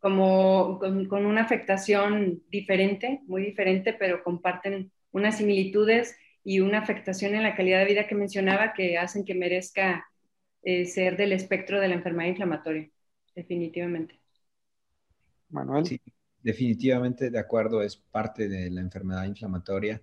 como 0.07 0.79
con, 0.79 1.25
una 1.25 1.41
afectación 1.41 2.41
diferente, 2.49 3.19
muy 3.27 3.43
diferente, 3.43 3.91
pero 3.91 4.23
comparten 4.23 4.89
unas 5.11 5.37
similitudes 5.37 6.15
y 6.45 6.61
una 6.61 6.79
afectación 6.79 7.35
en 7.35 7.43
la 7.43 7.57
calidad 7.57 7.79
de 7.79 7.91
vida 7.91 8.07
que 8.07 8.15
mencionaba 8.15 8.71
que 8.71 8.97
hacen 8.97 9.25
que 9.25 9.35
merezca 9.35 10.07
eh, 10.63 10.85
ser 10.85 11.17
del 11.17 11.33
espectro 11.33 11.81
de 11.81 11.89
la 11.89 11.95
enfermedad 11.95 12.29
inflamatoria, 12.29 12.89
definitivamente. 13.35 14.17
Manuel. 15.49 15.85
Sí, 15.85 15.99
definitivamente 16.41 17.29
de 17.29 17.39
acuerdo, 17.39 17.81
es 17.81 17.97
parte 17.97 18.47
de 18.47 18.71
la 18.71 18.79
enfermedad 18.79 19.25
inflamatoria. 19.25 20.01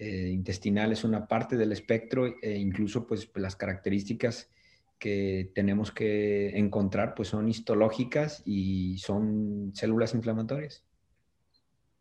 Eh, 0.00 0.30
intestinal 0.32 0.90
es 0.90 1.04
una 1.04 1.28
parte 1.28 1.56
del 1.56 1.70
espectro 1.70 2.26
e 2.42 2.56
incluso 2.58 3.06
pues 3.06 3.30
las 3.36 3.54
características 3.54 4.50
que 4.98 5.50
tenemos 5.54 5.92
que 5.92 6.58
encontrar 6.58 7.14
pues 7.14 7.28
son 7.28 7.48
histológicas 7.48 8.42
y 8.44 8.98
son 8.98 9.72
células 9.74 10.14
inflamatorias. 10.14 10.84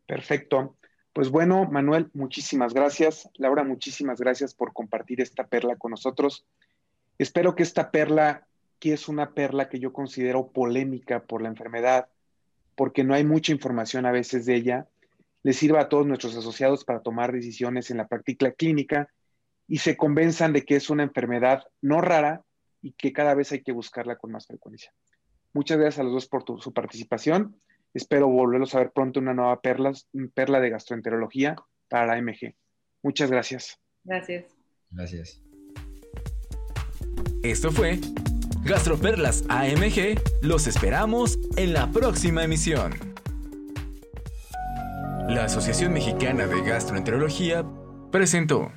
Perfecto. 0.06 0.78
Pues 1.14 1.30
bueno, 1.30 1.68
Manuel, 1.70 2.10
muchísimas 2.14 2.74
gracias. 2.74 3.30
Laura, 3.38 3.64
muchísimas 3.64 4.20
gracias 4.20 4.54
por 4.54 4.74
compartir 4.74 5.22
esta 5.22 5.48
perla 5.48 5.76
con 5.76 5.92
nosotros. 5.92 6.46
Espero 7.18 7.56
que 7.56 7.64
esta 7.64 7.90
perla, 7.92 8.48
que 8.80 8.94
es 8.94 9.08
una 9.08 9.34
perla 9.34 9.70
que 9.70 9.80
yo 9.80 9.92
considero 9.94 10.52
polémica 10.52 11.24
por 11.24 11.42
la 11.42 11.50
enfermedad, 11.50 12.08
porque 12.76 13.04
no 13.04 13.16
hay 13.16 13.24
mucha 13.24 13.52
información 13.52 14.06
a 14.06 14.12
veces 14.12 14.46
de 14.46 14.56
ella, 14.56 14.88
le 15.42 15.54
sirva 15.54 15.82
a 15.82 15.90
todos 15.90 16.06
nuestros 16.06 16.36
asociados 16.36 16.86
para 16.86 17.02
tomar 17.02 17.32
decisiones 17.32 17.90
en 17.90 17.98
la 17.98 18.08
práctica 18.08 18.52
clínica 18.52 19.10
y 19.68 19.80
se 19.80 19.98
convenzan 19.98 20.54
de 20.54 20.64
que 20.64 20.76
es 20.76 20.90
una 20.90 21.04
enfermedad 21.04 21.64
no 21.82 22.02
rara, 22.02 22.44
y 22.82 22.94
que 22.94 23.14
cada 23.14 23.34
vez 23.34 23.52
hay 23.52 23.62
que 23.62 23.72
buscarla 23.72 24.18
con 24.18 24.32
más 24.32 24.48
frecuencia. 24.48 24.92
Muchas 25.54 25.78
gracias 25.78 26.00
a 26.00 26.04
los 26.04 26.14
dos 26.14 26.28
por 26.28 26.44
su 26.62 26.74
participación. 26.74 27.60
Espero 27.94 28.28
volverlos 28.28 28.76
a 28.76 28.80
ver 28.80 28.92
pronto 28.92 29.20
una 29.20 29.34
nueva 29.34 29.60
perla, 29.62 29.92
perla 30.34 30.60
de 30.60 30.70
gastroenterología 30.70 31.56
para 31.90 32.06
la 32.06 32.22
MG. 32.22 32.56
Muchas 33.02 33.32
gracias. 33.32 33.80
Gracias. 34.04 34.56
Gracias. 34.92 35.42
Esto 37.44 37.72
fue 37.72 38.00
Gastroperlas 38.64 39.46
AMG, 39.48 40.20
los 40.42 40.68
esperamos 40.68 41.40
en 41.56 41.72
la 41.72 41.90
próxima 41.90 42.44
emisión. 42.44 42.94
La 45.30 45.46
Asociación 45.46 45.94
Mexicana 45.94 46.48
de 46.48 46.62
Gastroenterología 46.62 47.66
presentó. 48.12 48.72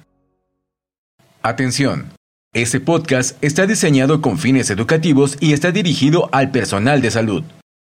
Atención. 1.42 2.19
Este 2.52 2.80
podcast 2.80 3.40
está 3.44 3.64
diseñado 3.64 4.20
con 4.20 4.36
fines 4.36 4.70
educativos 4.70 5.36
y 5.38 5.52
está 5.52 5.70
dirigido 5.70 6.28
al 6.32 6.50
personal 6.50 7.00
de 7.00 7.12
salud. 7.12 7.44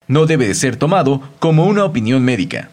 No 0.08 0.26
debe 0.26 0.50
de 0.50 0.54
ser 0.54 0.76
tomado 0.76 1.22
como 1.40 1.66
una 1.66 1.86
opinión 1.86 2.26
médica. 2.26 2.70